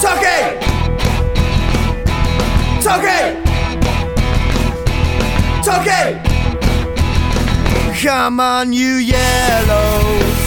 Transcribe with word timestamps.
Tucky! 0.00 0.58
Tucky! 2.82 3.42
Tucky! 5.64 6.20
Come 8.02 8.40
on, 8.40 8.72
you 8.72 8.96
yellows. 8.96 10.44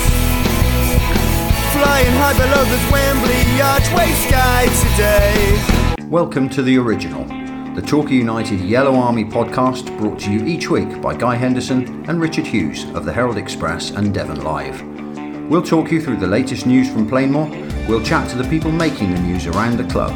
Flying 1.74 2.14
high 2.18 2.34
below 2.38 2.64
the 2.66 2.80
Wembley 2.92 3.62
archway 3.62 4.12
sky 4.28 4.68
today. 4.92 6.08
Welcome 6.08 6.50
to 6.50 6.62
the 6.62 6.78
original, 6.78 7.24
the 7.76 7.82
Torquay 7.82 8.16
United 8.16 8.62
Yellow 8.62 8.96
Army 8.96 9.26
podcast 9.26 9.96
brought 9.98 10.20
to 10.22 10.32
you 10.32 10.46
each 10.46 10.70
week 10.70 11.02
by 11.02 11.16
Guy 11.16 11.36
Henderson 11.36 12.06
and 12.08 12.22
Richard 12.22 12.48
Hughes 12.48 12.86
of 12.96 13.06
the 13.06 13.14
Herald 13.14 13.38
Express 13.38 13.92
and 13.92 14.14
Devon 14.14 14.44
Live. 14.44 14.97
We'll 15.50 15.64
talk 15.64 15.92
you 15.94 16.02
through 16.02 16.18
the 16.18 16.28
latest 16.28 16.66
news 16.66 16.90
from 16.92 17.08
Plainmoor, 17.10 17.48
we'll 17.88 18.04
chat 18.04 18.30
to 18.32 18.38
the 18.38 18.44
people 18.50 18.70
making 18.70 19.14
the 19.14 19.20
news 19.22 19.48
around 19.48 19.78
the 19.78 19.86
club. 19.86 20.12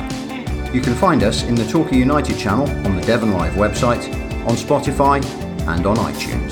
You 0.75 0.81
can 0.81 0.93
find 0.93 1.23
us 1.23 1.43
in 1.43 1.55
the 1.55 1.65
Torquay 1.65 1.95
United 1.95 2.37
channel 2.37 2.69
on 2.85 2.97
the 2.97 3.01
Devon 3.03 3.31
Live 3.31 3.53
website, 3.53 4.13
on 4.45 4.55
Spotify 4.57 5.23
and 5.69 5.85
on 5.85 5.95
iTunes. 5.95 6.51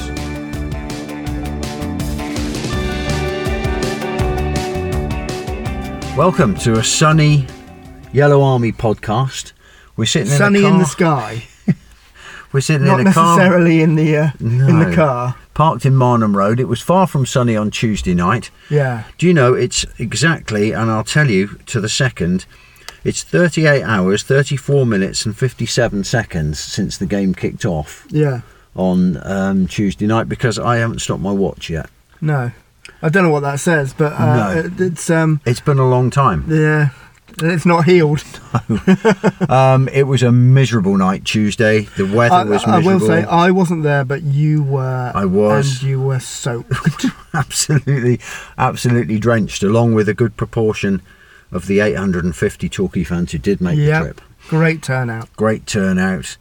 Welcome 6.15 6.55
to 6.59 6.79
a 6.79 6.83
sunny 6.83 7.47
Yellow 8.13 8.41
Army 8.41 8.71
podcast. 8.71 9.51
We're 9.97 10.05
sitting 10.05 10.29
sunny 10.29 10.59
in, 10.59 10.65
a 10.65 10.69
in 10.69 10.77
the 10.77 10.85
sky, 10.85 11.43
We're 12.53 12.61
sitting 12.61 12.87
not 12.87 13.01
in 13.01 13.07
a 13.07 13.13
car 13.13 13.37
necessarily 13.37 13.81
in 13.81 13.95
the 13.95 14.15
uh, 14.15 14.29
in 14.39 14.79
the 14.79 14.95
car. 14.95 15.35
Parked 15.59 15.85
in 15.85 15.93
Marnham 15.93 16.33
Road. 16.37 16.57
It 16.57 16.69
was 16.69 16.79
far 16.81 17.05
from 17.05 17.25
sunny 17.25 17.53
on 17.57 17.69
Tuesday 17.69 18.13
night. 18.13 18.49
Yeah, 18.69 19.03
Do 19.17 19.27
you 19.27 19.33
know 19.33 19.53
it's 19.55 19.85
exactly, 19.99 20.71
and 20.71 20.89
I'll 20.89 21.03
tell 21.03 21.29
you 21.29 21.59
to 21.65 21.81
the 21.81 21.89
second, 21.89 22.45
it's 23.03 23.23
38 23.23 23.83
hours, 23.83 24.23
34 24.23 24.85
minutes, 24.85 25.25
and 25.25 25.35
57 25.37 26.05
seconds 26.05 26.59
since 26.59 26.97
the 26.97 27.05
game 27.05 27.33
kicked 27.35 27.65
off 27.65 28.07
yeah. 28.09 28.39
on 28.73 29.19
um, 29.27 29.67
Tuesday 29.67 30.07
night 30.07 30.29
because 30.29 30.57
I 30.57 30.77
haven't 30.77 30.99
stopped 30.99 31.21
my 31.21 31.33
watch 31.33 31.69
yet. 31.69 31.89
No, 32.21 32.51
I 33.01 33.09
don't 33.09 33.23
know 33.23 33.29
what 33.29 33.41
that 33.41 33.59
says, 33.59 33.93
but 33.93 34.13
uh, 34.13 34.35
No. 34.53 34.59
it- 34.61 34.79
it's 34.79 35.09
um, 35.09 35.41
It's 35.45 35.59
been 35.59 35.77
a 35.79 35.89
long 35.89 36.09
time. 36.09 36.45
yeah, 36.47 36.89
it's 37.43 37.65
not 37.65 37.85
healed. 37.85 38.23
Um, 39.49 39.87
it 39.89 40.03
was 40.03 40.21
a 40.21 40.31
miserable 40.31 40.95
night 40.97 41.25
Tuesday. 41.25 41.81
The 41.81 42.05
weather 42.05 42.35
I, 42.35 42.43
was 42.43 42.65
miserable. 42.67 42.89
I 42.89 42.93
will 42.93 42.99
say 42.99 43.23
I 43.23 43.51
wasn't 43.51 43.83
there, 43.83 44.05
but 44.05 44.21
you 44.21 44.61
were. 44.61 45.11
I 45.15 45.25
was. 45.25 45.81
and 45.81 45.89
you 45.89 46.01
were 46.01 46.19
soaked. 46.19 47.05
absolutely, 47.33 48.19
absolutely 48.57 49.17
drenched, 49.17 49.63
along 49.63 49.95
with 49.95 50.07
a 50.07 50.13
good 50.13 50.37
proportion 50.37 51.01
of 51.51 51.65
the 51.67 51.79
850 51.79 52.69
Torquay 52.69 53.03
fans 53.03 53.31
who 53.31 53.39
did 53.39 53.59
make 53.59 53.77
the 53.77 53.83
yeah, 53.83 53.99
trip. 54.01 54.21
great 54.49 54.83
turnout. 54.83 55.35
Great 55.35 55.65
turnout. 55.65 56.37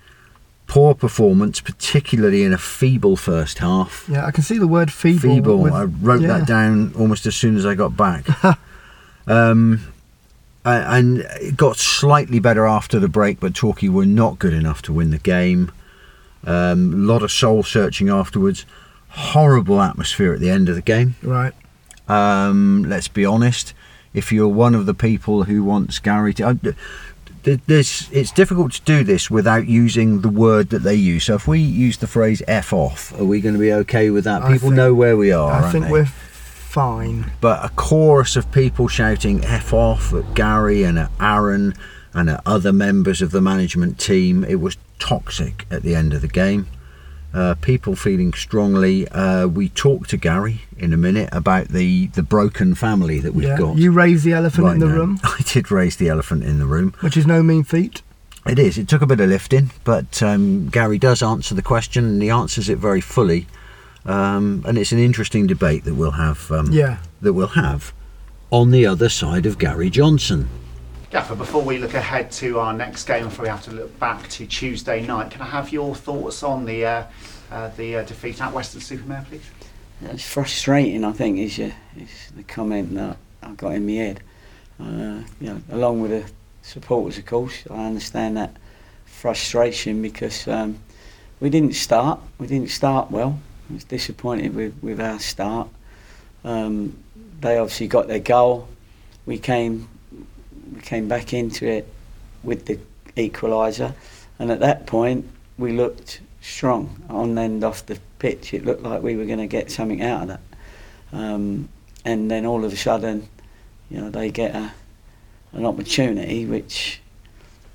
Poor 0.67 0.95
performance, 0.95 1.61
particularly 1.61 2.43
in 2.43 2.53
a 2.53 2.59
feeble 2.59 3.17
first 3.17 3.59
half. 3.59 4.07
Yeah, 4.11 4.27
I 4.27 4.31
can 4.31 4.43
see 4.43 4.59
the 4.59 4.69
word 4.69 4.93
feeble. 4.93 5.21
Feeble. 5.21 5.59
with- 5.59 5.73
I 5.73 5.85
wrote 5.85 6.21
yeah. 6.21 6.39
that 6.39 6.47
down 6.47 6.93
almost 6.99 7.25
as 7.25 7.35
soon 7.35 7.57
as 7.57 7.65
I 7.65 7.75
got 7.75 7.97
back. 7.97 8.27
um, 9.27 9.81
and 10.65 11.19
it 11.41 11.57
got 11.57 11.77
slightly 11.77 12.41
better 12.41 12.67
after 12.67 12.99
the 12.99 13.09
break, 13.09 13.41
but 13.41 13.55
Torquay 13.55 13.89
were 13.89 14.07
not 14.07 14.39
good 14.39 14.53
enough 14.53 14.83
to 14.83 14.93
win 14.93 15.11
the 15.11 15.19
game. 15.19 15.73
A 16.45 16.73
um, 16.73 17.07
lot 17.07 17.23
of 17.23 17.33
soul 17.33 17.63
searching 17.63 18.09
afterwards. 18.09 18.65
Horrible 19.11 19.81
atmosphere 19.81 20.33
at 20.35 20.41
the 20.41 20.51
end 20.51 20.69
of 20.69 20.75
the 20.75 20.83
game. 20.83 21.17
Right. 21.23 21.55
Um, 22.09 22.85
let's 22.89 23.09
be 23.09 23.25
honest. 23.25 23.75
If 24.15 24.33
you're 24.33 24.49
one 24.49 24.75
of 24.75 24.87
the 24.87 24.95
people 24.95 25.45
who 25.45 25.63
wants 25.63 25.99
Gary 25.99 26.35
to, 26.35 26.49
uh, 26.49 26.55
this, 27.67 28.11
it's 28.11 28.33
difficult 28.33 28.73
to 28.73 28.83
do 28.83 29.05
this 29.05 29.31
without 29.31 29.67
using 29.67 30.21
the 30.21 30.29
word 30.29 30.71
that 30.71 30.81
they 30.81 30.95
use. 30.95 31.25
So 31.25 31.35
if 31.35 31.47
we 31.47 31.61
use 31.61 31.99
the 31.99 32.07
phrase 32.07 32.43
"f 32.49 32.73
off," 32.73 33.19
are 33.19 33.25
we 33.25 33.41
going 33.41 33.55
to 33.55 33.61
be 33.61 33.73
okay 33.73 34.11
with 34.11 34.25
that? 34.25 34.43
People 34.43 34.71
think- 34.71 34.75
know 34.75 34.95
where 34.95 35.17
we 35.17 35.33
are. 35.33 35.65
I 35.65 35.71
think 35.71 35.87
they? 35.87 36.07
Fine. 36.79 37.33
But 37.41 37.65
a 37.65 37.71
chorus 37.71 38.37
of 38.37 38.53
people 38.53 38.87
shouting 38.87 39.45
"f 39.45 39.73
off" 39.73 40.15
at 40.15 40.33
Gary 40.35 40.85
and 40.85 40.97
at 40.97 41.11
Aaron 41.21 41.75
and 42.15 42.31
at 42.31 42.41
other 42.47 42.73
members 42.73 43.21
of 43.21 43.33
the 43.33 43.41
management 43.41 43.99
team. 43.99 44.45
It 44.45 44.61
was 44.61 44.77
toxic 45.01 45.67
at 45.73 45.83
the 45.83 45.97
end 45.97 46.15
of 46.15 46.21
the 46.21 46.29
game. 46.29 46.69
Uh, 47.35 47.57
people 47.61 47.97
feeling 47.97 48.33
strongly. 48.33 49.09
Uh, 49.09 49.49
we 49.49 49.71
talked 49.71 50.11
to 50.11 50.17
Gary 50.17 50.61
in 50.77 50.93
a 50.93 50.97
minute 50.97 51.29
about 51.33 51.67
the, 51.69 52.07
the 52.09 52.23
broken 52.23 52.77
family 52.77 53.19
that 53.19 53.35
we've 53.35 53.49
yeah. 53.49 53.59
got. 53.59 53.77
You 53.77 53.91
raised 53.91 54.25
the 54.25 54.33
elephant 54.33 54.65
right 54.65 54.75
in 54.75 54.79
the 54.79 54.87
now. 54.87 54.95
room, 54.95 55.21
I 55.25 55.43
did 55.45 55.73
raise 55.73 55.97
the 55.97 56.09
elephant 56.09 56.45
in 56.45 56.61
the 56.61 56.67
room. 56.67 56.95
which 57.01 57.17
is 57.17 57.27
no 57.27 57.43
mean 57.43 57.65
feat. 57.65 58.03
It 58.47 58.61
is. 58.61 58.79
It 58.79 58.87
took 58.87 59.03
a 59.03 59.07
bit 59.07 59.19
of 59.19 59.29
lifting, 59.29 59.73
but 59.83 60.23
um, 60.23 60.69
Gary 60.69 60.99
does 60.99 61.25
answer 61.25 61.57
the 61.57 61.63
question, 61.63 62.05
and 62.05 62.23
he 62.23 62.31
answers 62.31 62.69
it 62.69 62.79
very 62.79 63.01
fully. 63.01 63.49
Um, 64.09 64.65
and 64.67 64.79
it's 64.79 64.91
an 64.91 64.99
interesting 64.99 65.47
debate 65.47 65.85
that 65.85 65.95
we'll 65.95 66.13
have. 66.13 66.51
Um, 66.51 66.73
Yeah. 66.73 66.99
That 67.21 67.35
we'll 67.35 67.49
have 67.49 67.93
on 68.51 68.71
the 68.71 68.87
other 68.87 69.11
side 69.11 69.45
of 69.45 69.59
Gary 69.59 69.91
Johnson. 69.91 70.49
Gaffer, 71.11 71.35
before 71.35 71.63
we 71.63 71.79
look 71.79 71.95
ahead 71.95 72.31
to 72.33 72.59
our 72.59 72.73
next 72.73 73.05
game, 73.05 73.25
before 73.25 73.45
we 73.45 73.49
have 73.49 73.65
to 73.65 73.71
look 73.71 73.99
back 73.99 74.29
to 74.31 74.47
Tuesday 74.47 75.07
night, 75.07 75.31
can 75.31 75.43
I 75.43 75.47
have 75.47 75.73
your 75.73 75.95
thoughts 75.95 76.43
on 76.43 76.65
the 76.65 76.85
uh, 76.85 77.05
uh, 77.51 77.69
the 77.77 77.97
uh, 77.97 78.03
defeat 78.05 78.41
at 78.43 78.53
Weston-super-Mare, 78.53 79.25
please? 79.29 79.51
It's 80.03 80.25
frustrating, 80.25 81.05
I 81.05 81.13
think, 81.13 81.39
is, 81.39 81.59
your, 81.59 81.73
is 81.97 82.31
the 82.37 82.43
comment 82.43 82.95
that 82.95 83.17
I 83.43 83.53
got 83.53 83.73
in 83.73 83.87
my 83.87 83.93
head. 83.93 84.21
Uh, 84.79 85.23
you 85.41 85.49
know, 85.49 85.61
along 85.71 86.03
with 86.03 86.11
the 86.11 86.31
supporters, 86.63 87.19
of 87.19 87.27
course, 87.27 87.65
I 87.71 87.87
understand 87.87 88.37
that 88.37 88.57
frustration 89.07 90.03
because 90.03 90.47
um, 90.47 90.79
we 91.41 91.51
didn't 91.51 91.75
start. 91.75 92.21
We 92.39 92.47
didn't 92.47 92.71
start 92.71 93.11
well. 93.11 93.41
I 93.69 93.75
was 93.75 93.85
disappointed 93.85 94.55
with, 94.55 94.75
with 94.83 95.01
our 95.01 95.19
start. 95.19 95.69
Um, 96.45 96.97
they 97.41 97.59
obviously 97.59 97.89
got 97.89 98.09
their 98.09 98.19
goal. 98.19 98.69
We 99.27 99.39
came 99.39 99.89
we 100.75 100.81
came 100.81 101.09
back 101.09 101.33
into 101.33 101.67
it 101.67 101.89
with 102.43 102.67
the 102.67 102.79
equaliser, 103.17 103.95
and 104.39 104.51
at 104.51 104.61
that 104.61 104.87
point 104.87 105.29
we 105.57 105.73
looked 105.73 106.21
strong 106.41 107.03
on 107.09 107.37
and 107.39 107.63
off 107.65 107.85
the 107.87 107.99
pitch. 108.19 108.55
It 108.55 108.65
looked 108.65 108.83
like 108.83 109.03
we 109.03 109.17
were 109.17 109.25
going 109.25 109.39
to 109.39 109.47
get 109.47 109.71
something 109.71 110.03
out 110.03 110.23
of 110.23 110.29
that. 110.29 110.41
Um, 111.13 111.69
and 112.05 112.31
then 112.31 112.47
all 112.47 112.65
of 112.65 112.73
a 112.73 112.77
sudden, 112.77 113.29
you 113.91 114.01
know, 114.01 114.11
they 114.11 114.31
get 114.31 114.55
a, 114.55 114.73
an 115.53 115.65
opportunity, 115.65 116.47
which 116.47 117.01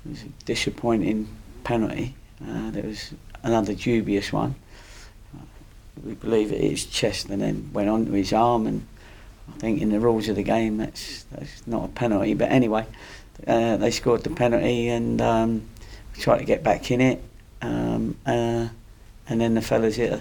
was 0.08 0.22
a 0.22 0.28
disappointing 0.44 1.28
penalty. 1.62 2.14
Uh, 2.42 2.70
there 2.70 2.84
was 2.84 3.12
another 3.42 3.74
dubious 3.74 4.32
one. 4.32 4.54
We 6.04 6.14
believe 6.14 6.52
it 6.52 6.60
is 6.60 6.84
chest 6.84 7.28
and 7.30 7.40
then 7.40 7.70
went 7.72 7.88
onto 7.88 8.12
his 8.12 8.32
arm 8.32 8.66
and 8.66 8.86
I 9.48 9.58
think 9.58 9.80
in 9.82 9.90
the 9.90 10.00
rules 10.00 10.28
of 10.28 10.36
the 10.36 10.42
game 10.42 10.78
that's 10.78 11.24
that's 11.24 11.66
not 11.66 11.84
a 11.84 11.88
penalty. 11.88 12.34
But 12.34 12.50
anyway, 12.50 12.86
uh, 13.46 13.76
they 13.76 13.90
scored 13.90 14.22
the 14.22 14.30
penalty 14.30 14.88
and 14.88 15.20
um, 15.20 15.68
tried 16.18 16.38
to 16.38 16.44
get 16.44 16.62
back 16.62 16.90
in 16.90 17.00
it. 17.00 17.22
Um, 17.62 18.16
uh, 18.26 18.68
and 19.26 19.40
then 19.40 19.54
the 19.54 19.62
fellas 19.62 19.96
hit 19.96 20.12
a 20.12 20.20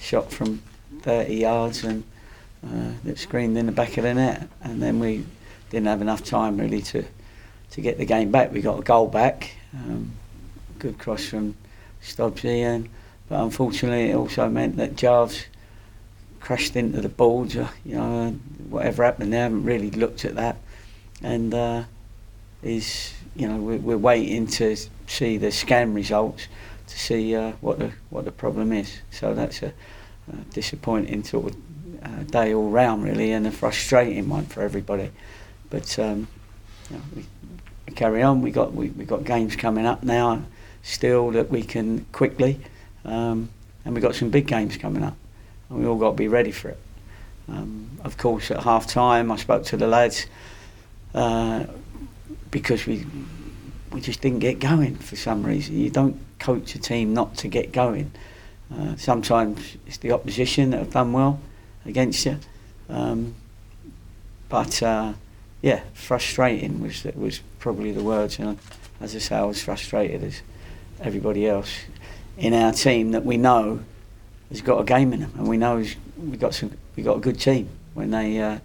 shot 0.00 0.30
from 0.30 0.62
30 1.02 1.34
yards 1.34 1.84
and 1.84 2.04
uh, 2.64 2.90
that 3.04 3.18
screamed 3.18 3.56
in 3.56 3.66
the 3.66 3.72
back 3.72 3.96
of 3.96 4.04
the 4.04 4.14
net. 4.14 4.48
And 4.62 4.82
then 4.82 5.00
we 5.00 5.24
didn't 5.70 5.86
have 5.86 6.00
enough 6.00 6.24
time 6.24 6.58
really 6.58 6.82
to 6.82 7.04
to 7.70 7.80
get 7.80 7.98
the 7.98 8.04
game 8.04 8.30
back. 8.30 8.52
We 8.52 8.62
got 8.62 8.78
a 8.78 8.82
goal 8.82 9.08
back, 9.08 9.50
um, 9.74 10.12
good 10.78 10.98
cross 10.98 11.26
from 11.26 11.56
Stobbsy, 12.02 12.60
and 12.60 12.88
but 13.28 13.42
unfortunately 13.42 14.10
it 14.10 14.14
also 14.14 14.48
meant 14.48 14.76
that 14.76 14.96
Jarvis 14.96 15.46
crashed 16.40 16.76
into 16.76 17.00
the 17.00 17.08
boards. 17.08 17.54
You 17.54 17.66
know, 17.84 18.30
whatever 18.68 19.04
happened, 19.04 19.32
they 19.32 19.38
haven't 19.38 19.64
really 19.64 19.90
looked 19.90 20.24
at 20.24 20.34
that, 20.36 20.56
and 21.22 21.52
uh, 21.52 21.84
is 22.62 23.14
you 23.34 23.48
know 23.48 23.56
we're, 23.56 23.78
we're 23.78 23.98
waiting 23.98 24.46
to 24.46 24.76
see 25.06 25.36
the 25.36 25.50
scan 25.50 25.94
results 25.94 26.48
to 26.86 26.98
see 26.98 27.34
uh, 27.34 27.52
what 27.60 27.78
the 27.78 27.92
what 28.10 28.24
the 28.24 28.32
problem 28.32 28.72
is. 28.72 29.00
So 29.10 29.34
that's 29.34 29.62
a, 29.62 29.72
a 30.32 30.36
disappointing 30.52 31.24
sort 31.24 31.52
of 31.52 31.56
uh, 32.02 32.22
day 32.24 32.54
all 32.54 32.70
round 32.70 33.04
really, 33.04 33.32
and 33.32 33.46
a 33.46 33.50
frustrating 33.50 34.28
one 34.28 34.46
for 34.46 34.62
everybody 34.62 35.10
but 35.70 35.98
um, 35.98 36.28
you 36.90 36.96
know, 36.96 37.02
we, 37.14 37.24
we 37.86 37.94
carry 37.94 38.22
on. 38.22 38.42
We 38.42 38.50
got 38.50 38.74
we 38.74 38.88
we 38.90 39.04
got 39.04 39.24
games 39.24 39.56
coming 39.56 39.86
up 39.86 40.02
now, 40.02 40.42
still 40.82 41.30
that 41.32 41.50
we 41.50 41.62
can 41.62 42.06
quickly, 42.12 42.60
um, 43.06 43.48
and 43.84 43.94
we've 43.94 44.02
got 44.02 44.14
some 44.14 44.30
big 44.30 44.46
games 44.46 44.76
coming 44.76 45.02
up, 45.02 45.16
and 45.70 45.78
we 45.78 45.86
all 45.86 45.96
got 45.96 46.10
to 46.10 46.16
be 46.16 46.28
ready 46.28 46.50
for 46.50 46.70
it. 46.70 46.78
Um, 47.48 47.88
of 48.04 48.18
course, 48.18 48.50
at 48.50 48.64
half 48.64 48.86
time, 48.86 49.30
I 49.30 49.36
spoke 49.36 49.64
to 49.66 49.76
the 49.76 49.86
lads 49.86 50.26
uh, 51.14 51.64
because 52.50 52.86
we 52.86 53.06
we 53.92 54.00
just 54.00 54.20
didn't 54.20 54.40
get 54.40 54.58
going 54.58 54.96
for 54.96 55.16
some 55.16 55.44
reason. 55.44 55.78
You 55.78 55.90
don't 55.90 56.20
coach 56.38 56.74
a 56.74 56.78
team 56.78 57.14
not 57.14 57.36
to 57.38 57.48
get 57.48 57.72
going. 57.72 58.10
Uh, 58.74 58.96
sometimes 58.96 59.76
it's 59.86 59.98
the 59.98 60.10
opposition 60.10 60.70
that 60.70 60.78
have 60.78 60.90
done 60.90 61.12
well 61.12 61.40
against 61.84 62.26
you, 62.26 62.38
um, 62.88 63.34
but 64.48 64.82
uh, 64.82 65.12
yeah, 65.62 65.82
frustrating 65.94 66.82
was 66.82 67.04
was 67.14 67.40
probably 67.60 67.92
the 67.92 68.02
words. 68.02 68.40
And 68.40 68.58
as 69.00 69.14
I 69.14 69.18
say, 69.18 69.36
I 69.36 69.44
was 69.44 69.62
frustrated 69.62 70.24
as 70.24 70.42
everybody 71.00 71.46
else 71.46 71.72
in 72.36 72.52
our 72.52 72.72
team 72.72 73.12
that 73.12 73.24
we 73.24 73.36
know 73.36 73.80
has 74.50 74.60
got 74.60 74.80
a 74.80 74.84
game 74.84 75.12
in 75.12 75.20
them, 75.20 75.32
and 75.36 75.48
we 75.48 75.56
know 75.56 75.82
we 76.18 76.36
got 76.36 76.54
some 76.54 76.72
we 76.96 77.02
got 77.02 77.16
a 77.16 77.20
good 77.20 77.40
team 77.40 77.68
when 77.94 78.10
they 78.10 78.38
uh, 78.40 78.58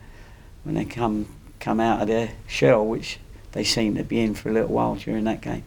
when 0.64 0.76
they 0.76 0.86
come 0.86 1.28
come 1.60 1.80
out 1.80 2.02
of 2.02 2.08
their 2.08 2.32
shell, 2.48 2.86
which 2.86 3.20
they 3.52 3.64
seem 3.64 3.96
to 3.96 4.04
be 4.04 4.20
in 4.20 4.34
for 4.34 4.50
a 4.50 4.54
little 4.54 4.70
while 4.74 4.96
during 4.96 5.24
that 5.26 5.42
game. 5.42 5.64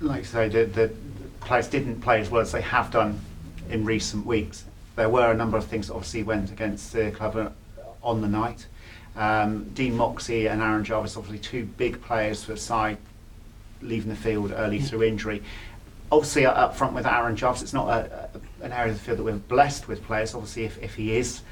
Like 0.00 0.20
I 0.20 0.24
say, 0.24 0.48
the, 0.48 0.64
the 0.64 0.90
players 1.40 1.68
didn't 1.68 2.00
play 2.00 2.20
as 2.20 2.30
well 2.30 2.42
as 2.42 2.52
they 2.52 2.62
have 2.62 2.90
done 2.90 3.20
in 3.68 3.84
recent 3.84 4.26
weeks. 4.26 4.64
There 4.96 5.08
were 5.08 5.30
a 5.30 5.36
number 5.36 5.56
of 5.56 5.66
things 5.66 5.88
that 5.88 5.94
obviously 5.94 6.22
went 6.22 6.50
against 6.50 6.92
the 6.92 7.10
club 7.10 7.54
on 8.02 8.20
the 8.20 8.28
night. 8.28 8.66
Um, 9.16 9.64
Dean 9.74 9.96
Moxey 9.96 10.46
and 10.46 10.62
Aaron 10.62 10.84
Jarvis, 10.84 11.16
obviously 11.16 11.38
two 11.38 11.64
big 11.64 12.00
players 12.02 12.44
for 12.44 12.52
the 12.52 12.58
side, 12.58 12.98
leaving 13.82 14.08
the 14.08 14.16
field 14.16 14.52
early 14.52 14.78
yeah. 14.78 14.84
through 14.84 15.02
injury. 15.02 15.42
Obviously, 16.12 16.44
up 16.44 16.74
front 16.74 16.94
with 16.94 17.06
Aaron 17.06 17.36
Jarvis, 17.36 17.62
it's 17.62 17.72
not 17.72 17.88
a, 17.88 18.30
a, 18.34 18.64
an 18.64 18.72
area 18.72 18.92
of 18.92 18.98
the 18.98 19.04
field 19.04 19.18
that 19.18 19.22
we're 19.22 19.36
blessed 19.36 19.86
with 19.86 20.02
players. 20.04 20.34
Obviously, 20.34 20.64
if, 20.64 20.82
if 20.82 20.94
he 20.96 21.16
is 21.16 21.42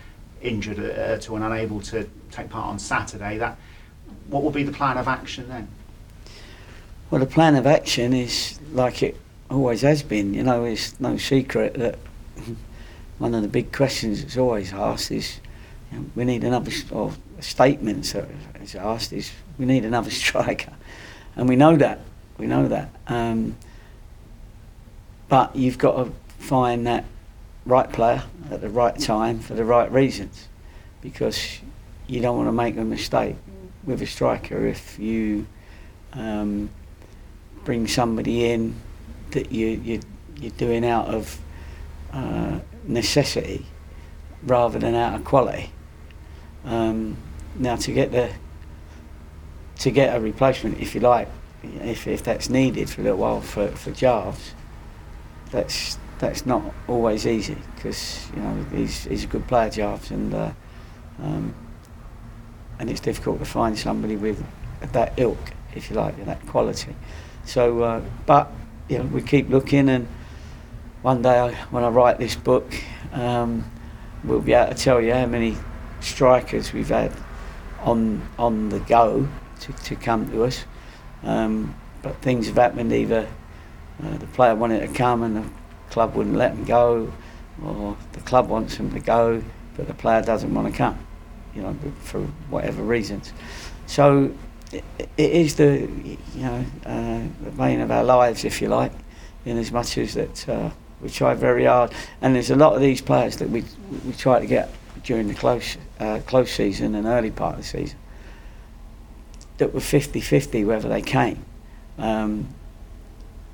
injured 0.43 0.79
uh, 0.79 1.19
to 1.19 1.37
and 1.37 1.45
unable 1.45 1.81
to 1.81 2.09
take 2.31 2.51
part 2.51 2.67
on 2.67 2.79
Saturday, 2.79 3.39
that 3.39 3.57
what 4.29 4.43
will 4.43 4.51
be 4.51 4.63
the 4.63 4.73
plan 4.73 4.99
of 4.99 5.09
action 5.09 5.49
then? 5.49 5.69
Well, 7.11 7.21
the 7.21 7.27
plan 7.27 7.57
of 7.57 7.67
action 7.67 8.13
is 8.13 8.59
like 8.73 9.03
it 9.03 9.17
always 9.51 9.83
has 9.83 10.03
been. 10.03 10.35
You 10.35 10.43
know, 10.43 10.65
it's 10.65 10.99
no 11.01 11.17
secret 11.17 11.75
that 11.75 11.99
one 13.19 13.35
of 13.35 13.43
the 13.43 13.49
big 13.49 13.73
questions 13.73 14.23
that's 14.23 14.37
always 14.37 14.73
asked 14.73 15.11
is, 15.11 15.41
you 15.91 15.99
know, 15.99 16.05
we 16.15 16.25
need 16.25 16.45
another, 16.45 16.71
or 16.91 17.13
statements 17.41 18.13
that 18.13 18.29
is 18.61 18.75
asked 18.75 19.13
is, 19.13 19.33
we 19.59 19.65
need 19.65 19.85
another 19.85 20.11
striker, 20.25 20.73
and 21.37 21.49
we 21.49 21.57
know 21.57 21.77
that. 21.77 22.01
We 22.37 22.47
know 22.47 22.69
that. 22.69 22.91
Um, 23.07 23.57
but 25.29 25.55
you've 25.55 25.79
got 25.79 26.05
to 26.05 26.13
find 26.39 26.87
that 26.87 27.05
right 27.67 27.93
player 27.93 28.23
at 28.51 28.61
the 28.61 28.69
right 28.69 28.99
time 28.99 29.41
for 29.41 29.55
the 29.55 29.65
right 29.65 29.91
reasons, 29.93 30.49
because 31.01 31.61
you 32.07 32.21
don't 32.21 32.37
want 32.37 32.49
to 32.49 32.53
make 32.53 32.77
a 32.77 32.85
mistake 32.85 33.37
with 33.85 34.01
a 34.03 34.07
striker 34.07 34.67
if 34.67 34.99
you 34.99 35.47
um, 36.15 36.71
bring 37.65 37.87
somebody 37.87 38.51
in 38.51 38.75
that 39.31 39.53
you, 39.53 39.67
you 39.67 40.01
you're 40.41 40.51
doing 40.53 40.85
out 40.85 41.07
of 41.09 41.39
uh, 42.13 42.59
necessity 42.85 43.67
rather 44.45 44.79
than 44.79 44.95
out 44.95 45.15
of 45.15 45.25
quality. 45.25 45.71
Um, 46.65 47.17
now 47.57 47.77
to 47.77 47.93
get 47.93 48.13
the 48.13 48.31
to 49.81 49.91
get 49.91 50.17
a 50.17 50.21
replacement, 50.21 50.81
if 50.81 50.95
you 50.95 51.01
like, 51.01 51.29
if, 51.63 52.07
if 52.07 52.23
that's 52.25 52.49
needed 52.49 52.91
for 52.91 53.01
a 53.01 53.05
little 53.05 53.19
while 53.19 53.41
for, 53.41 53.69
for 53.69 53.91
Jarvis, 53.93 54.53
that's 55.51 55.99
that's 56.19 56.45
not 56.47 56.63
always 56.89 57.27
easy 57.27 57.57
because 57.75 58.29
you 58.35 58.43
know 58.43 58.65
he's 58.73 59.05
he's 59.05 59.25
a 59.25 59.27
good 59.27 59.47
player, 59.47 59.71
Jarvis, 59.71 60.11
and 60.11 60.35
uh, 60.35 60.51
um, 61.23 61.55
and 62.79 62.91
it's 62.91 63.01
difficult 63.01 63.39
to 63.39 63.45
find 63.45 63.79
somebody 63.79 64.17
with 64.17 64.45
that 64.93 65.19
ilk, 65.19 65.39
if 65.75 65.91
you 65.91 65.97
like, 65.97 66.25
that 66.25 66.45
quality. 66.47 66.95
So, 67.45 67.83
uh, 67.83 68.03
but 68.27 68.51
you 68.89 68.99
know, 68.99 69.05
we 69.05 69.23
keep 69.23 69.49
looking, 69.49 69.89
and 69.89 70.07
one 71.03 71.23
day 71.23 71.39
I, 71.39 71.55
when 71.71 71.85
I 71.85 71.89
write 71.89 72.19
this 72.19 72.37
book, 72.37 72.73
um, 73.13 73.71
we'll 74.25 74.41
be 74.41 74.53
able 74.53 74.75
to 74.75 74.81
tell 74.81 75.01
you 75.01 75.13
how 75.15 75.27
many 75.27 75.57
strikers 76.01 76.73
we've 76.73 76.89
had 76.89 77.13
on 77.81 78.29
on 78.39 78.69
the 78.69 78.81
go 78.81 79.29
to, 79.61 79.73
to 79.73 79.97
come 79.97 80.31
to 80.31 80.45
us. 80.45 80.65
Um, 81.23 81.75
but 82.03 82.17
things 82.23 82.47
have 82.47 82.57
happened 82.57 82.93
either 82.93 83.29
uh, 84.05 84.17
the 84.19 84.27
player 84.27 84.55
wanted 84.55 84.87
to 84.87 84.93
come 84.93 85.23
and 85.23 85.37
the 85.37 85.45
club 85.91 86.15
wouldn't 86.15 86.37
let 86.37 86.53
him 86.53 86.65
go, 86.65 87.13
or 87.65 87.97
the 88.13 88.21
club 88.21 88.49
wants 88.49 88.77
him 88.77 88.93
to 88.93 89.01
go, 89.01 89.43
but 89.77 89.87
the 89.87 89.95
player 89.95 90.23
doesn't 90.23 90.53
want 90.53 90.71
to 90.71 90.77
come 90.77 90.99
you 91.59 91.65
know, 91.65 91.77
for 92.01 92.21
whatever 92.51 92.83
reasons. 92.83 93.33
So 93.87 94.33
it, 94.73 94.85
it 95.17 95.33
is 95.33 95.57
the, 95.57 95.89
you 96.35 96.43
know, 96.43 96.65
uh, 96.87 97.23
the 97.43 97.51
vein 97.51 97.81
of 97.81 97.91
our 97.91 98.05
lives, 98.05 98.45
if 98.45 98.63
you 98.63 98.69
like, 98.69 98.93
in 99.45 99.59
as 99.59 99.73
much 99.73 99.99
as 99.99 100.15
that 100.15 100.49
uh, 100.49 100.71
we 101.01 101.11
try 101.11 101.35
very 101.35 101.65
hard. 101.65 101.93
And 102.21 102.35
there's 102.35 102.51
a 102.51 102.57
lot 102.57 102.75
of 102.75 102.81
these 102.81 103.01
players 103.01 103.37
that 103.37 103.51
we 103.51 103.65
we 104.07 104.13
try 104.13 104.39
to 104.39 104.47
get 104.47 104.73
during 105.03 105.27
the 105.27 105.35
close 105.35 105.77
uh, 105.99 106.21
close 106.27 106.53
season 106.53 106.95
and 106.95 107.07
early 107.07 107.31
part 107.31 107.55
of 107.55 107.63
the 107.63 107.67
season 107.67 107.99
that 109.57 109.75
were 109.75 109.81
50-50 109.81 110.65
whether 110.65 110.89
they 110.89 111.03
came. 111.03 111.45
Um, 111.99 112.49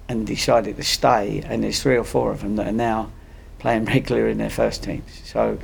and 0.08 0.26
decided 0.26 0.76
to 0.76 0.82
stay, 0.82 1.42
and 1.46 1.64
there's 1.64 1.82
three 1.82 1.96
or 1.96 2.04
four 2.04 2.30
of 2.30 2.42
them 2.42 2.56
that 2.56 2.66
are 2.66 2.72
now 2.72 3.10
playing 3.58 3.84
regular 3.96 4.28
in 4.28 4.38
their 4.38 4.50
first 4.50 4.82
teams. 4.82 5.22
So 5.24 5.58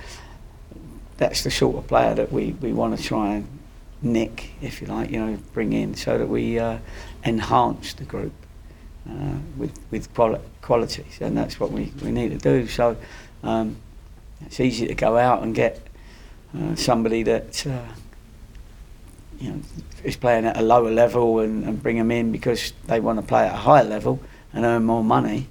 that's 1.19 1.45
the 1.45 1.51
sort 1.51 1.77
of 1.77 1.87
player 1.87 2.15
that 2.15 2.33
we, 2.33 2.53
we 2.61 2.73
want 2.73 2.97
to 2.97 3.03
try 3.03 3.35
and 3.35 3.59
nick, 4.03 4.53
if 4.63 4.81
you 4.81 4.87
like, 4.87 5.11
you 5.11 5.25
know, 5.25 5.39
bring 5.53 5.73
in 5.73 5.95
so 5.95 6.17
that 6.17 6.27
we 6.27 6.59
uh, 6.59 6.79
enhance 7.25 7.93
the 7.93 8.05
group 8.05 8.33
uh, 9.09 9.35
with 9.57 9.79
with 9.91 10.13
quali- 10.15 10.41
qualities, 10.63 11.19
and 11.21 11.37
that's 11.37 11.61
what 11.61 11.71
we, 11.71 11.93
we 12.03 12.11
need 12.11 12.31
to 12.31 12.39
do. 12.39 12.67
So 12.67 12.97
um, 13.43 13.77
it's 14.47 14.61
easy 14.61 14.87
to 14.87 14.95
go 14.95 15.17
out 15.17 15.43
and 15.43 15.55
get 15.55 15.87
uh, 16.57 16.75
somebody 16.75 17.23
that 17.25 17.67
uh, 17.67 17.83
you 19.39 19.51
know 19.51 19.61
is 20.05 20.17
playing 20.17 20.47
at 20.47 20.57
a 20.57 20.63
lower 20.63 20.91
level 20.91 21.41
and, 21.41 21.65
and 21.65 21.83
bring 21.83 21.99
them 21.99 22.11
in 22.11 22.33
because 22.33 22.73
they 22.87 23.01
want 23.01 23.21
to 23.21 23.27
play 23.27 23.47
at 23.47 23.55
a 23.55 23.59
higher 23.59 23.85
level 23.85 24.21
and 24.53 24.65
earn 24.65 24.85
more 24.85 25.05
money, 25.05 25.47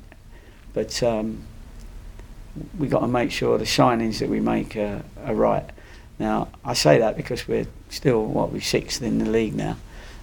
but 0.74 1.02
um, 1.04 1.44
we 2.78 2.88
got 2.88 3.00
to 3.00 3.08
make 3.08 3.32
sure 3.32 3.58
the 3.58 3.66
signings 3.66 4.20
that 4.20 4.30
we 4.30 4.40
make 4.40 4.76
are, 4.76 5.04
are 5.24 5.36
right. 5.36 5.70
Now, 6.18 6.50
I 6.66 6.74
say 6.74 7.00
that 7.00 7.16
because 7.16 7.48
we're 7.48 7.68
still, 7.90 8.26
what, 8.26 8.52
we're 8.52 8.62
sixth 8.62 9.02
in 9.02 9.20
the 9.20 9.30
league 9.30 9.56
now. 9.56 9.78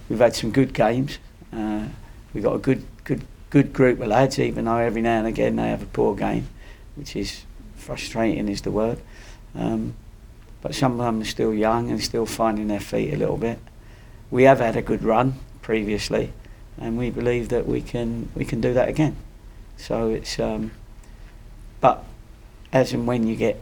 We've 0.09 0.19
had 0.19 0.35
some 0.35 0.51
good 0.51 0.73
games. 0.73 1.17
Uh, 1.51 1.85
we've 2.33 2.43
got 2.43 2.55
a 2.55 2.59
good, 2.59 2.85
good, 3.03 3.23
good 3.49 3.73
group 3.73 3.99
of 3.99 4.07
lads, 4.07 4.37
even 4.39 4.65
though 4.65 4.77
every 4.77 5.01
now 5.01 5.19
and 5.19 5.27
again 5.27 5.55
they 5.55 5.69
have 5.69 5.81
a 5.81 5.87
poor 5.87 6.15
game, 6.15 6.47
which 6.95 7.15
is 7.15 7.43
frustrating, 7.75 8.47
is 8.47 8.61
the 8.61 8.71
word. 8.71 8.99
Um, 9.55 9.95
but 10.61 10.75
some 10.75 10.93
of 10.93 10.97
them 10.99 11.21
are 11.21 11.25
still 11.25 11.53
young 11.53 11.89
and 11.89 12.01
still 12.03 12.25
finding 12.25 12.67
their 12.67 12.79
feet 12.79 13.13
a 13.13 13.17
little 13.17 13.37
bit. 13.37 13.59
We 14.29 14.43
have 14.43 14.59
had 14.59 14.75
a 14.75 14.81
good 14.81 15.03
run 15.03 15.35
previously, 15.61 16.33
and 16.79 16.97
we 16.97 17.09
believe 17.09 17.49
that 17.49 17.67
we 17.67 17.81
can 17.81 18.29
we 18.35 18.45
can 18.45 18.61
do 18.61 18.73
that 18.73 18.89
again. 18.89 19.15
So 19.77 20.09
it's, 20.09 20.39
um, 20.39 20.71
but 21.81 22.03
as 22.73 22.93
and 22.93 23.05
when 23.05 23.27
you 23.27 23.35
get 23.35 23.59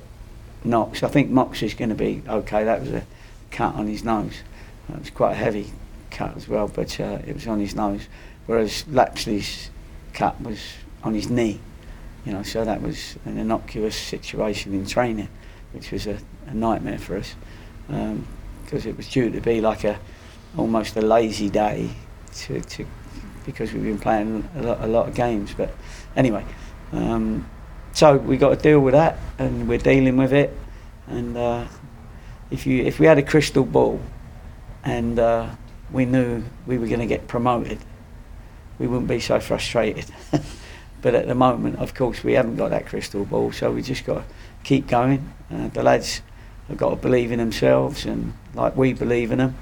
knocks. 0.66 1.04
I 1.04 1.08
think 1.08 1.30
Mox 1.30 1.62
is 1.62 1.74
going 1.74 1.90
to 1.90 1.96
be 1.96 2.22
okay. 2.28 2.64
That 2.64 2.82
was 2.82 2.90
a 2.90 3.04
cut 3.52 3.76
on 3.76 3.88
his 3.88 4.04
nose. 4.04 4.42
It 4.90 5.00
was 5.00 5.10
quite 5.10 5.32
a 5.32 5.36
heavy 5.36 5.72
cut 6.12 6.36
as 6.36 6.48
well, 6.48 6.68
but 6.68 7.00
uh, 7.00 7.20
it 7.26 7.34
was 7.34 7.48
on 7.48 7.60
his 7.60 7.76
nose. 7.76 8.08
Whereas 8.46 8.84
Lapslie's 8.84 9.70
cut 10.14 10.40
was 10.42 10.60
on 11.04 11.14
his 11.14 11.30
knee. 11.30 11.60
You 12.26 12.34
know, 12.34 12.44
so 12.44 12.66
that 12.66 12.82
was 12.82 13.18
an 13.26 13.38
innocuous 13.38 13.96
situation 13.96 14.74
in 14.74 14.86
training, 14.86 15.30
which 15.74 15.92
was 15.92 16.08
a, 16.08 16.18
a 16.48 16.54
nightmare 16.54 16.98
for 16.98 17.18
us 17.18 17.36
because 17.88 18.86
um, 18.86 18.90
it 18.90 18.98
was 18.98 19.08
due 19.08 19.30
to 19.30 19.40
be 19.42 19.62
like 19.62 19.84
a 19.84 20.00
almost 20.58 20.96
a 20.96 21.02
lazy 21.02 21.50
day 21.50 21.90
to, 22.34 22.62
to 22.62 22.86
because 23.46 23.74
we've 23.74 23.84
been 23.84 24.00
playing 24.00 24.48
a 24.56 24.62
lot, 24.62 24.82
a 24.82 24.88
lot 24.88 25.08
of 25.08 25.16
games. 25.16 25.54
But 25.54 25.74
anyway, 26.16 26.46
um, 26.92 27.50
so 27.94 28.18
we 28.18 28.38
got 28.38 28.50
to 28.50 28.56
deal 28.62 28.80
with 28.80 28.94
that, 28.94 29.18
and 29.38 29.68
we're 29.68 29.78
dealing 29.78 30.18
with 30.18 30.34
it. 30.34 30.58
And 31.08 31.38
uh, 31.38 31.66
if 32.52 32.66
you 32.66 32.84
if 32.84 33.00
we 33.00 33.06
had 33.06 33.18
a 33.18 33.24
crystal 33.24 33.64
ball, 33.64 34.00
and 34.84 35.20
uh, 35.20 35.50
we 35.92 36.06
knew 36.06 36.44
we 36.66 36.78
were 36.78 36.88
going 36.88 37.00
to 37.00 37.06
get 37.06 37.28
promoted, 37.28 37.80
we 38.80 38.88
wouldn't 38.88 39.08
be 39.08 39.20
so 39.20 39.40
frustrated. 39.40 40.06
but 41.02 41.16
at 41.16 41.28
the 41.28 41.36
moment, 41.36 41.78
of 41.80 41.94
course, 41.94 42.24
we 42.24 42.34
haven't 42.34 42.56
got 42.56 42.70
that 42.72 42.86
crystal 42.86 43.26
ball, 43.26 43.52
so 43.52 43.72
we 43.72 43.82
just 43.82 44.06
got 44.06 44.16
to 44.16 44.24
keep 44.64 44.88
going. 44.88 45.34
Uh, 45.52 45.68
the 45.70 45.84
lads 45.84 46.22
have 46.68 46.78
got 46.78 46.90
to 46.90 46.96
believe 46.96 47.32
in 47.32 47.38
themselves 47.38 48.06
and 48.06 48.34
like 48.56 48.76
we 48.76 48.94
believe 48.94 49.32
in 49.32 49.38
them, 49.38 49.56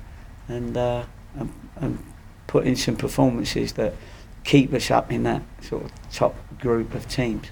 and 0.48 0.78
uh, 0.78 1.04
and, 1.36 1.54
and 1.78 2.13
put 2.54 2.68
in 2.68 2.76
some 2.76 2.96
performances 2.96 3.74
that 3.74 3.96
keep 4.44 4.72
us 4.74 4.92
up 4.92 5.12
in 5.12 5.24
that 5.24 5.42
sort 5.60 5.84
of 5.84 5.92
top 6.12 6.36
group 6.60 6.94
of 6.94 7.10
teams. 7.10 7.48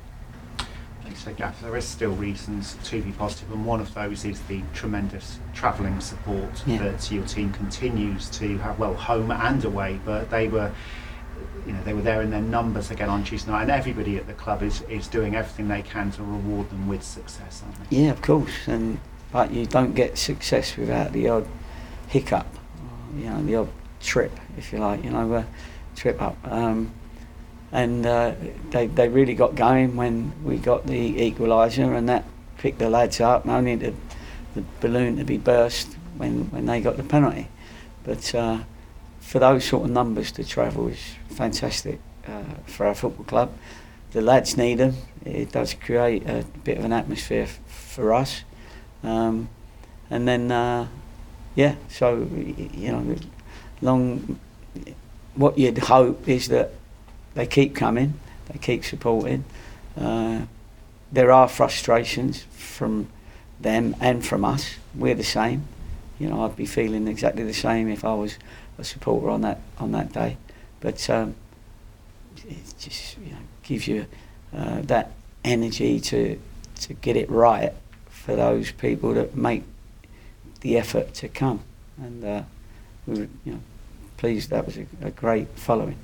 Say, 1.15 1.33
Gaff, 1.33 1.59
there 1.61 1.75
is 1.75 1.85
still 1.85 2.11
reasons 2.13 2.77
to 2.85 3.01
be 3.01 3.11
positive, 3.11 3.51
and 3.51 3.63
one 3.65 3.79
of 3.79 3.93
those 3.93 4.25
is 4.25 4.39
the 4.41 4.61
tremendous 4.73 5.39
travelling 5.53 5.99
support 6.01 6.63
Yeah. 6.65 6.79
that 6.79 7.11
your 7.11 7.25
team 7.25 7.51
continues 7.51 8.29
to 8.39 8.57
have, 8.59 8.79
well, 8.79 8.93
home 8.95 9.29
and 9.31 9.63
away. 9.63 9.99
But 10.03 10.31
they 10.31 10.47
were, 10.47 10.71
you 11.67 11.73
know, 11.73 11.83
they 11.83 11.93
were 11.93 12.01
there 12.01 12.21
in 12.23 12.31
their 12.31 12.41
numbers 12.41 12.89
again 12.91 13.09
on 13.09 13.23
Tuesday 13.23 13.51
night, 13.51 13.63
and 13.63 13.71
everybody 13.71 14.17
at 14.17 14.25
the 14.25 14.33
club 14.33 14.63
is, 14.63 14.81
is 14.83 15.07
doing 15.07 15.35
everything 15.35 15.67
they 15.67 15.83
can 15.83 16.11
to 16.11 16.23
reward 16.23 16.69
them 16.71 16.87
with 16.87 17.03
success, 17.03 17.61
aren't 17.65 17.89
they? 17.89 17.97
Yeah, 17.97 18.11
of 18.11 18.21
course, 18.21 18.67
and 18.67 18.99
but 19.31 19.51
you 19.51 19.65
don't 19.67 19.93
get 19.93 20.17
success 20.17 20.75
without 20.77 21.11
the 21.13 21.27
odd 21.29 21.47
hiccup, 22.07 22.47
you 23.15 23.25
know, 23.25 23.43
the 23.43 23.55
odd 23.57 23.69
trip, 24.03 24.31
if 24.57 24.71
you 24.71 24.79
like, 24.79 25.03
you 25.03 25.11
know, 25.11 25.33
uh, 25.33 25.43
trip 25.95 26.21
up. 26.21 26.37
Um, 26.43 26.91
and 27.71 28.05
uh, 28.05 28.33
they 28.71 28.87
they 28.87 29.07
really 29.07 29.33
got 29.33 29.55
going 29.55 29.95
when 29.95 30.33
we 30.43 30.57
got 30.57 30.85
the 30.87 31.31
equaliser, 31.31 31.95
and 31.95 32.09
that 32.09 32.25
picked 32.57 32.79
the 32.79 32.89
lads 32.89 33.21
up. 33.21 33.47
Only 33.47 33.75
the 33.75 33.93
the 34.55 34.63
balloon 34.81 35.17
to 35.17 35.23
be 35.23 35.37
burst 35.37 35.95
when 36.17 36.51
when 36.51 36.65
they 36.65 36.81
got 36.81 36.97
the 36.97 37.03
penalty, 37.03 37.47
but 38.03 38.35
uh, 38.35 38.59
for 39.19 39.39
those 39.39 39.63
sort 39.63 39.85
of 39.85 39.91
numbers 39.91 40.31
to 40.33 40.43
travel 40.43 40.89
is 40.89 41.15
fantastic 41.29 41.99
uh, 42.27 42.43
for 42.65 42.85
our 42.85 42.95
football 42.95 43.25
club. 43.25 43.53
The 44.11 44.21
lads 44.21 44.57
need 44.57 44.79
them. 44.79 44.95
It 45.23 45.53
does 45.53 45.73
create 45.73 46.27
a 46.27 46.43
bit 46.65 46.77
of 46.77 46.83
an 46.83 46.91
atmosphere 46.91 47.43
f- 47.43 47.59
for 47.65 48.13
us. 48.13 48.43
Um, 49.03 49.47
and 50.09 50.27
then, 50.27 50.51
uh, 50.51 50.87
yeah, 51.55 51.75
so, 51.87 52.27
you 52.73 52.91
know, 52.91 53.15
long, 53.81 54.39
what 55.35 55.57
you'd 55.57 55.77
hope 55.77 56.27
is 56.27 56.47
that 56.49 56.71
they 57.33 57.47
keep 57.47 57.75
coming, 57.75 58.19
they 58.51 58.59
keep 58.59 58.83
supporting. 58.83 59.45
Uh, 59.99 60.41
there 61.11 61.31
are 61.31 61.47
frustrations 61.47 62.43
from 62.51 63.07
them 63.59 63.95
and 63.99 64.25
from 64.25 64.45
us. 64.45 64.75
We're 64.95 65.15
the 65.15 65.23
same. 65.23 65.67
You 66.19 66.29
know, 66.29 66.45
I'd 66.45 66.55
be 66.55 66.65
feeling 66.65 67.07
exactly 67.07 67.43
the 67.43 67.53
same 67.53 67.89
if 67.89 68.05
I 68.05 68.13
was 68.13 68.37
a 68.77 68.83
supporter 68.83 69.29
on 69.29 69.41
that 69.41 69.59
on 69.79 69.91
that 69.91 70.13
day. 70.13 70.37
But 70.79 71.09
um, 71.09 71.35
it 72.47 72.57
just 72.79 73.17
you 73.17 73.31
know, 73.31 73.37
gives 73.63 73.87
you 73.87 74.05
uh, 74.55 74.81
that 74.83 75.11
energy 75.43 75.99
to 75.99 76.39
to 76.81 76.93
get 76.95 77.15
it 77.15 77.29
right 77.29 77.73
for 78.09 78.35
those 78.35 78.71
people 78.71 79.13
that 79.13 79.35
make 79.35 79.63
the 80.61 80.77
effort 80.77 81.13
to 81.15 81.27
come. 81.27 81.61
And 81.97 82.23
uh, 82.23 82.43
we 83.07 83.19
you 83.19 83.29
know, 83.45 83.59
pleased 84.21 84.51
that 84.51 84.67
was 84.67 84.77
a, 84.77 84.85
a 85.01 85.09
great 85.09 85.47
following. 85.55 85.97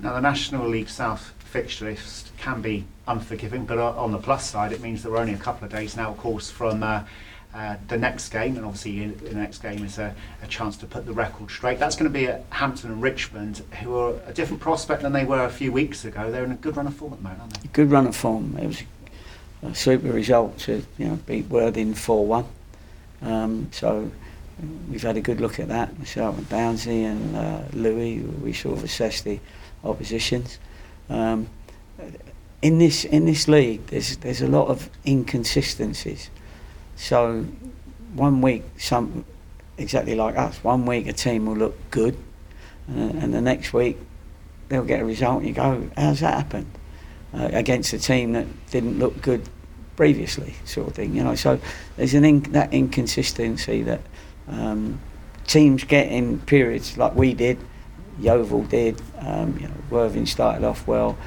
Now, 0.00 0.14
the 0.14 0.20
National 0.22 0.66
League 0.66 0.88
South 0.88 1.34
fixture 1.40 1.84
list 1.84 2.32
can 2.38 2.62
be 2.62 2.86
unforgiving, 3.06 3.66
but 3.66 3.76
on 3.78 4.12
the 4.12 4.18
plus 4.18 4.48
side, 4.48 4.72
it 4.72 4.80
means 4.80 5.02
there 5.02 5.12
are 5.12 5.18
only 5.18 5.34
a 5.34 5.38
couple 5.38 5.66
of 5.66 5.70
days 5.70 5.94
now, 5.94 6.10
of 6.10 6.16
course, 6.16 6.50
from 6.50 6.82
uh, 6.82 7.04
uh, 7.54 7.76
the 7.88 7.98
next 7.98 8.30
game, 8.30 8.56
and 8.56 8.64
obviously 8.64 9.02
in, 9.02 9.18
the 9.18 9.34
next 9.34 9.58
game 9.58 9.84
is 9.84 9.98
a, 9.98 10.14
a 10.42 10.46
chance 10.46 10.78
to 10.78 10.86
put 10.86 11.04
the 11.04 11.12
record 11.12 11.50
straight. 11.50 11.78
That's 11.78 11.96
going 11.96 12.10
to 12.10 12.18
be 12.18 12.28
at 12.28 12.46
Hampton 12.48 12.90
and 12.90 13.02
Richmond, 13.02 13.62
who 13.82 13.94
are 13.94 14.14
a 14.26 14.32
different 14.32 14.62
prospect 14.62 15.02
than 15.02 15.12
they 15.12 15.26
were 15.26 15.44
a 15.44 15.50
few 15.50 15.70
weeks 15.70 16.06
ago. 16.06 16.30
They're 16.30 16.44
in 16.44 16.52
a 16.52 16.54
good 16.54 16.78
run 16.78 16.86
of 16.86 16.96
form 16.96 17.12
at 17.12 17.18
the 17.18 17.24
moment, 17.24 17.42
aren't 17.42 17.62
they? 17.62 17.68
good 17.74 17.90
run 17.90 18.06
of 18.06 18.16
form. 18.16 18.56
It 18.56 18.68
was 18.68 18.82
a 19.62 19.74
super 19.74 20.10
result 20.10 20.58
to 20.60 20.82
you 20.96 21.08
know 21.08 21.18
beat 21.26 21.48
Worthing 21.48 21.92
four 21.92 22.26
one. 22.26 22.46
Um, 23.20 23.68
so 23.70 24.10
we've 24.90 25.02
had 25.02 25.16
a 25.16 25.20
good 25.20 25.40
look 25.40 25.58
at 25.58 25.68
that. 25.68 25.98
Myself 25.98 26.38
and 26.38 26.48
Downsy 26.48 27.04
and 27.04 27.36
uh, 27.36 27.62
Louis, 27.72 28.20
we 28.20 28.52
sort 28.52 28.78
of 28.78 28.84
assessed 28.84 29.24
the 29.24 29.38
oppositions. 29.84 30.58
Um, 31.08 31.48
in 32.62 32.78
this 32.78 33.04
in 33.04 33.24
this 33.24 33.48
league, 33.48 33.86
there's 33.86 34.16
there's 34.18 34.42
a 34.42 34.48
lot 34.48 34.68
of 34.68 34.88
inconsistencies. 35.06 36.30
So 36.96 37.46
one 38.14 38.40
week, 38.40 38.62
some 38.78 39.24
exactly 39.78 40.14
like 40.14 40.36
us. 40.36 40.62
One 40.62 40.86
week 40.86 41.06
a 41.08 41.12
team 41.12 41.46
will 41.46 41.56
look 41.56 41.76
good, 41.90 42.16
and, 42.86 43.22
and 43.22 43.34
the 43.34 43.40
next 43.40 43.72
week 43.72 43.98
they'll 44.68 44.84
get 44.84 45.00
a 45.00 45.04
result. 45.04 45.38
And 45.38 45.48
you 45.48 45.54
go, 45.54 45.90
how's 45.96 46.20
that 46.20 46.34
happened? 46.34 46.66
uh, 47.34 47.50
against 47.52 47.92
a 47.92 47.98
team 47.98 48.32
that 48.32 48.46
didn't 48.70 48.98
look 48.98 49.20
good 49.22 49.48
previously, 49.96 50.54
sort 50.64 50.88
of 50.88 50.94
thing. 50.94 51.14
You 51.14 51.24
know, 51.24 51.34
so 51.34 51.58
there's 51.96 52.14
an 52.14 52.42
that 52.52 52.72
inconsistency 52.72 53.82
that 53.82 54.00
um, 54.48 55.00
teams 55.46 55.84
get 55.84 56.08
in 56.08 56.40
periods 56.40 56.96
like 56.96 57.14
we 57.14 57.34
did, 57.34 57.58
Yeovil 58.18 58.64
did. 58.64 59.00
Um, 59.18 59.58
you 59.58 59.68
know, 59.68 59.74
Worthing 59.90 60.26
started 60.26 60.64
off 60.64 60.86
well. 60.86 61.18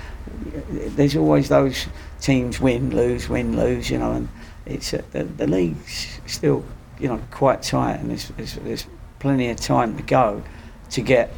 There's 0.70 1.16
always 1.16 1.50
those 1.50 1.86
teams 2.20 2.60
win, 2.60 2.96
lose, 2.96 3.30
win, 3.30 3.56
lose. 3.56 3.90
You 3.90 4.00
know, 4.00 4.14
and 4.14 4.30
it's 4.66 4.94
uh, 4.94 5.04
the, 5.12 5.24
the 5.24 5.48
league's 5.48 6.20
still 6.26 6.66
you 7.00 7.08
know 7.08 7.22
quite 7.32 7.62
tight, 7.62 8.00
and 8.00 8.10
there's, 8.10 8.30
there's, 8.30 8.56
there's 8.56 8.88
plenty 9.20 9.50
of 9.50 9.58
time 9.58 9.98
to 9.98 10.04
go 10.04 10.44
to 10.92 11.02
get 11.02 11.32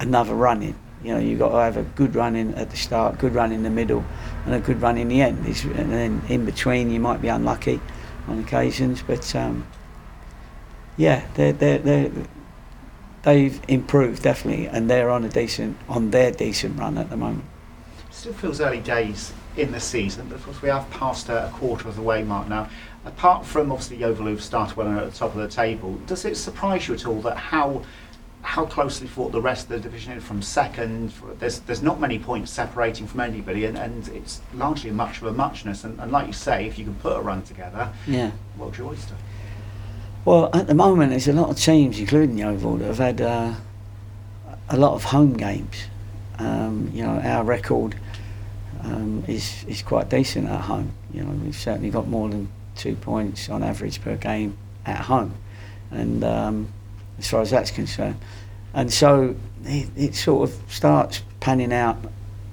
another 0.00 0.34
run 0.34 0.62
in. 0.62 0.76
You 1.02 1.14
know, 1.14 1.18
you've 1.18 1.40
got 1.40 1.50
to 1.50 1.56
have 1.56 1.76
a 1.76 1.82
good 1.82 2.14
run 2.14 2.36
in 2.36 2.54
at 2.54 2.70
the 2.70 2.76
start, 2.76 3.18
good 3.18 3.34
run 3.34 3.50
in 3.50 3.64
the 3.64 3.70
middle, 3.70 4.04
and 4.46 4.54
a 4.54 4.60
good 4.60 4.80
run 4.80 4.98
in 4.98 5.08
the 5.08 5.20
end. 5.20 5.44
It's, 5.46 5.64
and 5.64 5.92
then 5.92 6.22
in 6.28 6.44
between, 6.44 6.90
you 6.90 7.00
might 7.00 7.20
be 7.20 7.28
unlucky 7.28 7.80
on 8.28 8.38
occasions, 8.38 9.02
but 9.02 9.34
um, 9.34 9.66
yeah, 10.96 11.26
they're, 11.34 11.52
they're, 11.52 11.78
they're, 11.78 12.10
they've 13.22 13.60
improved 13.68 14.22
definitely, 14.22 14.66
and 14.66 14.90
they're 14.90 15.10
on 15.10 15.24
a 15.24 15.28
decent 15.28 15.76
on 15.88 16.10
their 16.10 16.30
decent 16.30 16.78
run 16.78 16.98
at 16.98 17.10
the 17.10 17.16
moment. 17.16 17.44
Still 18.10 18.32
feels 18.34 18.60
early 18.60 18.80
days 18.80 19.32
in 19.56 19.72
the 19.72 19.80
season, 19.80 20.28
but 20.28 20.36
of 20.36 20.44
course 20.44 20.62
we 20.62 20.68
have 20.68 20.88
passed 20.90 21.28
a, 21.28 21.50
quarter 21.54 21.88
of 21.88 21.96
the 21.96 22.02
way 22.02 22.22
mark 22.22 22.48
now. 22.48 22.68
Apart 23.04 23.44
from 23.44 23.72
obviously 23.72 23.96
Yeovil 23.98 24.26
who've 24.26 24.42
started 24.42 24.76
well 24.76 24.88
at 24.98 25.10
the 25.10 25.16
top 25.16 25.34
of 25.34 25.40
the 25.40 25.48
table, 25.48 25.94
does 26.06 26.24
it 26.24 26.36
surprise 26.36 26.86
you 26.88 26.94
at 26.94 27.06
all 27.06 27.20
that 27.22 27.36
how 27.36 27.82
how 28.42 28.66
closely 28.66 29.06
fought 29.06 29.30
the 29.30 29.40
rest 29.40 29.64
of 29.64 29.68
the 29.70 29.78
division 29.80 30.12
is 30.12 30.22
from 30.24 30.42
second? 30.42 31.12
There's 31.38 31.60
there's 31.60 31.82
not 31.82 32.00
many 32.00 32.18
points 32.18 32.50
separating 32.50 33.06
from 33.06 33.20
anybody, 33.20 33.64
and, 33.64 33.76
and 33.78 34.08
it's 34.08 34.40
largely 34.54 34.90
much 34.90 35.18
of 35.18 35.26
a 35.28 35.32
muchness. 35.32 35.84
And, 35.84 35.98
and 36.00 36.12
like 36.12 36.26
you 36.26 36.32
say, 36.32 36.66
if 36.66 36.78
you 36.78 36.84
can 36.84 36.94
put 36.96 37.16
a 37.16 37.20
run 37.20 37.42
together, 37.42 37.92
Yeah. 38.06 38.30
well, 38.56 38.72
your 38.76 38.88
oyster. 38.88 39.14
Well, 40.24 40.50
at 40.54 40.68
the 40.68 40.74
moment, 40.74 41.10
there's 41.10 41.26
a 41.26 41.32
lot 41.32 41.50
of 41.50 41.58
teams, 41.58 41.98
including 41.98 42.38
Yeovil, 42.38 42.76
that 42.76 42.86
have 42.86 42.98
had 42.98 43.20
uh, 43.20 43.54
a 44.68 44.76
lot 44.76 44.94
of 44.94 45.02
home 45.02 45.32
games. 45.32 45.86
Um, 46.38 46.92
you 46.94 47.02
know, 47.02 47.18
our 47.18 47.42
record 47.42 47.96
um, 48.84 49.24
is 49.26 49.64
is 49.66 49.82
quite 49.82 50.08
decent 50.10 50.48
at 50.48 50.60
home. 50.60 50.92
You 51.12 51.24
know, 51.24 51.30
we've 51.44 51.56
certainly 51.56 51.90
got 51.90 52.06
more 52.06 52.28
than 52.28 52.48
two 52.76 52.94
points 52.94 53.48
on 53.48 53.64
average 53.64 54.00
per 54.00 54.16
game 54.16 54.56
at 54.86 54.98
home, 54.98 55.34
and 55.90 56.22
um, 56.22 56.72
as 57.18 57.28
far 57.28 57.40
as 57.40 57.50
that's 57.50 57.72
concerned, 57.72 58.16
and 58.74 58.92
so 58.92 59.34
it, 59.64 59.90
it 59.96 60.14
sort 60.14 60.48
of 60.48 60.72
starts 60.72 61.22
panning 61.40 61.72
out 61.72 61.98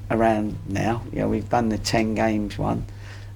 around 0.09 0.57
now. 0.67 1.03
You 1.13 1.19
know, 1.19 1.29
we've 1.29 1.49
done 1.49 1.69
the 1.69 1.77
ten 1.77 2.15
games 2.15 2.57
one. 2.57 2.87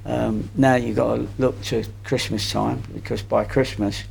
Um, 0.06 0.50
now 0.56 0.74
you've 0.74 0.96
got 0.96 1.18
to 1.18 1.28
look 1.38 1.62
to 1.66 1.86
Christmas 2.04 2.52
time 2.52 2.82
because 2.94 3.22
by 3.22 3.46
Christmas 3.46 4.04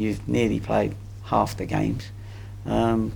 you've 0.00 0.26
nearly 0.26 0.58
played 0.60 0.94
half 1.24 1.56
the 1.56 1.66
games. 1.66 2.10
Um, 2.64 3.12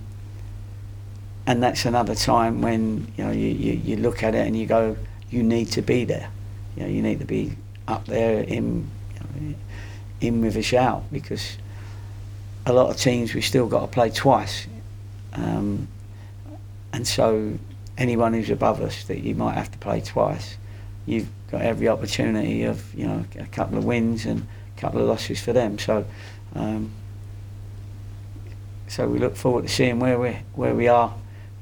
and 1.47 1.61
that's 1.61 1.85
another 1.85 2.15
time 2.15 2.61
when 2.61 3.11
you 3.17 3.23
know 3.23 3.31
you, 3.31 3.47
you, 3.47 3.73
you 3.73 3.95
look 3.97 4.23
at 4.23 4.35
it 4.35 4.45
and 4.45 4.57
you 4.57 4.65
go, 4.67 4.95
you 5.29 5.43
need 5.43 5.65
to 5.71 5.81
be 5.81 6.05
there. 6.05 6.29
You 6.75 6.83
know, 6.83 6.89
you 6.89 7.01
need 7.01 7.19
to 7.19 7.25
be 7.25 7.57
up 7.87 8.05
there 8.05 8.41
in 8.41 8.89
you 9.13 9.49
know, 9.49 9.55
in 10.21 10.41
with 10.41 10.55
a 10.57 10.61
shout 10.61 11.03
because 11.11 11.57
a 12.65 12.73
lot 12.73 12.89
of 12.89 12.97
teams 12.97 13.33
we've 13.33 13.45
still 13.45 13.67
got 13.67 13.81
to 13.81 13.87
play 13.87 14.09
twice. 14.09 14.67
Um, 15.33 15.87
and 16.93 17.07
so 17.07 17.57
anyone 17.97 18.33
who's 18.33 18.49
above 18.49 18.81
us 18.81 19.03
that 19.05 19.19
you 19.19 19.35
might 19.35 19.53
have 19.53 19.71
to 19.71 19.77
play 19.77 20.01
twice, 20.01 20.57
you've 21.05 21.29
got 21.51 21.61
every 21.61 21.87
opportunity 21.87 22.63
of 22.63 22.93
you 22.93 23.07
know 23.07 23.25
a 23.39 23.45
couple 23.47 23.77
of 23.77 23.85
wins 23.85 24.25
and 24.25 24.47
a 24.75 24.81
couple 24.81 25.01
of 25.01 25.07
losses 25.07 25.39
for 25.39 25.53
them. 25.53 25.77
So 25.77 26.05
um, 26.55 26.91
so 28.87 29.07
we 29.07 29.19
look 29.19 29.35
forward 29.35 29.63
to 29.63 29.69
seeing 29.69 29.99
where 29.99 30.19
we 30.19 30.37
where 30.53 30.73
we 30.73 30.87
are 30.87 31.13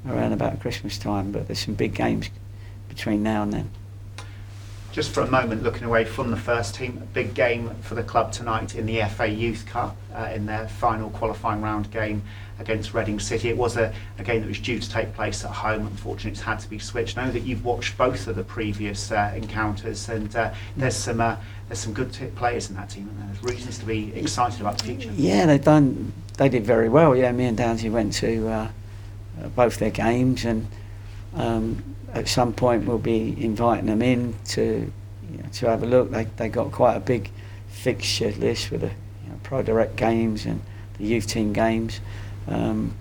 around 0.08 0.32
about 0.32 0.60
Christmas 0.60 0.98
time. 0.98 1.32
But 1.32 1.46
there's 1.48 1.58
some 1.58 1.74
big 1.74 1.94
games 1.94 2.30
between 2.88 3.22
now 3.22 3.42
and 3.42 3.52
then. 3.52 3.70
Just 4.94 5.10
for 5.10 5.22
a 5.22 5.26
moment, 5.28 5.64
looking 5.64 5.82
away 5.82 6.04
from 6.04 6.30
the 6.30 6.36
first 6.36 6.76
team, 6.76 7.00
a 7.02 7.06
big 7.06 7.34
game 7.34 7.74
for 7.82 7.96
the 7.96 8.02
club 8.04 8.30
tonight 8.30 8.76
in 8.76 8.86
the 8.86 9.02
FA 9.06 9.26
Youth 9.26 9.66
Cup 9.66 9.96
uh, 10.14 10.30
in 10.32 10.46
their 10.46 10.68
final 10.68 11.10
qualifying 11.10 11.60
round 11.60 11.90
game 11.90 12.22
against 12.60 12.94
Reading 12.94 13.18
City. 13.18 13.48
It 13.48 13.56
was 13.56 13.76
a, 13.76 13.92
a, 14.20 14.22
game 14.22 14.42
that 14.42 14.46
was 14.46 14.60
due 14.60 14.78
to 14.78 14.88
take 14.88 15.12
place 15.12 15.44
at 15.44 15.50
home. 15.50 15.88
Unfortunately, 15.88 16.30
it's 16.30 16.42
had 16.42 16.60
to 16.60 16.70
be 16.70 16.78
switched. 16.78 17.18
I 17.18 17.24
know 17.24 17.32
that 17.32 17.40
you've 17.40 17.64
watched 17.64 17.98
both 17.98 18.28
of 18.28 18.36
the 18.36 18.44
previous 18.44 19.10
uh, 19.10 19.32
encounters, 19.34 20.08
and 20.08 20.36
uh, 20.36 20.54
there's 20.76 20.94
some 20.94 21.20
uh, 21.20 21.38
there's 21.66 21.80
some 21.80 21.92
good 21.92 22.16
players 22.36 22.70
in 22.70 22.76
that 22.76 22.90
team, 22.90 23.08
and 23.08 23.28
there's 23.28 23.42
reasons 23.42 23.78
to 23.78 23.86
be 23.86 24.14
excited 24.14 24.60
about 24.60 24.78
the 24.78 24.84
future. 24.84 25.10
Yeah, 25.16 25.46
they've 25.46 25.64
done. 25.64 26.12
They 26.36 26.48
did 26.48 26.64
very 26.64 26.88
well. 26.88 27.16
Yeah, 27.16 27.32
me 27.32 27.46
and 27.46 27.58
Downsy 27.58 27.90
went 27.90 28.12
to 28.12 28.46
uh, 28.46 28.68
uh, 29.42 29.48
both 29.48 29.78
their 29.78 29.90
games, 29.90 30.44
and 30.44 30.68
um, 31.34 31.82
at 32.12 32.28
some 32.28 32.52
point 32.52 32.86
we'll 32.86 32.98
be 32.98 33.34
inviting 33.42 33.86
them 33.86 34.02
in 34.02 34.34
to 34.46 34.90
you 35.30 35.38
know, 35.38 35.48
to 35.52 35.68
have 35.68 35.82
a 35.82 35.86
look. 35.86 36.10
They 36.10 36.24
they 36.36 36.48
got 36.48 36.72
quite 36.72 36.96
a 36.96 37.00
big 37.00 37.30
fixture 37.68 38.32
list 38.32 38.70
with 38.70 38.82
the 38.82 38.88
you 39.24 39.30
know, 39.30 39.38
Pro 39.42 39.62
Direct 39.62 39.96
games 39.96 40.46
and 40.46 40.60
the 40.98 41.04
youth 41.04 41.26
team 41.26 41.52
games, 41.52 42.00
um, 42.46 42.94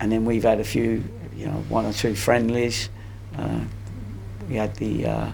and 0.00 0.10
then 0.10 0.24
we've 0.24 0.42
had 0.42 0.60
a 0.60 0.64
few, 0.64 1.04
you 1.36 1.46
know, 1.46 1.64
one 1.68 1.86
or 1.86 1.92
two 1.92 2.14
friendlies. 2.14 2.88
Uh, 3.36 3.60
we 4.48 4.56
had 4.56 4.74
the 4.76 5.06
uh, 5.06 5.32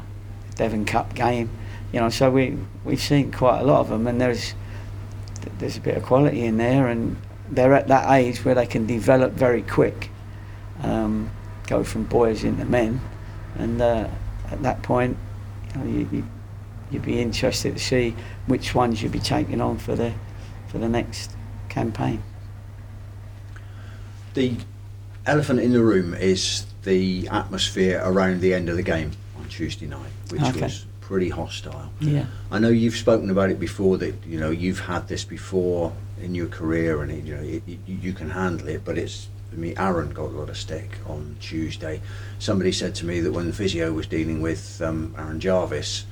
Devon 0.54 0.84
Cup 0.84 1.14
game, 1.14 1.50
you 1.92 2.00
know, 2.00 2.08
so 2.08 2.30
we 2.30 2.58
we've 2.84 3.00
seen 3.00 3.32
quite 3.32 3.60
a 3.60 3.64
lot 3.64 3.80
of 3.80 3.88
them, 3.88 4.06
and 4.06 4.20
there's 4.20 4.54
there's 5.58 5.76
a 5.76 5.80
bit 5.80 5.96
of 5.96 6.02
quality 6.02 6.44
in 6.44 6.56
there, 6.56 6.88
and 6.88 7.16
they're 7.50 7.74
at 7.74 7.88
that 7.88 8.10
age 8.12 8.44
where 8.44 8.54
they 8.54 8.66
can 8.66 8.86
develop 8.86 9.32
very 9.32 9.62
quick, 9.62 10.10
um, 10.82 11.30
go 11.72 11.82
from 11.82 12.04
boys 12.04 12.44
into 12.44 12.66
men, 12.66 13.00
and 13.58 13.80
uh, 13.80 14.06
at 14.50 14.62
that 14.62 14.82
point, 14.82 15.16
you 15.74 15.80
know, 15.80 15.86
you, 15.86 16.08
you, 16.12 16.24
you'd 16.90 17.02
be 17.02 17.18
interested 17.18 17.74
to 17.74 17.82
see 17.82 18.14
which 18.46 18.74
ones 18.74 19.02
you'd 19.02 19.10
be 19.12 19.18
taking 19.18 19.60
on 19.60 19.78
for 19.78 19.96
the 19.96 20.12
for 20.68 20.76
the 20.78 20.88
next 20.88 21.34
campaign. 21.70 22.22
The 24.34 24.56
elephant 25.24 25.60
in 25.60 25.72
the 25.72 25.82
room 25.82 26.14
is 26.14 26.66
the 26.84 27.28
atmosphere 27.28 28.00
around 28.04 28.40
the 28.40 28.52
end 28.54 28.68
of 28.68 28.76
the 28.76 28.82
game 28.82 29.12
on 29.38 29.48
Tuesday 29.48 29.86
night, 29.86 30.12
which 30.30 30.42
Okay. 30.42 30.62
was 30.62 30.84
pretty 31.00 31.28
hostile. 31.30 31.90
Yeah. 32.00 32.26
I 32.50 32.58
know 32.58 32.68
you've 32.68 32.96
spoken 32.96 33.30
about 33.30 33.50
it 33.50 33.58
before 33.58 33.96
that 33.98 34.14
you 34.26 34.38
know 34.38 34.50
you've 34.50 34.80
had 34.80 35.08
this 35.08 35.24
before 35.24 35.92
in 36.20 36.34
your 36.34 36.48
career 36.48 37.02
and 37.02 37.10
it, 37.10 37.24
you 37.24 37.34
know 37.34 37.42
it, 37.42 37.62
it, 37.66 37.78
you 37.86 38.12
can 38.12 38.28
handle 38.30 38.68
it, 38.68 38.84
but 38.84 38.98
it's. 38.98 39.28
Mean, 39.56 39.74
Aaron 39.78 40.10
got 40.12 40.24
a 40.26 40.34
lot 40.38 40.48
of 40.48 40.56
stick 40.56 40.90
on 41.06 41.36
Tuesday. 41.40 42.00
Somebody 42.38 42.72
said 42.72 42.94
to 42.96 43.06
me 43.06 43.20
that 43.20 43.32
when 43.32 43.46
the 43.46 43.52
physio 43.52 43.92
was 43.92 44.06
dealing 44.06 44.40
with 44.40 44.80
um, 44.82 45.14
Aaron 45.18 45.40
Jarvis, 45.40 46.04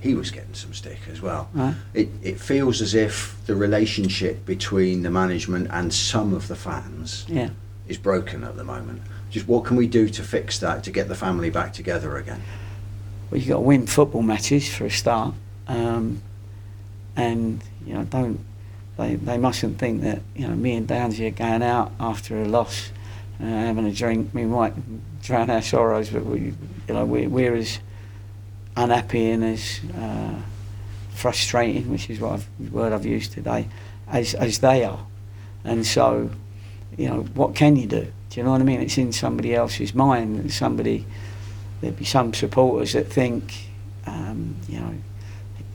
he 0.00 0.14
was 0.14 0.30
getting 0.30 0.54
some 0.54 0.72
stick 0.74 0.98
as 1.10 1.20
well. 1.20 1.48
Right. 1.52 1.74
It, 1.94 2.08
it 2.22 2.40
feels 2.40 2.80
as 2.80 2.94
if 2.94 3.36
the 3.46 3.54
relationship 3.56 4.44
between 4.46 5.02
the 5.02 5.10
management 5.10 5.68
and 5.70 5.92
some 5.92 6.32
of 6.34 6.48
the 6.48 6.56
fans 6.56 7.24
Yeah. 7.28 7.50
is 7.88 7.98
broken 7.98 8.44
at 8.44 8.56
the 8.56 8.64
moment. 8.64 9.02
Just 9.30 9.48
what 9.48 9.64
can 9.64 9.76
we 9.76 9.86
do 9.86 10.08
to 10.08 10.22
fix 10.22 10.58
that 10.60 10.84
to 10.84 10.90
get 10.90 11.08
the 11.08 11.14
family 11.14 11.50
back 11.50 11.72
together 11.72 12.16
again? 12.16 12.42
Well, 13.30 13.38
you've 13.38 13.48
got 13.48 13.54
to 13.56 13.60
win 13.60 13.86
football 13.86 14.22
matches 14.22 14.72
for 14.72 14.86
a 14.86 14.90
start, 14.90 15.34
um, 15.66 16.22
and 17.16 17.60
you 17.84 17.94
know 17.94 18.04
don't 18.04 18.38
they, 18.96 19.16
they 19.16 19.38
mustn't 19.38 19.78
think 19.78 20.02
that 20.02 20.20
you 20.34 20.48
know 20.48 20.54
me 20.54 20.74
and 20.74 20.88
Downsy 20.88 21.28
are 21.28 21.30
going 21.30 21.62
out 21.62 21.92
after 22.00 22.40
a 22.40 22.46
loss, 22.46 22.90
uh, 23.40 23.44
having 23.44 23.86
a 23.86 23.92
drink. 23.92 24.30
We 24.32 24.44
might 24.44 24.74
drown 25.22 25.50
our 25.50 25.62
sorrows, 25.62 26.10
but 26.10 26.24
we 26.24 26.54
you 26.88 26.94
know 26.94 27.04
we, 27.04 27.26
we're 27.26 27.54
as 27.54 27.78
unhappy 28.76 29.30
and 29.30 29.44
as 29.44 29.80
uh, 29.98 30.34
frustrating, 31.14 31.90
which 31.90 32.10
is 32.10 32.20
what 32.20 32.32
I've, 32.32 32.72
word 32.72 32.92
I've 32.92 33.06
used 33.06 33.32
today, 33.32 33.68
as 34.08 34.34
as 34.34 34.58
they 34.58 34.84
are, 34.84 35.04
and 35.64 35.86
so 35.86 36.30
you 36.96 37.08
know 37.08 37.22
what 37.34 37.54
can 37.54 37.76
you 37.76 37.86
do? 37.86 38.12
Do 38.30 38.40
you 38.40 38.44
know 38.44 38.52
what 38.52 38.60
I 38.60 38.64
mean? 38.64 38.80
It's 38.80 38.98
in 38.98 39.12
somebody 39.12 39.54
else's 39.54 39.94
mind. 39.94 40.52
Somebody 40.52 41.06
there'd 41.80 41.96
be 41.96 42.04
some 42.04 42.32
supporters 42.32 42.92
that 42.94 43.12
think, 43.12 43.52
um, 44.06 44.56
you 44.68 44.80
know, 44.80 44.94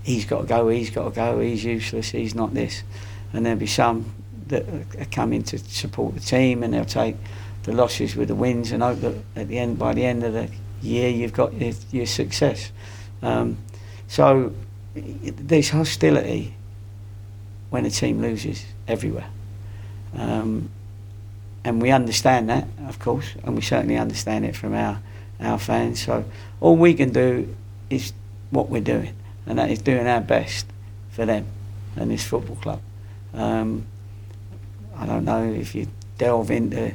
he's 0.04 0.26
got 0.26 0.42
to 0.42 0.48
go, 0.48 0.70
he's 0.70 0.90
got 0.90 1.06
to 1.06 1.12
go, 1.12 1.40
he's 1.40 1.64
useless, 1.64 2.10
he's 2.10 2.36
not 2.36 2.54
this. 2.54 2.84
And 3.34 3.46
there'll 3.46 3.60
be 3.60 3.68
some 3.68 4.14
that 4.48 4.68
are 5.00 5.06
coming 5.06 5.44
to 5.44 5.58
support 5.58 6.14
the 6.14 6.20
team 6.20 6.64
and 6.64 6.74
they'll 6.74 6.86
take 6.86 7.16
the 7.64 7.72
losses 7.72 8.16
with 8.16 8.28
the 8.28 8.36
wins 8.36 8.72
and 8.72 8.84
hope 8.84 9.00
that 9.00 9.16
at 9.36 9.48
the 9.48 9.58
end, 9.58 9.80
by 9.80 9.94
the 9.94 10.06
end 10.06 10.24
of 10.24 10.34
the 10.34 10.50
year, 10.82 11.10
you've 11.10 11.34
got 11.34 11.54
your, 11.54 11.74
your 11.92 12.06
success. 12.06 12.72
Um, 13.22 13.58
so 14.08 14.54
there's 14.94 15.70
hostility 15.70 16.54
when 17.70 17.86
a 17.86 17.90
team 17.90 18.22
loses 18.22 18.66
everywhere. 18.88 19.30
Um, 20.18 20.70
and 21.64 21.82
we 21.82 21.92
understand 21.92 22.50
that, 22.50 22.68
of 22.88 23.00
course, 23.00 23.36
and 23.44 23.56
we 23.56 23.62
certainly 23.62 23.98
understand 23.98 24.46
it 24.46 24.56
from 24.56 24.74
our 24.74 25.00
our 25.42 25.58
fans. 25.58 26.02
So 26.04 26.24
all 26.60 26.76
we 26.76 26.94
can 26.94 27.12
do 27.12 27.56
is 27.90 28.14
what 28.52 28.70
we're 28.70 28.82
doing, 28.82 29.14
and 29.46 29.58
that 29.58 29.70
is 29.70 29.82
doing 29.82 30.08
our 30.08 30.22
best 30.22 30.68
for 31.10 31.26
them 31.26 31.48
and 31.96 32.12
this 32.12 32.26
football 32.26 32.56
club. 32.58 32.82
Um, 33.34 33.86
I 34.96 35.06
don't 35.06 35.26
know 35.26 35.52
if 35.52 35.74
you 35.74 35.88
delve 36.18 36.52
into 36.52 36.92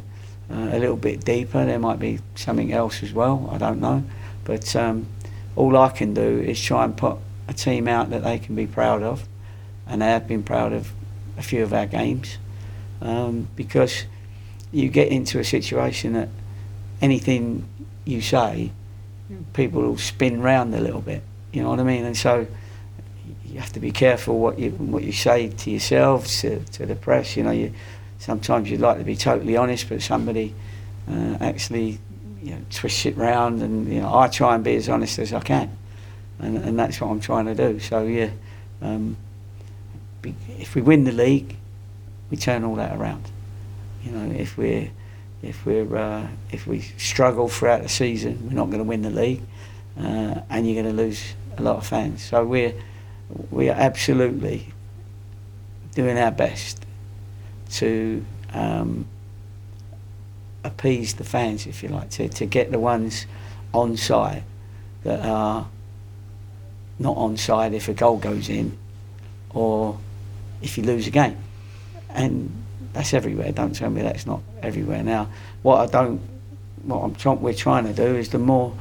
uh, 0.51 0.69
a 0.73 0.79
little 0.79 0.97
bit 0.97 1.25
deeper, 1.25 1.65
there 1.65 1.79
might 1.79 1.99
be 1.99 2.21
something 2.35 2.73
else 2.73 3.03
as 3.03 3.13
well. 3.13 3.49
I 3.51 3.59
don't 3.59 3.81
know, 3.81 4.05
but 4.45 4.77
um, 4.77 5.09
all 5.57 5.77
I 5.77 5.89
can 5.89 6.15
do 6.15 6.41
is 6.41 6.61
try 6.63 6.85
and 6.85 6.97
put 6.97 7.17
a 7.49 7.53
team 7.53 7.89
out 7.89 8.11
that 8.11 8.23
they 8.23 8.39
can 8.39 8.55
be 8.55 8.67
proud 8.67 9.03
of, 9.03 9.27
and 9.87 10.03
they 10.03 10.07
have 10.07 10.29
been 10.29 10.43
proud 10.43 10.73
of 10.73 10.93
a 11.37 11.43
few 11.43 11.63
of 11.63 11.73
our 11.73 11.87
games, 11.87 12.39
um, 13.01 13.49
because 13.57 14.05
you 14.73 14.89
get 14.89 15.09
into 15.09 15.39
a 15.39 15.45
situation 15.45 16.13
that 16.13 16.29
anything 17.01 17.69
you 18.05 18.21
say, 18.21 18.71
people 19.53 19.83
will 19.83 19.99
spin 19.99 20.41
round 20.41 20.75
a 20.75 20.81
little 20.81 21.01
bit. 21.01 21.23
You 21.53 21.63
know 21.63 21.71
what 21.71 21.81
I 21.81 21.85
mean? 21.85 22.05
And 22.05 22.17
so 22.17 22.47
you 23.57 23.63
have 23.63 23.73
to 23.73 23.81
be 23.81 23.91
careful 23.91 24.39
what 24.39 24.59
you 24.59 24.73
what 24.73 25.03
you 25.03 25.13
say 25.13 25.49
to 25.49 25.71
yourselves, 25.71 26.43
to, 26.43 26.61
to 26.61 26.85
the 26.85 26.95
press. 26.95 27.39
You 27.39 27.43
know, 27.43 27.53
you 27.53 27.73
sometimes 28.19 28.71
you'd 28.71 28.83
like 28.83 28.99
to 28.99 29.05
be 29.05 29.17
totally 29.17 29.57
honest, 29.57 29.89
but 29.89 30.03
somebody 30.03 30.55
uh, 31.11 31.39
actually 31.41 31.99
you 32.43 32.51
know, 32.51 32.61
twists 32.69 33.07
it 33.07 33.17
round, 33.17 33.63
and 33.63 33.91
you 33.91 34.03
know, 34.03 34.15
I 34.15 34.29
try 34.29 34.55
and 34.55 34.63
be 34.63 34.77
as 34.77 34.91
honest 34.91 35.19
as 35.19 35.33
I 35.33 35.41
can, 35.41 35.75
and 36.39 36.59
and 36.59 36.79
that's 36.79 37.01
what 37.01 37.09
I'm 37.11 37.19
trying 37.19 37.47
to 37.47 37.55
do. 37.55 37.81
So 37.81 38.05
yeah, 38.05 38.29
um, 38.83 39.17
be, 40.21 40.35
if 40.59 40.75
we 40.75 40.83
win 40.83 41.05
the 41.05 41.13
league, 41.13 41.57
we 42.31 42.37
turn 42.37 42.63
all 42.63 42.75
that 42.75 42.95
around. 42.95 43.25
You 44.05 44.13
know, 44.13 44.39
if 44.39 44.59
we're 44.59 44.91
if 45.43 45.65
we're 45.65 45.97
uh, 45.97 46.27
if 46.53 46.67
we 46.67 46.83
struggle 46.99 47.49
throughout 47.49 47.83
the 47.83 47.89
season, 47.89 48.49
we're 48.49 48.55
not 48.55 48.67
going 48.67 48.85
to 48.85 48.85
win 48.85 49.01
the 49.01 49.09
league, 49.09 49.41
uh, 49.99 50.43
and 50.51 50.67
you're 50.67 50.83
going 50.83 50.95
to 50.95 51.03
lose 51.03 51.33
a 51.57 51.63
lot 51.63 51.77
of 51.77 51.87
fans. 51.87 52.23
So 52.23 52.45
we're 52.45 52.75
we 53.51 53.69
are 53.69 53.77
absolutely 53.77 54.73
doing 55.95 56.19
our 56.19 56.31
best 56.31 56.85
to 57.71 58.25
um, 58.53 59.07
appease 60.65 61.15
the 61.15 61.25
fans, 61.25 61.67
if 61.67 61.83
you 61.83 61.89
like, 61.89 62.11
to, 62.11 62.29
to 62.29 62.47
get 62.47 62.71
the 62.71 62.79
ones 62.79 63.27
on 63.73 63.97
side 63.97 64.45
that 65.05 65.25
are 65.25 65.69
not 66.99 67.17
on 67.17 67.37
side 67.37 67.75
if 67.75 67.89
a 67.89 67.95
goal 67.95 68.17
goes 68.17 68.49
in 68.49 68.77
or 69.51 69.99
if 70.63 70.77
you 70.79 70.85
lose 70.85 71.07
a 71.07 71.11
game. 71.11 71.37
And 72.11 72.51
that's 72.93 73.13
everywhere. 73.13 73.53
Don't 73.53 73.75
tell 73.75 73.91
me 73.91 74.03
that's 74.03 74.27
not 74.27 74.41
everywhere. 74.63 75.03
Now, 75.03 75.29
what 75.63 75.81
I 75.81 75.87
don't, 75.87 76.21
what 76.83 76.99
I'm 76.99 77.15
trying, 77.15 77.41
we're 77.41 77.55
trying 77.55 77.85
to 77.85 77.93
do 77.93 78.17
is 78.17 78.31
the 78.31 78.39
more 78.39 78.77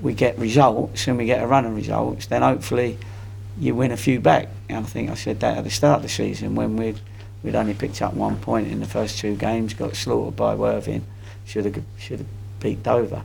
we 0.00 0.14
get 0.14 0.38
results 0.38 1.08
and 1.08 1.18
we 1.18 1.26
get 1.26 1.42
a 1.42 1.46
run 1.46 1.64
of 1.64 1.74
results, 1.74 2.26
then 2.26 2.42
hopefully 2.42 2.98
you 3.58 3.74
win 3.74 3.90
a 3.90 3.96
few 3.96 4.20
back. 4.20 4.48
And 4.68 4.78
I 4.78 4.88
think 4.88 5.10
I 5.10 5.14
said 5.14 5.40
that 5.40 5.58
at 5.58 5.64
the 5.64 5.70
start 5.70 5.98
of 5.98 6.02
the 6.02 6.08
season 6.08 6.54
when 6.54 6.76
we'd 6.76 7.00
we'd 7.42 7.54
only 7.54 7.74
picked 7.74 8.02
up 8.02 8.14
one 8.14 8.36
point 8.38 8.68
in 8.68 8.80
the 8.80 8.86
first 8.86 9.18
two 9.18 9.36
games, 9.36 9.74
got 9.74 9.94
slaughtered 9.94 10.36
by 10.36 10.54
Worthing, 10.54 11.06
should 11.44 11.64
have 11.64 11.82
should 11.98 12.20
have 12.20 12.28
beat 12.60 12.82
Dover, 12.82 13.22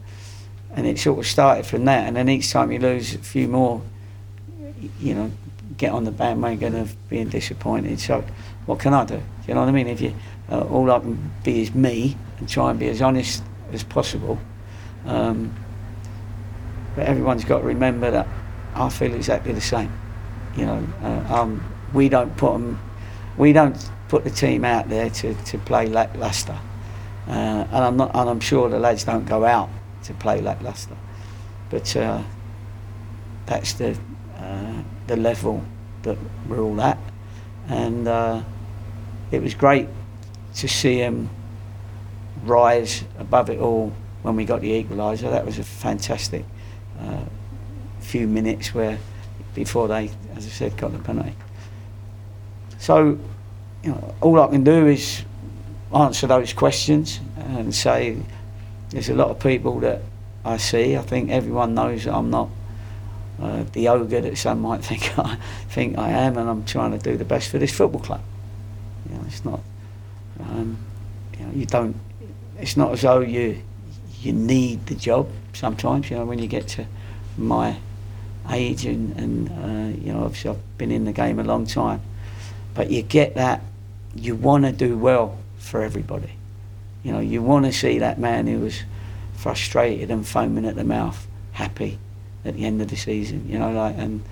and 0.75 0.87
it 0.87 0.99
sort 0.99 1.19
of 1.19 1.27
started 1.27 1.65
from 1.65 1.85
that. 1.85 2.07
And 2.07 2.15
then 2.15 2.29
each 2.29 2.51
time 2.51 2.71
you 2.71 2.79
lose 2.79 3.15
a 3.15 3.19
few 3.19 3.47
more, 3.47 3.81
you 4.99 5.15
know, 5.15 5.31
get 5.77 5.91
on 5.91 6.03
the 6.03 6.11
bandwagon 6.11 6.75
of 6.75 6.95
being 7.09 7.29
disappointed. 7.29 7.99
So 7.99 8.23
what 8.65 8.79
can 8.79 8.93
I 8.93 9.05
do? 9.05 9.21
You 9.47 9.53
know 9.55 9.61
what 9.61 9.69
I 9.69 9.73
mean? 9.73 9.87
If 9.87 10.01
you 10.01 10.13
uh, 10.51 10.61
all 10.61 10.91
I 10.91 10.99
can 10.99 11.31
be 11.43 11.61
is 11.61 11.73
me 11.73 12.17
and 12.39 12.47
try 12.47 12.69
and 12.69 12.79
be 12.79 12.89
as 12.89 13.01
honest 13.01 13.43
as 13.71 13.83
possible. 13.83 14.39
Um, 15.05 15.53
but 16.95 17.07
everyone's 17.07 17.43
got 17.43 17.59
to 17.59 17.65
remember 17.65 18.11
that 18.11 18.27
I 18.75 18.89
feel 18.89 19.13
exactly 19.13 19.51
the 19.51 19.61
same. 19.61 19.91
You 20.55 20.65
know, 20.65 20.87
uh, 21.01 21.33
um, 21.33 21.63
we 21.93 22.09
don't 22.09 22.35
put 22.37 22.53
'em- 22.53 22.79
we 23.37 23.53
don't 23.53 23.77
put 24.07 24.23
the 24.23 24.29
team 24.29 24.63
out 24.63 24.89
there 24.89 25.09
to, 25.09 25.33
to 25.33 25.57
play 25.57 25.87
lacklustre, 25.87 26.57
uh, 27.27 27.31
and 27.31 27.75
I'm 27.75 27.97
not, 27.97 28.11
and 28.13 28.29
I'm 28.29 28.39
sure 28.39 28.69
the 28.69 28.79
lads 28.79 29.03
don't 29.03 29.25
go 29.25 29.45
out 29.45 29.69
to 30.03 30.13
play 30.13 30.41
lacklustre. 30.41 30.95
But 31.69 31.95
uh, 31.95 32.21
that's 33.45 33.73
the 33.73 33.97
uh, 34.37 34.83
the 35.07 35.15
level 35.15 35.63
that 36.03 36.17
we're 36.47 36.59
all 36.61 36.79
at, 36.81 36.99
and 37.67 38.07
uh, 38.07 38.41
it 39.31 39.41
was 39.41 39.55
great 39.55 39.87
to 40.55 40.67
see 40.67 40.97
him 40.99 41.29
rise 42.45 43.03
above 43.17 43.49
it 43.49 43.59
all 43.59 43.91
when 44.21 44.35
we 44.35 44.45
got 44.45 44.61
the 44.61 44.83
equaliser. 44.83 45.31
That 45.31 45.45
was 45.45 45.57
a 45.57 45.63
fantastic 45.63 46.45
uh, 46.99 47.23
few 47.99 48.27
minutes 48.27 48.75
where 48.75 48.99
before 49.53 49.87
they, 49.87 50.09
as 50.35 50.45
I 50.45 50.49
said, 50.49 50.77
got 50.77 50.91
the 50.91 50.99
penalty. 50.99 51.35
So, 52.79 53.17
you 53.83 53.91
know, 53.91 54.15
all 54.21 54.39
I 54.41 54.47
can 54.47 54.63
do 54.63 54.87
is 54.87 55.23
answer 55.93 56.27
those 56.27 56.53
questions 56.53 57.19
and 57.37 57.73
say 57.73 58.17
there's 58.89 59.09
a 59.09 59.13
lot 59.13 59.29
of 59.29 59.39
people 59.39 59.79
that 59.81 60.01
I 60.43 60.57
see. 60.57 60.97
I 60.97 61.01
think 61.01 61.29
everyone 61.29 61.75
knows 61.75 62.05
that 62.05 62.13
I'm 62.13 62.29
not 62.29 62.49
uh, 63.41 63.63
the 63.73 63.87
ogre 63.87 64.21
that 64.21 64.37
some 64.37 64.61
might 64.61 64.83
think 64.85 65.17
I 65.17 65.37
think 65.69 65.97
I 65.97 66.09
am, 66.09 66.37
and 66.37 66.49
I'm 66.49 66.65
trying 66.65 66.91
to 66.91 66.97
do 66.97 67.17
the 67.17 67.25
best 67.25 67.49
for 67.49 67.57
this 67.57 67.75
football 67.75 68.01
club. 68.01 68.21
You 69.09 69.15
know, 69.15 69.23
it's 69.27 69.43
not. 69.43 69.59
Um, 70.39 70.77
you 71.39 71.45
know, 71.45 71.51
you 71.53 71.65
don't. 71.65 71.95
It's 72.59 72.77
not 72.77 72.93
as 72.93 73.01
though 73.01 73.19
you 73.21 73.61
you 74.21 74.33
need 74.33 74.85
the 74.85 74.95
job. 74.95 75.29
Sometimes, 75.53 76.09
you 76.09 76.17
know, 76.17 76.25
when 76.25 76.39
you 76.39 76.47
get 76.47 76.67
to 76.69 76.85
my 77.37 77.77
age 78.51 78.85
and, 78.85 79.17
and 79.17 79.49
uh, 79.49 79.97
you 79.99 80.13
know, 80.13 80.23
obviously 80.23 80.51
I've 80.51 80.77
been 80.77 80.91
in 80.91 81.05
the 81.05 81.13
game 81.13 81.39
a 81.39 81.43
long 81.43 81.65
time, 81.65 82.01
but 82.73 82.89
you 82.89 83.01
get 83.01 83.35
that. 83.35 83.61
You 84.15 84.35
want 84.35 84.65
to 84.65 84.71
do 84.71 84.97
well 84.97 85.37
for 85.57 85.81
everybody. 85.81 86.33
You 87.03 87.11
know, 87.11 87.19
you 87.19 87.41
want 87.41 87.65
to 87.65 87.73
see 87.73 87.99
that 87.99 88.19
man 88.19 88.47
who 88.47 88.59
was 88.59 88.83
frustrated 89.33 90.11
and 90.11 90.25
foaming 90.25 90.65
at 90.65 90.75
the 90.75 90.83
mouth 90.83 91.27
happy 91.53 91.99
at 92.45 92.55
the 92.55 92.65
end 92.65 92.81
of 92.81 92.89
the 92.89 92.95
season. 92.95 93.47
You 93.49 93.59
know, 93.59 93.71
like 93.71 93.97
and 93.97 94.23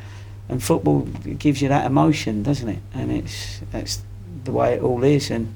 and 0.50 0.62
football 0.62 1.02
gives 1.02 1.62
you 1.62 1.70
that 1.70 1.86
emotion, 1.86 2.44
doesn't 2.44 2.68
it? 2.68 2.80
And 2.94 3.12
it's 3.12 3.62
that's 3.72 4.02
the 4.44 4.52
way 4.52 4.74
it 4.74 4.82
all 4.82 5.04
is. 5.04 5.32
And 5.32 5.56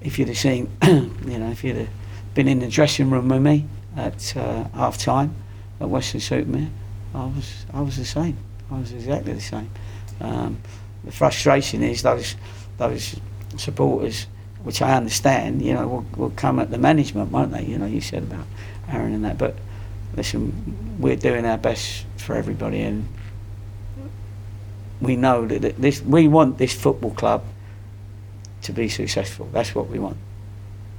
if 0.00 0.18
you'd 0.18 0.28
have 0.28 0.38
seen, 0.38 0.70
you 0.82 1.38
know, 1.38 1.50
if 1.50 1.62
you'd 1.64 1.76
have 1.76 1.88
been 2.34 2.48
in 2.48 2.60
the 2.60 2.68
dressing 2.68 3.10
room 3.10 3.28
with 3.28 3.42
me 3.42 3.66
at 3.96 4.36
uh, 4.36 4.64
half 4.74 4.98
time 4.98 5.34
at 5.80 5.88
Weston-super-Mare, 5.88 6.70
I 7.14 7.24
was 7.24 7.66
I 7.72 7.80
was 7.80 7.96
the 7.96 8.04
same. 8.04 8.36
I 8.70 8.78
was 8.78 8.92
exactly 8.92 9.32
the 9.34 9.40
same. 9.40 9.70
Um, 10.20 10.58
the 11.04 11.12
frustration 11.12 11.82
is 11.82 12.02
those 12.02 12.36
those 12.78 13.16
supporters, 13.56 14.26
which 14.62 14.80
I 14.80 14.96
understand, 14.96 15.62
you 15.62 15.74
know, 15.74 15.86
will, 15.86 16.06
will 16.16 16.30
come 16.30 16.58
at 16.58 16.70
the 16.70 16.78
management, 16.78 17.30
won't 17.30 17.52
they? 17.52 17.64
You 17.64 17.78
know, 17.78 17.86
you 17.86 18.00
said 18.00 18.22
about 18.22 18.46
Aaron 18.88 19.12
and 19.12 19.24
that, 19.24 19.36
but 19.38 19.56
listen, 20.16 20.96
we're 20.98 21.16
doing 21.16 21.44
our 21.44 21.58
best 21.58 22.06
for 22.16 22.34
everybody, 22.34 22.80
and 22.80 23.06
we 25.00 25.16
know 25.16 25.46
that 25.46 25.80
this 25.80 26.00
we 26.02 26.28
want 26.28 26.58
this 26.58 26.74
football 26.74 27.10
club 27.10 27.44
to 28.62 28.72
be 28.72 28.88
successful. 28.88 29.48
That's 29.52 29.74
what 29.74 29.88
we 29.88 29.98
want, 29.98 30.16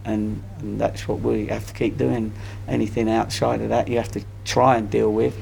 and, 0.06 0.44
and 0.60 0.80
that's 0.80 1.08
what 1.08 1.22
we 1.22 1.48
have 1.48 1.66
to 1.68 1.74
keep 1.74 1.98
doing. 1.98 2.34
Anything 2.68 3.10
outside 3.10 3.62
of 3.62 3.70
that, 3.70 3.88
you 3.88 3.98
have 3.98 4.12
to 4.12 4.24
try 4.46 4.78
and 4.78 4.90
deal 4.90 5.12
with, 5.12 5.36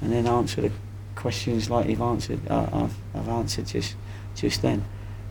and 0.00 0.12
then 0.12 0.26
answer 0.26 0.62
the 0.62 0.72
questions 1.14 1.70
like 1.70 1.88
you've 1.88 2.00
answered. 2.00 2.40
Uh, 2.48 2.68
I've, 2.72 2.96
I've 3.14 3.28
answered 3.28 3.66
just 3.66 3.96
just 4.34 4.62
then, 4.62 4.84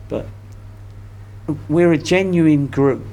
but 0.08 0.26
we're 1.68 1.92
a 1.92 1.98
genuine 1.98 2.66
group. 2.66 3.04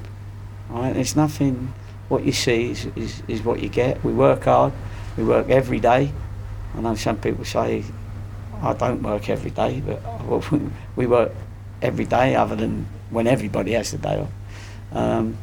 Right? 0.68 0.92
There's 0.92 1.16
nothing. 1.16 1.72
What 2.08 2.24
you 2.24 2.32
see 2.32 2.70
is, 2.70 2.86
is, 2.96 3.22
is 3.28 3.42
what 3.42 3.62
you 3.62 3.68
get. 3.68 4.04
We 4.04 4.12
work 4.12 4.44
hard. 4.44 4.74
We 5.16 5.24
work 5.24 5.48
every 5.48 5.80
day. 5.80 6.12
I 6.74 6.80
know 6.80 6.94
some 6.96 7.16
people 7.16 7.44
say 7.44 7.82
I 8.60 8.74
don't 8.74 9.02
work 9.02 9.28
every 9.28 9.50
day, 9.50 9.80
but 9.80 10.02
we 10.96 11.06
work 11.06 11.32
every 11.80 12.04
day, 12.04 12.34
other 12.34 12.56
than 12.56 12.86
when 13.10 13.26
everybody 13.26 13.72
has 13.72 13.92
the 13.92 13.98
day 13.98 14.20
off. 14.20 14.30
Um, 14.92 15.38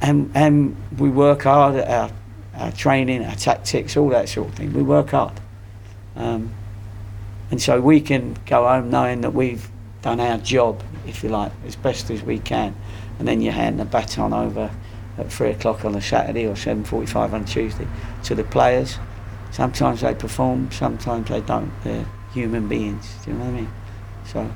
and 0.00 0.30
and 0.34 0.76
we 0.98 1.08
work 1.08 1.42
hard 1.42 1.76
at 1.76 1.88
our, 1.88 2.10
our 2.56 2.72
training, 2.72 3.24
our 3.24 3.34
tactics, 3.34 3.96
all 3.96 4.08
that 4.10 4.28
sort 4.28 4.48
of 4.48 4.54
thing. 4.54 4.72
We 4.72 4.82
work 4.82 5.10
hard, 5.10 5.40
um, 6.16 6.52
and 7.50 7.60
so 7.60 7.80
we 7.80 8.00
can 8.00 8.36
go 8.46 8.66
home 8.66 8.90
knowing 8.90 9.20
that 9.22 9.34
we've 9.34 9.68
done 10.02 10.20
our 10.20 10.38
job, 10.38 10.82
if 11.06 11.22
you 11.22 11.30
like, 11.30 11.52
as 11.66 11.76
best 11.76 12.10
as 12.10 12.22
we 12.22 12.38
can. 12.38 12.74
And 13.18 13.28
then 13.28 13.40
you 13.40 13.52
hand 13.52 13.78
the 13.78 13.84
baton 13.84 14.32
over 14.32 14.70
at 15.18 15.32
three 15.32 15.50
o'clock 15.50 15.84
on 15.84 15.94
a 15.94 16.00
Saturday 16.00 16.46
or 16.46 16.56
seven 16.56 16.84
forty-five 16.84 17.32
on 17.32 17.42
a 17.42 17.44
Tuesday 17.44 17.86
to 18.24 18.34
the 18.34 18.44
players. 18.44 18.98
Sometimes 19.52 20.00
they 20.00 20.14
perform, 20.14 20.70
sometimes 20.72 21.28
they 21.28 21.40
don't. 21.40 21.70
They're 21.84 22.06
human 22.32 22.66
beings. 22.66 23.14
Do 23.24 23.30
you 23.30 23.36
know 23.36 23.44
what 23.44 23.50
I 23.50 23.56
mean? 23.60 23.72
So 24.26 24.50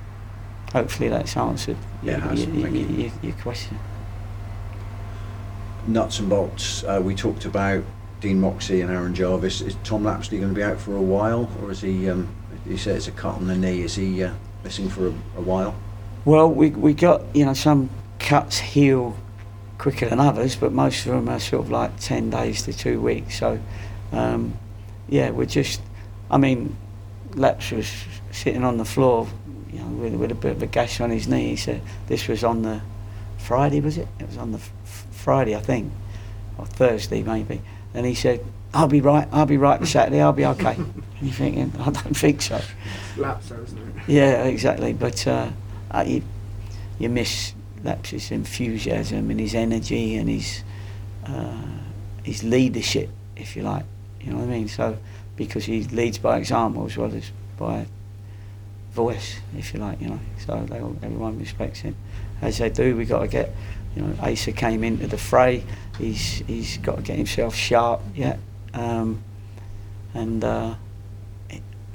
hopefully 0.72 1.08
that's 1.08 1.36
answered 1.36 1.76
Yeah, 2.02 2.18
your, 2.34 2.34
your, 2.34 2.62
Thank 2.62 2.74
your, 2.74 2.86
you. 2.86 2.96
your, 3.04 3.12
your 3.22 3.34
question. 3.34 3.78
Nuts 5.88 6.20
and 6.20 6.28
bolts. 6.28 6.84
Uh, 6.84 7.00
we 7.02 7.14
talked 7.14 7.46
about 7.46 7.82
Dean 8.20 8.40
Moxey 8.40 8.82
and 8.82 8.90
Aaron 8.90 9.14
Jarvis. 9.14 9.62
Is 9.62 9.74
Tom 9.84 10.04
Lapslie 10.04 10.38
going 10.38 10.50
to 10.50 10.54
be 10.54 10.62
out 10.62 10.78
for 10.78 10.94
a 10.94 11.00
while, 11.00 11.50
or 11.62 11.70
is 11.70 11.80
he? 11.80 12.10
Um, 12.10 12.28
he 12.66 12.76
said 12.76 12.96
it's 12.96 13.08
a 13.08 13.12
cut 13.12 13.36
on 13.36 13.46
the 13.46 13.56
knee. 13.56 13.82
Is 13.82 13.94
he 13.94 14.22
uh, 14.22 14.34
missing 14.62 14.90
for 14.90 15.08
a, 15.08 15.10
a 15.36 15.40
while? 15.40 15.74
Well, 16.26 16.50
we 16.50 16.70
we 16.70 16.92
got 16.92 17.22
you 17.34 17.46
know 17.46 17.54
some 17.54 17.88
cuts 18.18 18.58
heal 18.58 19.16
quicker 19.78 20.06
than 20.06 20.20
others, 20.20 20.56
but 20.56 20.72
most 20.72 21.06
of 21.06 21.12
them 21.12 21.28
are 21.28 21.40
sort 21.40 21.64
of 21.64 21.70
like 21.70 21.98
ten 21.98 22.28
days 22.28 22.62
to 22.64 22.74
two 22.74 23.00
weeks. 23.00 23.38
So, 23.38 23.58
um, 24.12 24.58
yeah, 25.08 25.30
we're 25.30 25.46
just. 25.46 25.80
I 26.30 26.36
mean, 26.36 26.76
Leps 27.32 27.70
was 27.70 27.90
sitting 28.30 28.62
on 28.62 28.76
the 28.76 28.84
floor, 28.84 29.26
you 29.72 29.78
know, 29.78 29.86
with, 29.86 30.14
with 30.16 30.32
a 30.32 30.34
bit 30.34 30.52
of 30.52 30.62
a 30.62 30.66
gash 30.66 31.00
on 31.00 31.08
his 31.08 31.26
knee. 31.28 31.56
Said 31.56 31.80
this 32.08 32.28
was 32.28 32.44
on 32.44 32.60
the 32.60 32.82
Friday, 33.38 33.80
was 33.80 33.96
it? 33.96 34.08
It 34.18 34.26
was 34.26 34.36
on 34.36 34.52
the 34.52 34.60
Friday, 35.28 35.54
I 35.54 35.60
think, 35.60 35.92
or 36.56 36.64
Thursday 36.64 37.22
maybe. 37.22 37.60
And 37.92 38.06
he 38.06 38.14
said, 38.14 38.42
"I'll 38.72 38.88
be 38.88 39.02
right. 39.02 39.28
I'll 39.30 39.44
be 39.44 39.58
right 39.58 39.78
this 39.78 39.90
Saturday. 39.90 40.22
I'll 40.22 40.32
be 40.32 40.46
okay." 40.46 40.74
and 40.76 41.04
you're 41.20 41.34
thinking, 41.34 41.70
"I 41.78 41.90
don't 41.90 42.16
think 42.16 42.40
so." 42.40 42.58
Laps, 43.18 43.50
isn't 43.50 43.78
it? 43.78 43.94
Yeah, 44.06 44.44
exactly. 44.44 44.94
But 44.94 45.26
uh, 45.26 45.50
uh, 45.90 46.04
you, 46.06 46.22
you 46.98 47.10
miss 47.10 47.52
Laps's 47.84 48.30
enthusiasm 48.30 49.30
and 49.30 49.38
his 49.38 49.54
energy 49.54 50.16
and 50.16 50.30
his 50.30 50.64
uh, 51.26 51.78
his 52.22 52.42
leadership, 52.42 53.10
if 53.36 53.54
you 53.54 53.64
like. 53.64 53.84
You 54.22 54.32
know 54.32 54.38
what 54.38 54.48
I 54.48 54.52
mean? 54.52 54.68
So 54.68 54.96
because 55.36 55.66
he 55.66 55.84
leads 55.84 56.16
by 56.16 56.38
example 56.38 56.86
as 56.86 56.96
well 56.96 57.12
as 57.12 57.30
by 57.58 57.86
voice, 58.92 59.40
if 59.58 59.74
you 59.74 59.80
like. 59.80 60.00
You 60.00 60.08
know, 60.08 60.20
so 60.38 60.64
they 60.70 60.80
all, 60.80 60.96
everyone 61.02 61.38
respects 61.38 61.80
him 61.80 61.96
as 62.40 62.56
they 62.56 62.70
do. 62.70 62.96
we've 62.96 63.10
got 63.10 63.20
to 63.20 63.28
get. 63.28 63.54
You 63.98 64.04
know, 64.04 64.14
Asa 64.22 64.52
came 64.52 64.84
into 64.84 65.08
the 65.08 65.18
fray. 65.18 65.64
He's 65.98 66.38
he's 66.46 66.78
got 66.78 66.96
to 66.96 67.02
get 67.02 67.16
himself 67.16 67.54
sharp 67.54 68.00
yet, 68.14 68.38
um, 68.72 69.22
and. 70.14 70.44
Uh, 70.44 70.74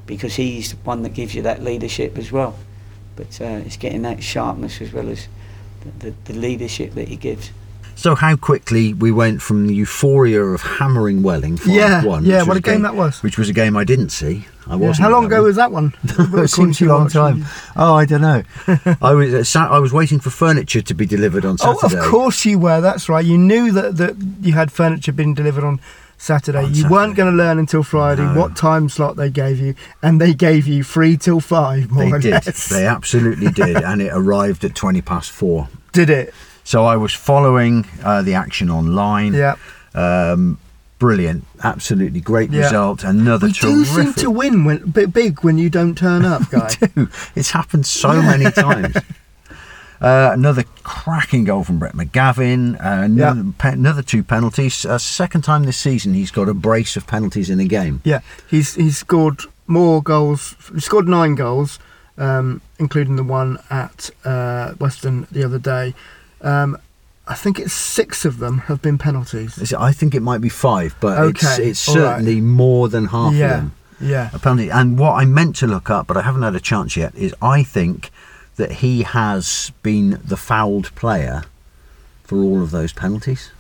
because 0.06 0.36
he's 0.36 0.72
the 0.72 0.78
one 0.78 1.02
that 1.04 1.14
gives 1.14 1.34
you 1.34 1.42
that 1.44 1.64
leadership 1.64 2.18
as 2.18 2.32
well. 2.32 2.58
But 3.16 3.40
uh, 3.40 3.62
it's 3.66 3.78
getting 3.78 4.02
that 4.04 4.24
sharpness 4.24 4.82
as 4.82 4.92
well 4.92 5.10
as 5.10 5.28
the, 5.82 6.10
the, 6.10 6.16
the 6.26 6.34
leadership 6.34 6.94
that 6.96 7.08
he 7.08 7.16
gives. 7.16 7.52
So 7.96 8.16
how 8.16 8.36
quickly 8.36 8.94
we 8.94 9.12
went 9.12 9.42
from 9.42 9.68
the 9.68 9.74
euphoria 9.76 10.42
of 10.44 10.62
hammering 10.62 11.24
Welling 11.24 11.58
5 11.58 11.68
Yeah, 11.68 12.04
1 12.04 12.26
yeah, 12.26 12.44
what 12.44 12.58
a 12.58 12.62
game 12.62 12.82
that 12.82 12.96
was. 12.96 13.24
Which 13.24 13.38
was 13.38 13.50
a 13.50 13.54
game 13.54 13.78
I 13.78 13.84
didn't 13.84 14.10
see. 14.10 14.46
I 14.68 14.72
Yeah. 14.72 14.76
wasn't 14.88 15.04
How 15.06 15.12
long 15.12 15.26
ago 15.26 15.38
one. 15.38 15.44
was 15.46 15.56
that 15.58 15.72
one? 15.72 15.94
it 16.04 16.50
seems 16.50 16.82
a 16.82 16.86
long 16.86 17.08
time. 17.10 17.46
Oh, 17.76 17.94
I 17.96 18.06
don't 18.06 18.22
know. 18.22 18.44
I 19.02 19.14
was 19.14 19.34
uh, 19.34 19.44
sat, 19.44 19.72
I 19.72 19.80
was 19.80 19.94
waiting 19.94 20.20
for 20.20 20.30
furniture 20.32 20.82
to 20.82 20.94
be 20.94 21.06
delivered 21.06 21.46
on 21.46 21.58
Saturday. 21.58 21.78
Oh, 21.78 21.82
Saturday. 21.88 22.02
of 22.06 22.12
course 22.12 22.46
you 22.46 22.60
were. 22.60 22.82
That's 22.82 23.08
right. 23.10 23.24
You 23.26 23.38
knew 23.38 23.72
that, 23.72 23.98
that 23.98 24.16
you 24.42 24.54
had 24.54 24.72
furniture 24.72 25.12
being 25.14 25.34
delivered 25.34 25.64
on 25.64 25.80
Saturday. 26.18 26.64
On 26.66 26.74
you 26.74 26.90
weren't 26.90 27.16
going 27.16 27.32
to 27.32 27.38
learn 27.38 27.60
until 27.60 27.84
Friday 27.84 28.24
No. 28.24 28.40
what 28.40 28.56
time 28.56 28.90
slot 28.90 29.16
they 29.18 29.30
gave 29.30 29.60
you, 29.60 29.76
and 30.02 30.20
they 30.20 30.34
gave 30.34 30.68
you 30.68 30.84
three 30.84 31.16
till 31.18 31.40
five, 31.42 31.92
more 31.92 32.10
They 32.10 32.20
did. 32.20 32.32
less. 32.32 32.70
They 32.70 32.86
absolutely 32.88 33.52
did, 33.52 33.78
and 33.78 34.02
it 34.02 34.12
arrived 34.14 34.64
at 34.64 34.76
twenty 34.76 35.02
past 35.02 35.32
four. 35.32 35.68
did 35.92 36.10
it. 36.10 36.34
So 36.64 36.86
I 36.86 36.96
was 36.98 37.14
following 37.14 37.86
uh, 38.04 38.22
the 38.22 38.34
action 38.36 38.70
online. 38.70 39.34
Yeah. 39.34 39.56
Um, 39.94 40.58
brilliant, 41.00 41.46
absolutely 41.64 42.22
great 42.22 42.50
Yeah. 42.52 42.62
result. 42.64 43.04
Another 43.04 43.48
We 43.48 43.54
do 43.54 43.86
terrific. 43.86 43.94
seem 44.06 44.14
to 44.24 44.30
win 44.32 44.64
when, 44.64 44.78
big 45.12 45.44
when 45.44 45.58
you 45.58 45.70
don't 45.70 45.98
turn 45.98 46.24
up, 46.26 46.50
guy. 46.50 46.70
do. 46.96 47.10
It's 47.36 47.52
happened 47.52 47.86
so 47.86 48.14
many 48.22 48.50
times. 48.66 48.96
Uh, 50.02 50.32
another 50.34 50.64
cracking 50.84 51.46
goal 51.46 51.64
from 51.64 51.80
Brett 51.80 51.94
McGavin. 51.94 52.76
Uh, 52.76 53.04
another, 53.04 53.42
Yeah. 53.42 53.52
pe- 53.58 53.74
another 53.74 54.02
two 54.02 54.24
penalties. 54.24 54.86
Uh, 54.86 54.98
second 54.98 55.44
time 55.44 55.64
this 55.64 55.78
season 55.78 56.14
he's 56.14 56.32
got 56.32 56.50
a 56.50 56.54
brace 56.54 56.98
of 56.98 57.08
penalties 57.08 57.50
in 57.50 57.60
a 57.60 57.66
game. 57.66 58.02
Yeah, 58.04 58.20
he's 58.50 58.76
he's 58.76 58.98
scored 58.98 59.42
more 59.68 60.02
goals. 60.02 60.56
He 60.74 60.82
scored 60.82 61.08
nine 61.08 61.36
goals, 61.36 61.80
um, 62.18 62.60
including 62.80 63.16
the 63.16 63.24
one 63.24 63.60
at 63.70 64.10
uh, 64.26 64.74
Weston 64.80 65.26
the 65.32 65.44
other 65.44 65.60
day. 65.60 65.94
Um, 66.44 66.78
I 67.28 67.36
think 67.36 67.58
it's 67.60 67.74
six 67.74 68.26
of 68.26 68.40
them 68.40 68.58
have 68.68 68.82
been 68.82 68.98
penalties. 68.98 69.74
I 69.74 69.94
think 69.94 70.14
it 70.14 70.22
might 70.22 70.42
be 70.42 70.50
five, 70.50 70.96
but 71.00 71.18
it's, 71.30 71.44
Okay, 71.46 71.70
it's 71.70 71.88
right. 71.88 71.94
certainly 71.94 72.42
more 72.42 72.90
than 72.90 73.06
half 73.08 73.34
Yeah. 73.34 73.46
of 73.46 73.50
them. 73.62 73.72
Yeah. 74.02 74.30
a 74.34 74.40
penalty. 74.40 74.70
And 74.70 75.00
what 75.00 75.14
I 75.14 75.24
meant 75.24 75.56
to 75.58 75.68
look 75.68 75.90
up, 75.90 76.08
but 76.08 76.18
I 76.18 76.24
haven't 76.24 76.42
had 76.42 76.56
a 76.56 76.60
chance 76.60 76.98
yet, 76.98 77.16
is 77.16 77.34
I 77.42 77.64
think 77.64 78.12
that 78.58 78.72
he 78.84 79.04
has 79.04 79.72
been 79.82 80.20
the 80.24 80.36
fouled 80.36 80.94
player 80.96 81.44
for 82.26 82.38
all 82.40 82.62
of 82.62 82.72
those 82.72 82.92
penalties. 82.92 83.52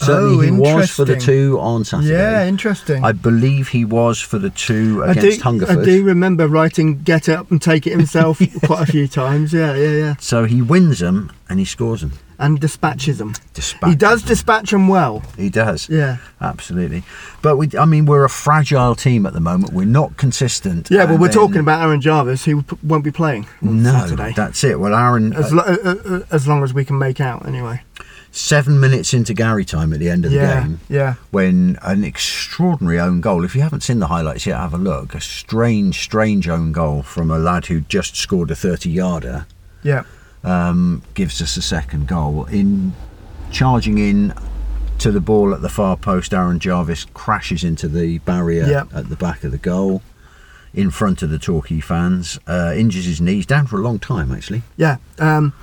Certainly, 0.00 0.36
Oh, 0.36 0.40
he 0.40 0.50
was 0.52 0.90
for 0.90 1.04
the 1.04 1.16
two 1.16 1.58
on 1.60 1.84
Saturday. 1.84 2.12
Yeah, 2.12 2.46
interesting. 2.46 3.04
I 3.04 3.12
believe 3.12 3.68
he 3.68 3.84
was 3.84 4.20
for 4.20 4.38
the 4.38 4.50
two 4.50 5.02
I 5.04 5.10
against 5.10 5.38
do, 5.38 5.42
Hungerford. 5.44 5.78
I 5.80 5.84
do 5.84 6.04
remember 6.04 6.46
writing 6.46 7.02
"Get 7.02 7.28
Up 7.28 7.50
and 7.50 7.60
Take 7.60 7.86
It" 7.86 7.90
himself 7.90 8.40
quite 8.64 8.88
a 8.88 8.92
few 8.92 9.08
times. 9.08 9.52
Yeah, 9.52 9.74
yeah, 9.74 9.90
yeah, 9.96 10.14
So 10.20 10.44
he 10.44 10.62
wins 10.62 11.00
them 11.00 11.32
and 11.48 11.58
he 11.58 11.64
scores 11.64 12.00
them. 12.02 12.12
and 12.38 12.60
dispatches 12.60 13.18
them. 13.18 13.34
Dispatch 13.54 13.90
he 13.90 13.96
does 13.96 14.20
them. 14.22 14.28
dispatch 14.28 14.70
them 14.70 14.86
well. 14.86 15.24
He 15.36 15.50
does. 15.50 15.88
Yeah, 15.88 16.18
Absolutely. 16.40 17.02
But 17.42 17.56
we, 17.56 17.68
I 17.76 17.84
mean, 17.84 18.06
we're 18.06 18.24
a 18.24 18.28
fragile 18.30 18.94
team 18.94 19.26
at 19.26 19.32
the 19.32 19.40
moment. 19.40 19.72
We're 19.72 19.84
not 19.86 20.16
consistent. 20.16 20.88
yeah. 20.92 21.06
Well, 21.06 21.18
we're 21.18 21.26
then- 21.26 21.34
talking 21.36 21.58
about 21.60 21.82
Aaron 21.82 22.00
Jarvis, 22.00 22.44
who 22.44 22.64
won't 22.84 23.02
be 23.02 23.10
playing 23.10 23.46
No, 23.60 23.90
Saturday. 23.90 24.32
that's 24.36 24.62
it. 24.62 24.78
Well, 24.78 24.94
Aaron, 24.94 25.32
As, 25.32 25.52
uh, 25.52 25.56
lo- 25.56 25.62
uh, 25.64 26.14
uh, 26.14 26.20
as 26.30 26.46
long 26.46 26.62
as 26.62 26.72
we 26.72 26.84
can 26.84 26.98
make 26.98 27.20
out, 27.20 27.44
anyway. 27.48 27.80
Seven 28.30 28.78
minutes 28.78 29.12
into 29.14 29.34
Gary 29.34 29.64
time 29.64 29.92
at 29.92 29.98
the 29.98 30.08
end 30.10 30.24
of 30.24 30.30
the 30.30 30.36
yeah, 30.36 30.60
game, 30.62 30.80
yeah. 30.88 31.14
when 31.30 31.78
an 31.82 32.04
extraordinary 32.04 33.00
own 33.00 33.20
goal. 33.20 33.44
If 33.44 33.54
you 33.54 33.62
haven't 33.62 33.82
seen 33.82 33.98
the 33.98 34.06
highlights 34.08 34.46
yet, 34.46 34.58
have 34.58 34.74
a 34.74 34.78
look. 34.78 35.14
A 35.14 35.20
strange, 35.20 36.00
strange 36.00 36.48
own 36.48 36.72
goal 36.72 37.02
from 37.02 37.30
a 37.30 37.38
lad 37.38 37.66
who 37.66 37.80
just 37.80 38.16
scored 38.16 38.50
a 38.50 38.54
30 38.56 38.90
yarder 38.90 39.46
Yeah, 39.82 40.04
um, 40.44 41.02
gives 41.14 41.40
us 41.42 41.56
a 41.56 41.62
second 41.62 42.06
goal. 42.08 42.44
In 42.46 42.92
charging 43.50 43.98
in 43.98 44.34
to 44.98 45.10
the 45.10 45.20
ball 45.20 45.54
at 45.54 45.62
the 45.62 45.68
far 45.68 45.96
post, 45.96 46.34
Aaron 46.34 46.58
Jarvis 46.58 47.06
crashes 47.14 47.64
into 47.64 47.88
the 47.88 48.18
barrier 48.18 48.66
Yeah. 48.66 48.84
at 48.94 49.08
the 49.08 49.16
back 49.16 49.42
of 49.44 49.52
the 49.52 49.58
goal. 49.58 50.02
In 50.74 50.90
front 50.90 51.22
of 51.22 51.30
the 51.30 51.38
Torquay 51.38 51.80
fans, 51.80 52.38
uh, 52.46 52.74
injures 52.76 53.06
his 53.06 53.20
knees 53.20 53.46
down 53.46 53.66
for 53.66 53.78
a 53.78 53.82
long 53.82 53.98
time 53.98 54.30
actually. 54.32 54.62
yeah. 54.76 54.98
Um, 55.18 55.54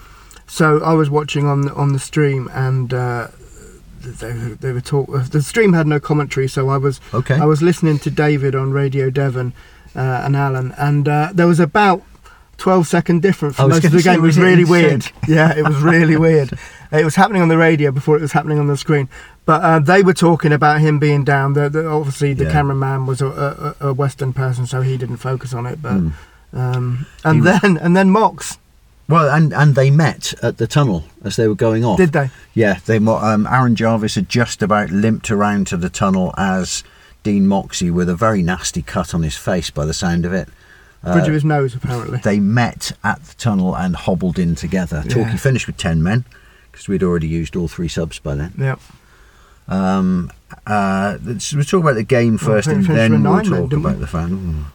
so 0.48 0.82
I 0.84 0.94
was 0.94 1.10
watching 1.10 1.46
on 1.48 1.62
the, 1.62 1.74
on 1.74 1.94
the 1.94 2.00
stream, 2.00 2.50
and 2.54 2.94
uh, 2.94 3.28
they, 4.02 4.32
they 4.32 4.72
were 4.72 4.82
talk. 4.82 5.10
uh, 5.10 5.24
The 5.30 5.42
stream 5.42 5.74
had 5.74 5.88
no 5.88 6.00
commentary, 6.00 6.48
so 6.48 6.70
I 6.70 6.78
was 6.78 7.00
Okay. 7.14 7.36
I 7.36 7.46
was 7.46 7.62
listening 7.62 8.00
to 8.00 8.12
David 8.12 8.56
on 8.56 8.72
Radio 8.72 9.10
Devon 9.10 9.54
uh, 9.96 10.00
and 10.26 10.36
Alan, 10.36 10.74
and 10.78 11.08
uh, 11.08 11.30
there 11.34 11.48
was 11.48 11.60
about 11.60 12.02
12 12.58 12.88
second 12.88 13.22
difference 13.22 13.58
for 13.58 13.68
most 13.68 13.84
of 13.84 13.92
the 13.92 14.02
game. 14.02 14.20
It 14.20 14.22
was 14.22 14.38
really 14.38 14.64
weird. 14.64 15.04
sync? 15.04 15.16
Yeah, 15.28 15.54
it 15.58 15.64
was 15.64 15.76
really 15.82 16.16
weird. 16.16 16.52
It 16.92 17.04
was 17.04 17.16
happening 17.16 17.42
on 17.42 17.50
the 17.50 17.58
radio 17.58 17.92
before 17.92 18.16
it 18.16 18.22
was 18.22 18.32
happening 18.32 18.60
on 18.60 18.68
the 18.68 18.78
screen. 18.78 19.10
But 19.46 19.62
uh, 19.64 19.80
they 19.80 20.02
were 20.04 20.14
talking 20.14 20.54
about 20.54 20.80
him 20.80 20.98
being 20.98 21.24
down. 21.26 21.54
The, 21.54 21.70
the, 21.70 21.86
obviously, 21.88 22.34
the 22.34 22.46
Yeah. 22.46 22.52
cameraman 22.52 23.06
was 23.08 23.22
a, 23.22 23.76
a, 23.82 23.90
a 23.90 23.94
Weston 23.94 24.32
person, 24.34 24.66
so 24.66 24.82
he 24.82 24.96
didn't 24.98 25.18
focus 25.18 25.54
on 25.54 25.66
it. 25.66 25.82
But 25.82 25.94
Mm. 25.96 26.12
um, 26.54 27.06
and 27.26 27.44
was- 27.44 27.60
then 27.62 27.78
and 27.78 27.96
then 27.98 28.10
Mox 28.10 28.58
Well, 29.08 29.30
and 29.30 29.54
and 29.54 29.76
they 29.76 29.92
met 29.92 30.34
at 30.42 30.58
the 30.58 30.66
tunnel 30.68 31.04
as 31.24 31.36
they 31.36 31.48
were 31.48 31.56
going 31.56 31.86
off. 31.86 31.98
did 31.98 32.12
they? 32.12 32.30
Yeah, 32.54 32.80
they. 32.86 32.98
Um, 32.98 33.46
Aaron 33.48 33.76
Jarvis 33.76 34.16
had 34.16 34.28
just 34.30 34.64
about 34.64 34.90
limped 34.90 35.30
around 35.30 35.68
to 35.68 35.78
the 35.78 35.90
tunnel 35.90 36.34
as 36.38 36.84
Dean 37.22 37.48
Moxey, 37.48 37.92
with 37.92 38.10
a 38.10 38.16
very 38.16 38.42
nasty 38.42 38.82
cut 38.82 39.14
on 39.14 39.22
his 39.22 39.38
face, 39.38 39.70
by 39.70 39.86
the 39.86 39.94
sound 39.94 40.26
of 40.26 40.34
it. 40.34 40.50
Bridge 41.04 41.28
of 41.28 41.34
his 41.36 41.46
nose, 41.46 41.76
apparently. 41.76 42.18
They 42.18 42.40
met 42.40 42.92
at 43.04 43.22
the 43.24 43.36
tunnel 43.36 43.76
and 43.78 43.96
hobbled 43.96 44.40
in 44.40 44.56
together. 44.56 45.04
Yeah. 45.06 45.36
Finished 45.36 45.68
with 45.68 45.78
ten 45.78 46.02
men 46.02 46.26
because 46.72 46.88
we'd 46.88 47.04
already 47.04 47.28
used 47.28 47.56
all 47.56 47.68
three 47.68 47.88
subs 47.88 48.18
by 48.18 48.34
then. 48.34 48.54
Yeah. 48.58 48.78
Um, 49.68 50.32
uh, 50.66 51.18
let's, 51.24 51.54
we'll 51.54 51.64
talk 51.64 51.82
about 51.82 51.96
the 51.96 52.04
game 52.04 52.38
first, 52.40 52.68
think 52.68 52.88
and 52.88 52.98
then 52.98 53.12
we'll 53.12 53.22
nine 53.22 53.46
talk 53.46 53.70
didn't 53.70 53.84
we? 53.84 53.90
about 53.92 54.00
the 54.00 54.08
fan. 54.08 54.66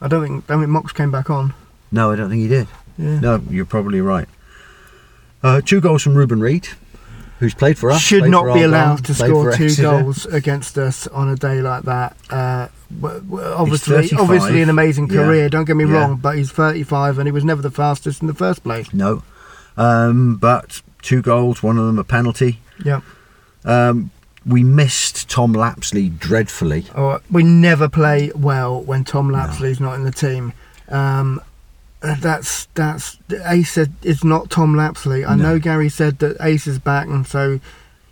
I 0.00 0.08
don't 0.08 0.26
think 0.26 0.50
I 0.50 0.56
think 0.58 0.68
Mox 0.68 0.92
came 0.92 1.10
back 1.10 1.30
on. 1.30 1.54
No, 1.90 2.10
I 2.10 2.16
don't 2.16 2.28
think 2.28 2.42
he 2.42 2.48
did. 2.48 2.66
Yeah. 2.98 3.20
No, 3.20 3.42
you're 3.48 3.64
probably 3.64 4.00
right. 4.00 4.28
Uh, 5.42 5.60
two 5.60 5.80
goals 5.80 6.02
from 6.02 6.14
Reuben 6.14 6.40
Reid, 6.40 6.68
who's 7.38 7.54
played 7.54 7.78
for 7.78 7.90
us. 7.90 8.00
should 8.00 8.28
not 8.28 8.52
be 8.54 8.62
allowed 8.62 9.04
to 9.04 9.14
score 9.14 9.52
two 9.52 9.64
Exeter. 9.64 9.82
goals 9.82 10.26
against 10.26 10.76
us 10.76 11.06
on 11.06 11.28
a 11.28 11.36
day 11.36 11.62
like 11.62 11.84
that. 11.84 12.16
Uh, 12.28 12.68
obviously, 13.02 14.10
obviously 14.18 14.62
an 14.62 14.68
amazing 14.68 15.08
yeah, 15.08 15.22
career. 15.22 15.48
Don't 15.48 15.64
get 15.64 15.76
me 15.76 15.84
yeah. 15.84 15.92
wrong, 15.92 16.16
but 16.16 16.36
he's 16.36 16.50
35 16.50 17.18
and 17.18 17.28
he 17.28 17.32
was 17.32 17.44
never 17.44 17.62
the 17.62 17.70
fastest 17.70 18.20
in 18.20 18.26
the 18.26 18.34
first 18.34 18.64
place. 18.64 18.92
No, 18.92 19.22
um, 19.76 20.36
but 20.36 20.82
two 21.02 21.22
goals, 21.22 21.62
one 21.62 21.78
of 21.78 21.86
them 21.86 21.98
a 21.98 22.04
penalty. 22.04 22.60
Yeah. 22.84 23.00
Um, 23.64 24.10
we 24.44 24.64
missed 24.64 25.28
Tom 25.28 25.52
Lapslie 25.52 26.08
dreadfully. 26.08 26.86
Or 26.94 27.20
we 27.30 27.42
never 27.44 27.88
play 27.88 28.32
well 28.34 28.80
when 28.80 29.04
Tom 29.04 29.30
Lapslie's 29.30 29.78
not 29.78 29.94
in 29.94 30.04
the 30.04 30.10
team. 30.10 30.52
Um, 30.88 31.40
that's 32.00 32.66
that's 32.74 33.18
Ace 33.46 33.72
said 33.72 33.92
it's 34.02 34.22
not 34.24 34.50
Tom 34.50 34.74
Lapslie. 34.76 35.24
I 35.24 35.34
No. 35.34 35.42
know 35.44 35.58
Gary 35.58 35.88
said 35.88 36.18
that 36.20 36.36
Ace 36.40 36.66
is 36.66 36.78
back, 36.78 37.06
and 37.08 37.26
so 37.26 37.60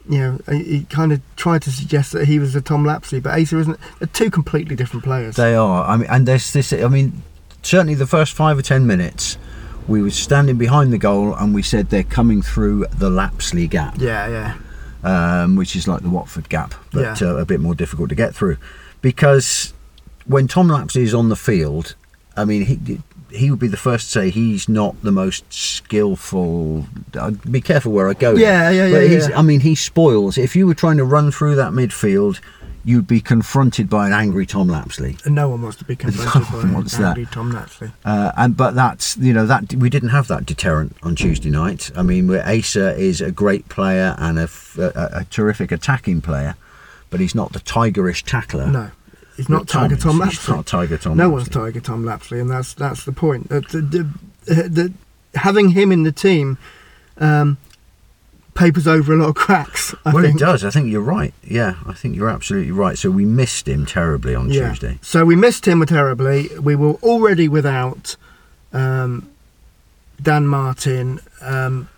you 0.08 0.18
know 0.18 0.38
he, 0.50 0.62
he 0.64 0.84
kind 0.84 1.12
of 1.12 1.20
tried 1.36 1.62
to 1.62 1.70
suggest 1.72 2.12
that 2.12 2.26
he 2.26 2.38
was 2.38 2.54
a 2.56 2.60
Tom 2.60 2.84
Lapslie, 2.84 3.20
but 3.20 3.36
Ace 3.38 3.52
isn't. 3.52 3.78
They're 3.98 4.08
two 4.08 4.30
completely 4.30 4.76
different 4.76 5.04
players. 5.04 5.36
They 5.36 5.54
are. 5.54 5.84
I 5.84 5.96
mean, 5.96 6.08
and 6.10 6.26
there's 6.26 6.52
this. 6.52 6.72
I 6.72 6.88
mean, 6.88 7.22
certainly 7.62 7.94
the 7.94 8.06
first 8.06 8.32
five 8.34 8.58
or 8.58 8.62
ten 8.62 8.86
minutes, 8.86 9.38
we 9.86 10.02
were 10.02 10.10
standing 10.10 10.56
behind 10.58 10.92
the 10.92 10.98
goal 10.98 11.34
and 11.34 11.54
we 11.54 11.62
said 11.62 11.90
they're 11.90 12.02
coming 12.02 12.42
through 12.42 12.86
the 12.96 13.08
Lapslie 13.10 13.68
gap. 13.68 13.96
yeah, 13.98 14.54
yeah. 15.04 15.42
um, 15.42 15.54
which 15.56 15.76
is 15.76 15.86
like 15.86 16.02
the 16.02 16.10
Watford 16.10 16.48
gap, 16.48 16.74
but 16.92 17.20
Yeah. 17.20 17.28
uh, 17.28 17.36
a 17.36 17.44
bit 17.44 17.60
more 17.60 17.74
difficult 17.76 18.08
to 18.08 18.14
get 18.16 18.34
through. 18.34 18.56
Because 19.00 19.72
when 20.26 20.48
Tom 20.48 20.66
Lapslie 20.68 21.02
is 21.04 21.14
on 21.14 21.28
the 21.28 21.36
field, 21.36 21.94
I 22.36 22.44
mean, 22.44 22.64
he 22.66 23.00
he 23.30 23.50
would 23.50 23.58
be 23.60 23.68
the 23.68 23.76
first 23.76 24.06
to 24.06 24.12
say 24.12 24.30
he's 24.30 24.68
not 24.68 25.00
the 25.02 25.12
most 25.12 25.44
skillful. 25.52 26.86
I'd 27.20 27.50
be 27.50 27.60
careful 27.60 27.92
where 27.92 28.08
I 28.08 28.14
go. 28.14 28.34
Yeah, 28.34 28.70
yeah, 28.70 28.90
But 28.90 29.02
yeah, 29.02 29.08
he's, 29.08 29.28
yeah. 29.28 29.38
I 29.38 29.42
mean, 29.42 29.60
he 29.60 29.74
spoils. 29.74 30.38
If 30.38 30.54
you 30.56 30.66
were 30.66 30.74
trying 30.74 30.96
to 30.98 31.04
run 31.04 31.30
through 31.30 31.56
that 31.56 31.72
midfield, 31.72 32.40
you'd 32.84 33.06
be 33.08 33.20
confronted 33.20 33.90
by 33.90 34.06
an 34.06 34.12
angry 34.12 34.46
Tom 34.46 34.68
Lapslie. 34.68 35.16
And 35.24 35.34
no 35.34 35.48
one 35.48 35.62
wants 35.62 35.76
to 35.78 35.84
be 35.84 35.96
confronted 36.04 36.42
No 36.42 36.58
by 36.58 36.64
one 36.64 36.72
wants 36.74 36.96
that. 36.98 37.16
Tom 37.32 37.50
Lapslie. 37.50 37.90
Uh, 38.04 38.32
and 38.36 38.56
but 38.56 38.74
that's 38.74 39.16
you 39.16 39.32
know 39.32 39.46
that 39.46 39.74
we 39.74 39.90
didn't 39.90 40.10
have 40.10 40.28
that 40.28 40.46
deterrent 40.46 40.96
on 41.02 41.16
Tuesday 41.16 41.50
night. 41.50 41.90
I 41.96 42.02
mean, 42.02 42.28
where 42.28 42.46
Asa 42.46 42.96
is 42.96 43.20
a 43.20 43.32
great 43.32 43.68
player 43.68 44.14
and 44.18 44.38
a 44.38 44.48
a 44.78 45.24
terrific 45.30 45.72
attacking 45.72 46.20
player, 46.20 46.54
but 47.10 47.18
he's 47.20 47.34
not 47.34 47.52
the 47.52 47.60
tigerish 47.60 48.22
tackler. 48.22 48.68
No, 48.68 48.90
he's 49.36 49.48
not 49.48 49.66
that 49.66 49.72
Tom 49.72 49.82
Tiger 49.88 49.94
is. 49.96 50.02
Tom 50.02 50.12
He's 50.12 50.20
Lapslie. 50.20 50.54
not 50.56 50.66
Tiger 50.66 50.98
Tom. 50.98 51.16
no 51.16 51.24
Lapslie. 51.28 51.32
one's 51.32 51.48
Tiger 51.48 51.80
Tom 51.80 52.04
Lapslie, 52.04 52.40
and 52.40 52.50
that's 52.50 52.74
that's 52.74 53.04
the 53.04 53.12
point. 53.12 53.48
That 53.48 53.68
the, 53.68 53.80
the, 53.82 54.02
the, 54.46 54.92
having 55.38 55.70
him 55.70 55.92
in 55.92 56.02
the 56.02 56.12
team 56.12 56.58
um, 57.18 57.58
papers 58.54 58.86
over 58.86 59.12
a 59.12 59.16
lot 59.16 59.28
of 59.28 59.34
cracks. 59.34 59.94
I 60.04 60.12
well, 60.12 60.22
think. 60.24 60.36
it 60.36 60.40
does. 60.40 60.64
I 60.64 60.70
think 60.70 60.90
you're 60.90 61.00
right. 61.02 61.34
Yeah, 61.44 61.74
I 61.86 61.92
think 61.92 62.16
you're 62.16 62.28
absolutely 62.30 62.72
right. 62.72 62.96
So 62.98 63.10
we 63.10 63.24
missed 63.24 63.68
him 63.68 63.84
terribly 63.86 64.34
on 64.34 64.50
Yeah. 64.50 64.68
Tuesday. 64.70 64.98
So 65.02 65.24
we 65.24 65.36
missed 65.36 65.66
him 65.68 65.84
terribly. 65.86 66.48
We 66.60 66.74
were 66.76 66.94
already 67.02 67.48
without 67.48 68.16
um, 68.72 69.28
Dan 70.22 70.46
Martin 70.46 71.20
um, 71.42 71.88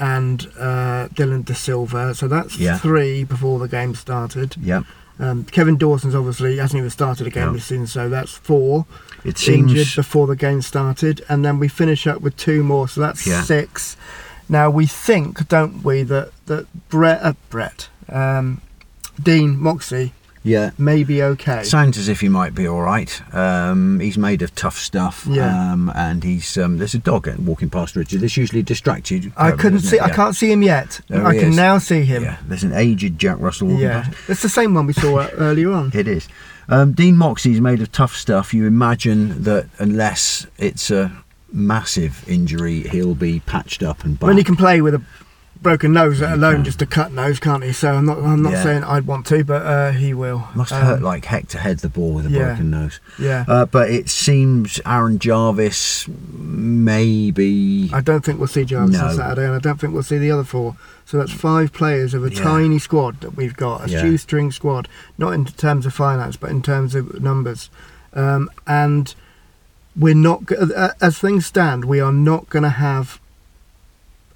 and 0.00 0.50
uh, 0.58 1.08
Dillon 1.08 1.42
De 1.42 1.54
Silva. 1.54 2.14
So 2.14 2.26
that's 2.26 2.56
Yeah. 2.58 2.78
three 2.78 3.22
before 3.24 3.58
the 3.60 3.68
game 3.68 3.94
started. 3.94 4.56
Yep. 4.60 4.84
Um, 5.20 5.44
Kevin 5.44 5.76
Dawson's 5.76 6.14
obviously 6.14 6.56
hasn't 6.56 6.78
even 6.78 6.90
started 6.90 7.26
a 7.26 7.30
game 7.30 7.46
No. 7.46 7.52
this 7.52 7.66
season, 7.66 7.86
so 7.86 8.08
that's 8.08 8.32
four 8.32 8.86
It 9.24 9.36
seems. 9.38 9.70
injured 9.72 9.94
before 9.94 10.26
the 10.26 10.34
game 10.36 10.62
started, 10.62 11.22
and 11.28 11.44
then 11.44 11.58
we 11.58 11.68
finish 11.68 12.06
up 12.06 12.22
with 12.22 12.36
two 12.36 12.62
more, 12.64 12.88
so 12.88 13.00
that's 13.02 13.26
Yeah. 13.26 13.42
six. 13.42 13.96
Now 14.48 14.70
we 14.70 14.86
think, 14.86 15.46
don't 15.48 15.84
we, 15.84 16.02
that 16.04 16.30
that 16.46 16.66
Brett, 16.88 17.20
uh, 17.22 17.34
Brett, 17.50 17.88
um, 18.08 18.60
Dean 19.22 19.60
Moxey 19.60 20.12
Yeah. 20.42 20.70
may 20.78 21.04
be 21.04 21.22
okay. 21.22 21.62
Sounds 21.64 21.98
as 21.98 22.08
if 22.08 22.20
he 22.20 22.28
might 22.28 22.54
be 22.54 22.66
all 22.66 22.80
right. 22.82 23.20
Um, 23.34 24.00
he's 24.00 24.16
made 24.16 24.42
of 24.42 24.54
tough 24.54 24.78
stuff. 24.78 25.26
Yeah. 25.28 25.72
Um, 25.72 25.92
and 25.94 26.24
he's 26.24 26.56
um, 26.56 26.78
there's 26.78 26.94
a 26.94 26.98
dog 26.98 27.28
walking 27.38 27.68
past 27.70 27.94
Richard. 27.96 28.20
This 28.20 28.36
usually 28.36 28.62
distracts 28.62 29.10
you. 29.10 29.32
I 29.36 29.52
couldn't 29.52 29.80
see. 29.80 30.00
I 30.00 30.10
can't 30.10 30.34
see 30.34 30.50
him 30.50 30.62
yet. 30.62 31.00
There 31.08 31.26
I 31.26 31.38
can 31.38 31.50
is. 31.50 31.56
now 31.56 31.78
see 31.78 32.02
him. 32.04 32.22
Yeah, 32.24 32.38
there's 32.46 32.64
an 32.64 32.72
aged 32.72 33.18
Jack 33.18 33.38
Russell 33.38 33.68
walking 33.68 33.82
Yeah, 33.82 34.02
past. 34.04 34.16
it's 34.28 34.42
the 34.42 34.48
same 34.48 34.74
one 34.74 34.86
we 34.86 34.92
saw 34.94 35.28
earlier 35.34 35.72
on. 35.72 35.90
It 35.94 36.08
is. 36.08 36.28
Um, 36.68 36.92
Dean 36.92 37.16
Moxey's 37.16 37.60
made 37.60 37.80
of 37.82 37.90
tough 37.92 38.14
stuff. 38.14 38.54
You 38.54 38.66
imagine 38.66 39.42
that 39.42 39.68
unless 39.78 40.46
it's 40.56 40.90
a 40.90 41.12
massive 41.52 42.26
injury, 42.28 42.82
he'll 42.88 43.14
be 43.16 43.40
patched 43.40 43.82
up 43.82 44.04
and 44.04 44.18
back. 44.18 44.28
When 44.28 44.36
he 44.36 44.44
can 44.44 44.56
play 44.56 44.80
with 44.80 44.94
a 44.94 45.02
broken 45.62 45.92
nose, 45.92 46.20
let 46.20 46.32
alone 46.32 46.64
just 46.64 46.80
a 46.80 46.86
cut 46.86 47.12
nose, 47.12 47.38
can't 47.38 47.62
he? 47.62 47.72
So 47.72 47.92
I'm 47.92 48.06
not. 48.06 48.18
I'm 48.18 48.42
not 48.42 48.52
Yeah. 48.52 48.62
saying 48.62 48.84
I'd 48.84 49.06
want 49.06 49.26
to, 49.26 49.44
but 49.44 49.62
uh, 49.62 49.90
he 49.92 50.14
will. 50.14 50.48
Must 50.54 50.72
Um, 50.72 50.82
hurt 50.82 51.02
like 51.02 51.24
heck 51.26 51.48
to 51.48 51.58
head 51.58 51.78
the 51.80 51.88
ball 51.88 52.12
with 52.14 52.26
a 52.26 52.30
yeah. 52.30 52.38
broken 52.46 52.70
nose. 52.70 52.98
Yeah. 53.18 53.44
Uh, 53.46 53.66
but 53.66 53.90
it 53.90 54.08
seems 54.08 54.80
Aaron 54.86 55.18
Jarvis 55.18 56.08
maybe. 56.08 57.90
I 57.92 58.00
don't 58.00 58.24
think 58.24 58.38
we'll 58.38 58.48
see 58.48 58.64
Jarvis 58.64 58.98
on 58.98 59.14
Saturday, 59.16 59.44
and 59.46 59.54
I 59.54 59.58
don't 59.58 59.78
think 59.80 59.92
we'll 59.92 60.02
see 60.02 60.18
the 60.18 60.30
other 60.30 60.44
four. 60.44 60.76
So 61.04 61.18
that's 61.18 61.32
five 61.32 61.72
players 61.72 62.14
of 62.14 62.24
a 62.24 62.30
tiny 62.30 62.78
squad 62.78 63.20
that 63.20 63.36
we've 63.36 63.56
got, 63.56 63.84
a 63.86 63.88
shoestring 63.88 64.52
squad, 64.52 64.88
not 65.18 65.32
in 65.34 65.44
terms 65.44 65.84
of 65.86 65.92
finance, 65.94 66.36
but 66.36 66.50
in 66.50 66.62
terms 66.62 66.94
of 66.94 67.20
numbers. 67.20 67.68
um, 68.12 68.50
and 68.66 69.14
we're 69.96 70.14
not. 70.14 70.50
uh, 70.52 70.90
As 71.00 71.18
things 71.18 71.46
stand, 71.46 71.84
we 71.84 71.98
are 72.00 72.12
not 72.12 72.48
going 72.48 72.62
to 72.62 72.68
have 72.70 73.20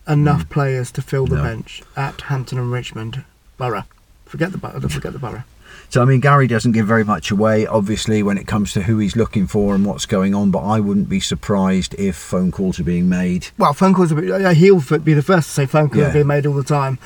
enough 0.06 0.48
players 0.50 0.90
to 0.92 1.02
fill 1.02 1.26
the 1.26 1.36
No. 1.36 1.42
bench 1.42 1.82
at 1.96 2.20
Hampton 2.22 2.58
and 2.58 2.70
Richmond 2.72 3.24
Borough. 3.58 3.84
Forget 4.26 4.52
the 4.52 4.58
Borough. 4.58 4.80
Forget 4.88 5.12
the 5.12 5.18
Borough. 5.18 5.44
So 5.90 6.02
I 6.02 6.04
mean, 6.06 6.20
Gary 6.20 6.46
doesn't 6.46 6.72
give 6.72 6.86
very 6.86 7.04
much 7.04 7.30
away, 7.30 7.66
obviously, 7.66 8.22
when 8.22 8.36
it 8.38 8.46
comes 8.46 8.72
to 8.72 8.82
who 8.82 8.98
he's 8.98 9.16
looking 9.16 9.46
for 9.46 9.74
and 9.74 9.84
what's 9.84 10.06
going 10.06 10.34
on. 10.34 10.50
But 10.50 10.60
I 10.64 10.80
wouldn't 10.80 11.08
be 11.08 11.20
surprised 11.20 11.94
if 11.94 12.16
phone 12.16 12.50
calls 12.50 12.80
are 12.80 12.84
being 12.84 13.08
made. 13.08 13.48
Well, 13.58 13.72
phone 13.74 13.94
calls. 13.94 14.12
Uh, 14.12 14.54
he'll 14.56 14.80
be 15.00 15.14
the 15.14 15.22
first 15.22 15.48
to 15.48 15.54
say 15.54 15.66
phone 15.66 15.88
calls 15.88 15.98
Yeah. 16.02 16.08
are 16.10 16.12
being 16.14 16.26
made 16.26 16.46
all 16.46 16.54
the 16.54 16.64
time, 16.64 16.98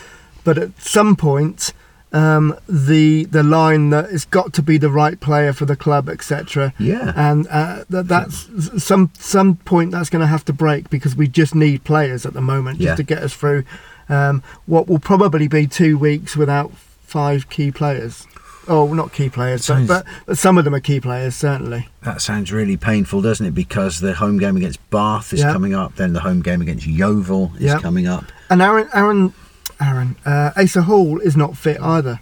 but 0.45 0.57
at 0.59 0.81
some 0.81 1.17
point, 1.17 1.73
um, 2.13 2.55
the 2.69 3.25
the 3.27 3.43
line 3.43 3.91
that 3.91 4.07
it's 4.11 4.25
got 4.25 4.53
to 4.55 4.63
be 4.63 4.79
the 4.79 4.91
right 4.91 5.19
player 5.21 5.53
for 5.53 5.65
the 5.67 5.77
club, 5.77 6.09
etc. 6.09 6.73
Yeah. 6.79 7.13
and 7.17 7.47
uh, 7.49 7.85
that, 7.91 8.09
that's 8.09 8.49
some 8.83 9.11
some 9.19 9.57
point 9.57 9.91
that's 9.93 10.09
going 10.11 10.21
to 10.21 10.27
have 10.27 10.45
to 10.47 10.53
break 10.53 10.89
because 10.91 11.15
we 11.17 11.29
just 11.29 11.55
need 11.55 11.85
players 11.85 12.25
at 12.25 12.33
the 12.33 12.41
moment 12.41 12.79
just 12.79 12.87
Yeah. 12.87 12.95
to 12.97 13.03
get 13.03 13.23
us 13.23 13.35
through 13.35 13.65
um, 14.09 14.43
what 14.67 14.89
will 14.89 14.99
probably 14.99 15.49
be 15.49 15.67
two 15.67 15.99
weeks 15.99 16.35
without 16.37 16.73
five 16.75 17.49
key 17.51 17.71
players. 17.71 18.27
Oh, 18.71 18.93
not 18.93 19.15
key 19.15 19.31
players, 19.31 19.63
but, 19.63 19.75
Sounds- 19.75 19.89
but, 19.89 20.07
but 20.27 20.37
some 20.39 20.59
of 20.59 20.65
them 20.65 20.75
are 20.75 20.81
key 20.81 21.01
players 21.01 21.35
certainly. 21.35 21.89
That 22.03 22.21
sounds 22.21 22.53
really 22.53 22.77
painful, 22.77 23.23
doesn't 23.23 23.45
it? 23.47 23.55
Because 23.55 24.01
the 24.01 24.13
home 24.15 24.39
game 24.39 24.57
against 24.59 24.79
Bath 24.91 25.33
is 25.33 25.41
Yeah. 25.41 25.53
coming 25.53 25.75
up, 25.75 25.97
then 25.97 26.13
the 26.13 26.21
home 26.21 26.43
game 26.43 26.61
against 26.61 26.87
Yeovil 26.87 27.53
is 27.57 27.63
Yeah. 27.63 27.79
coming 27.81 28.07
up. 28.07 28.25
And 28.51 28.61
Aaron, 28.61 28.87
Aaron, 28.93 29.33
Aaron, 29.81 30.17
uh, 30.25 30.51
Asa 30.57 30.83
Hall 30.83 31.21
is 31.21 31.37
not 31.37 31.57
fit 31.57 31.81
either. 31.81 32.21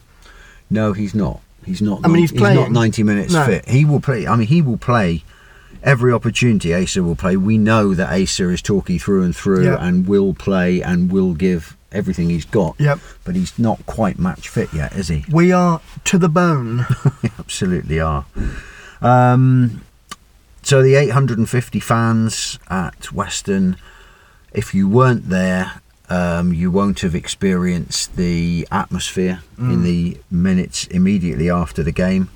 No, 0.70 0.92
he's 0.92 1.14
not. 1.14 1.40
He's 1.64 1.80
not. 1.82 2.00
I 2.04 2.08
mean, 2.08 2.18
he's 2.18 2.32
not 2.32 2.40
playing. 2.40 2.72
ninety 2.72 3.02
minutes 3.02 3.32
No. 3.32 3.44
fit. 3.46 3.68
He 3.68 3.84
will 3.84 4.00
play. 4.00 4.26
I 4.26 4.36
mean, 4.36 4.46
he 4.48 4.62
will 4.62 4.76
play 4.76 5.24
every 5.82 6.12
opportunity. 6.12 6.74
Asa 6.74 7.02
will 7.02 7.16
play. 7.16 7.36
We 7.36 7.58
know 7.58 7.94
that 7.94 8.12
Asa 8.12 8.48
is 8.50 8.62
Torquay 8.62 8.98
through 8.98 9.22
and 9.24 9.34
through, 9.34 9.64
Yeah. 9.64 9.76
and 9.80 10.06
will 10.06 10.34
play 10.34 10.82
and 10.82 11.10
will 11.10 11.34
give 11.34 11.76
everything 11.92 12.28
he's 12.30 12.44
got. 12.44 12.74
Yep. 12.78 12.98
But 13.24 13.34
he's 13.36 13.58
not 13.58 13.84
quite 13.86 14.18
match 14.18 14.48
fit 14.48 14.72
yet, 14.74 14.92
is 14.94 15.08
he? 15.08 15.24
We 15.30 15.50
are 15.52 15.80
to 16.04 16.18
the 16.18 16.28
bone. 16.28 16.86
We 17.22 17.30
absolutely 17.38 18.00
are. 18.00 18.26
Um, 19.00 19.82
so 20.62 20.82
the 20.82 20.94
850 20.96 21.80
fans 21.80 22.58
at 22.68 23.12
Weston, 23.12 23.76
if 24.52 24.74
you 24.74 24.88
weren't 24.88 25.28
there, 25.28 25.80
um, 26.08 26.52
you 26.52 26.70
won't 26.70 27.00
have 27.00 27.14
experienced 27.14 28.16
the 28.16 28.66
atmosphere 28.70 29.40
in 29.58 29.82
the 29.82 30.18
minutes 30.30 30.86
immediately 30.88 31.50
after 31.50 31.82
the 31.82 31.92
game. 31.92 32.28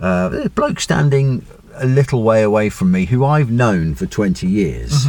Uh, 0.00 0.42
a 0.44 0.48
bloke 0.50 0.80
standing 0.80 1.46
a 1.74 1.86
little 1.86 2.22
way 2.22 2.42
away 2.42 2.68
from 2.68 2.90
me 2.92 3.06
who 3.06 3.24
I've 3.24 3.50
known 3.50 3.94
for 3.94 4.06
20 4.06 4.46
years. 4.46 5.06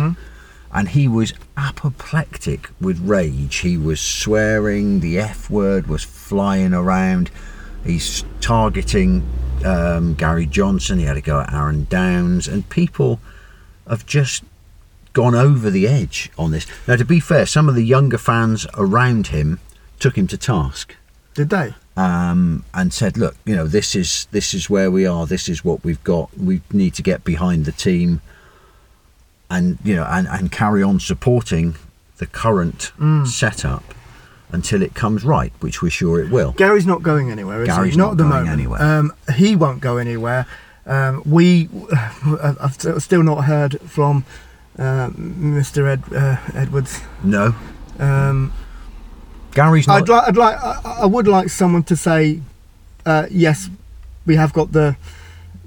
And 0.73 0.89
he 0.89 1.07
was 1.07 1.33
apoplectic 1.57 2.69
with 2.81 2.99
rage. 2.99 3.57
He 3.57 3.77
was 3.77 4.01
swearing, 4.01 4.99
the 4.99 5.19
F 5.19 5.49
word 5.49 5.87
was 5.87 6.03
flying 6.03 6.73
around. 6.73 7.31
He's 7.85 8.23
targeting 8.41 9.23
um, 9.63 10.15
Gary 10.15 10.45
Johnson. 10.45 10.99
He 10.99 11.05
had 11.05 11.13
to 11.13 11.21
go 11.21 11.39
at 11.41 11.53
Aaron 11.53 11.85
Downs. 11.89 12.47
And 12.47 12.67
people 12.69 13.19
have 13.87 14.05
just 14.05 14.43
gone 15.15 15.33
over 15.33 15.71
the 15.71 15.87
edge 15.87 16.29
on 16.37 16.51
this. 16.51 16.67
Now, 16.87 16.97
to 16.97 17.05
be 17.05 17.19
fair, 17.19 17.45
some 17.47 17.67
of 17.67 17.73
the 17.73 17.83
younger 17.83 18.17
fans 18.19 18.67
around 18.75 19.27
him 19.27 19.59
took 19.97 20.17
him 20.17 20.27
to 20.27 20.37
task 20.37 20.93
Did 21.33 21.49
they? 21.49 21.73
um, 21.97 22.65
and 22.73 22.93
said, 22.93 23.17
"Look, 23.17 23.35
you 23.45 23.55
know, 23.55 23.65
this 23.65 23.95
is 23.95 24.27
this 24.31 24.53
is 24.53 24.69
where 24.69 24.91
we 24.91 25.07
are. 25.07 25.25
This 25.25 25.47
is 25.49 25.63
what 25.65 25.83
we've 25.85 26.03
got. 26.03 26.37
We 26.37 26.61
need 26.71 26.93
to 26.95 27.01
get 27.01 27.23
behind 27.23 27.63
the 27.65 27.71
team, 27.71 28.21
and 29.49 29.77
you 29.83 29.95
know, 29.95 30.03
and, 30.03 30.27
and 30.27 30.51
carry 30.51 30.83
on 30.83 30.99
supporting 30.99 31.75
the 32.17 32.25
current 32.27 32.91
setup 33.25 33.93
until 34.51 34.81
it 34.81 34.93
comes 34.93 35.23
right, 35.23 35.53
which 35.61 35.81
we're 35.81 35.89
sure 35.89 36.21
it 36.21 36.29
will." 36.29 36.51
Gary's 36.51 36.85
not 36.85 37.01
going 37.01 37.31
anywhere, 37.31 37.63
is 37.63 37.69
Gary's 37.69 37.93
he? 37.93 37.97
not 37.97 38.11
at 38.11 38.17
the 38.17 38.23
going 38.23 38.35
moment. 38.45 38.51
anywhere. 38.59 38.81
Um, 38.81 39.13
he 39.35 39.55
won't 39.55 39.79
go 39.79 39.95
anywhere. 39.97 40.45
Um, 40.85 41.23
we, 41.25 41.69
I've 42.61 42.75
still 43.01 43.23
not 43.23 43.45
heard 43.45 43.79
from 43.81 44.25
um, 44.77 45.35
Mr. 45.57 45.87
Ed, 45.87 46.03
uh, 46.13 46.37
Edwards. 46.53 47.01
No, 47.23 47.55
Um, 47.99 48.51
Gary's 49.53 49.87
not. 49.87 50.01
I'd 50.01 50.09
like, 50.09 50.27
I'd 50.27 50.37
like, 50.37 50.57
I, 50.63 50.97
I 51.01 51.05
would 51.05 51.27
like 51.27 51.49
someone 51.49 51.83
to 51.83 51.95
say, 51.95 52.41
uh, 53.05 53.27
yes, 53.31 53.69
we 54.25 54.35
have 54.35 54.53
got 54.53 54.71
the 54.71 54.95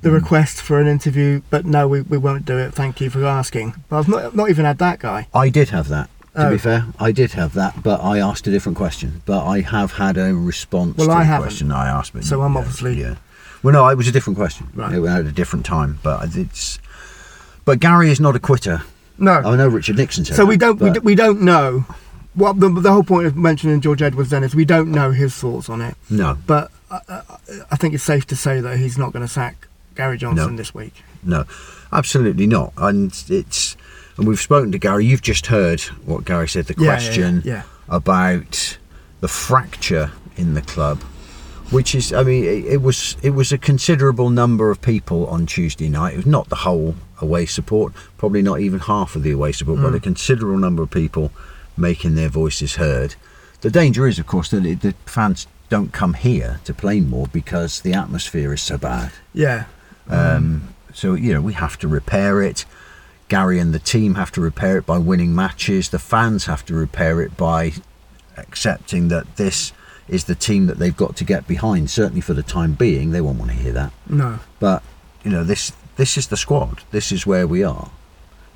the 0.01 0.11
request 0.13 0.63
for 0.63 0.79
an 0.81 0.87
interview, 0.87 1.43
but 1.51 1.67
no, 1.67 1.89
we, 1.89 2.03
we 2.03 2.17
won't 2.17 2.45
do 2.45 2.57
it. 2.57 2.73
Thank 2.73 3.01
you 3.01 3.11
for 3.11 3.25
asking. 3.25 3.75
But 3.89 3.99
I've 3.99 4.09
not, 4.09 4.37
not 4.37 4.49
even 4.49 4.65
had 4.65 4.79
that 4.79 5.01
guy. 5.01 5.27
I 5.35 5.49
did 5.49 5.71
have 5.71 5.89
that. 5.89 6.09
To 6.37 6.47
Oh. 6.47 6.51
be 6.51 6.59
fair, 6.59 6.85
I 7.01 7.11
did 7.11 7.33
have 7.33 7.53
that, 7.55 7.83
but 7.83 8.01
I 8.01 8.21
asked 8.21 8.47
a 8.47 8.51
different 8.53 8.79
question. 8.79 9.23
But 9.27 9.45
I 9.45 9.61
have 9.61 9.95
had 9.95 10.17
a 10.17 10.33
response 10.37 10.97
Well, 10.99 11.09
to 11.09 11.13
I 11.15 11.25
the 11.27 11.39
question 11.43 11.73
I 11.73 11.89
asked. 11.89 12.13
But 12.13 12.23
So 12.23 12.43
I'm 12.43 12.53
yeah, 12.53 12.59
obviously- 12.61 13.01
yeah. 13.01 13.17
Well, 13.65 13.73
no, 13.73 13.89
it 13.89 13.97
was 13.97 14.07
a 14.07 14.13
different 14.13 14.37
question. 14.39 14.69
Right. 14.73 14.93
It 14.93 15.01
was 15.01 15.11
at 15.11 15.27
a 15.27 15.33
different 15.33 15.67
time, 15.67 15.99
but 16.05 16.37
it's. 16.37 16.79
But 17.65 17.81
Gary 17.81 18.13
is 18.13 18.21
not 18.21 18.37
a 18.37 18.39
quitter. 18.39 18.83
No. 19.19 19.43
Oh, 19.45 19.53
I 19.53 19.57
know 19.57 19.69
Richard 19.69 19.97
Nixon 19.97 20.25
said 20.25 20.37
So 20.37 20.45
we 20.47 20.57
don't 20.57 20.81
we, 20.81 20.91
d- 20.91 21.01
we 21.01 21.15
don't 21.15 21.43
know. 21.43 21.85
What 22.35 22.61
the, 22.61 22.69
the 22.69 22.93
whole 22.93 23.03
point 23.03 23.27
of 23.27 23.37
mentioning 23.37 23.81
George 23.81 24.01
Edwards 24.01 24.31
then 24.31 24.45
is 24.45 24.55
we 24.55 24.65
don't 24.65 24.93
know 24.93 25.11
his 25.11 25.35
thoughts 25.35 25.69
on 25.69 25.81
it. 25.81 25.97
no, 26.09 26.39
But 26.47 26.71
I, 26.91 27.01
I, 27.09 27.23
I 27.73 27.77
think 27.77 27.95
it's 27.95 28.05
safe 28.05 28.27
to 28.29 28.37
say 28.37 28.61
that 28.61 28.79
he's 28.79 28.97
not 28.97 29.13
going 29.13 29.25
to 29.27 29.33
sack 29.33 29.67
Gary 29.97 30.17
Johnson 30.19 30.53
No. 30.53 30.57
this 30.57 30.73
week. 30.73 31.03
no, 31.25 31.45
absolutely 31.93 32.47
not. 32.47 32.73
And 32.77 33.13
it's. 33.29 33.77
And 34.17 34.27
we've 34.29 34.39
spoken 34.41 34.71
to 34.73 34.79
Gary. 34.79 35.05
You've 35.07 35.23
just 35.23 35.47
heard 35.47 35.81
what 36.05 36.25
Gary 36.25 36.49
said. 36.49 36.67
The 36.67 36.75
Yeah, 36.77 36.85
yeah, 36.85 36.89
question 36.97 37.43
yeah, 37.45 37.63
about 37.89 38.79
the 39.21 39.29
fracture 39.29 40.13
in 40.37 40.55
the 40.55 40.63
club, 40.63 41.01
which 41.71 41.95
is, 41.95 42.13
I 42.13 42.23
mean, 42.23 42.45
it, 42.45 42.65
it 42.65 42.83
was 42.83 43.17
it 43.23 43.31
was 43.31 43.53
a 43.53 43.59
considerable 43.59 44.31
number 44.31 44.71
of 44.71 44.81
people 44.81 45.27
on 45.27 45.47
Tuesday 45.47 45.89
night. 45.89 46.15
It 46.15 46.19
was 46.19 46.27
not 46.27 46.49
the 46.49 46.57
whole 46.57 46.95
away 47.21 47.47
support, 47.47 47.93
probably 48.17 48.43
not 48.43 48.61
even 48.61 48.81
half 48.81 49.17
of 49.17 49.23
the 49.23 49.31
away 49.33 49.53
support, 49.53 49.79
Mm. 49.79 49.83
but 49.83 49.95
a 49.95 50.01
considerable 50.01 50.59
number 50.59 50.83
of 50.83 50.91
people 50.91 51.31
making 51.77 52.15
their 52.15 52.29
voices 52.29 52.77
heard. 52.77 53.15
The 53.61 53.71
danger 53.71 54.07
is, 54.07 54.19
of 54.19 54.27
course, 54.27 54.51
that 54.51 54.65
it, 54.65 54.81
the 54.81 54.95
fans 55.07 55.47
don't 55.69 55.93
come 55.93 56.15
here 56.15 56.61
to 56.65 56.73
play 56.73 57.01
more 57.01 57.27
because 57.27 57.81
the 57.83 57.93
atmosphere 57.93 58.53
is 58.55 58.63
so 58.63 58.79
bad. 58.79 59.13
Yeah. 59.35 59.65
Um, 60.09 60.75
so 60.95 61.13
you 61.15 61.35
know 61.35 61.43
we 61.43 61.53
have 61.53 61.79
to 61.81 61.89
repair 61.89 62.41
it. 62.43 62.65
Gary 63.29 63.59
and 63.59 63.75
the 63.75 63.79
team 63.79 64.15
have 64.15 64.33
to 64.33 64.41
repair 64.41 64.79
it 64.79 64.87
by 64.87 64.97
winning 64.97 65.35
matches. 65.35 65.91
The 65.91 65.99
fans 65.99 66.47
have 66.47 66.65
to 66.67 66.75
repair 66.75 67.21
it 67.21 67.37
by 67.37 67.75
accepting 68.39 69.09
that 69.09 69.37
this 69.37 69.73
is 70.09 70.25
the 70.25 70.35
team 70.35 70.67
that 70.67 70.79
they've 70.79 70.97
got 70.97 71.17
to 71.17 71.25
get 71.25 71.47
behind. 71.47 71.91
Certainly 71.91 72.21
for 72.23 72.35
the 72.35 72.43
time 72.43 72.73
being, 72.75 73.11
they 73.11 73.21
won't 73.21 73.39
want 73.39 73.51
to 73.51 73.57
hear 73.57 73.73
that. 73.73 73.93
No. 74.09 74.39
But 74.61 74.83
you 75.25 75.31
know 75.31 75.45
this 75.45 75.73
this 75.97 76.17
is 76.17 76.29
the 76.29 76.37
squad. 76.37 76.83
This 76.91 77.13
is 77.13 77.27
where 77.27 77.47
we 77.47 77.63
are, 77.65 77.91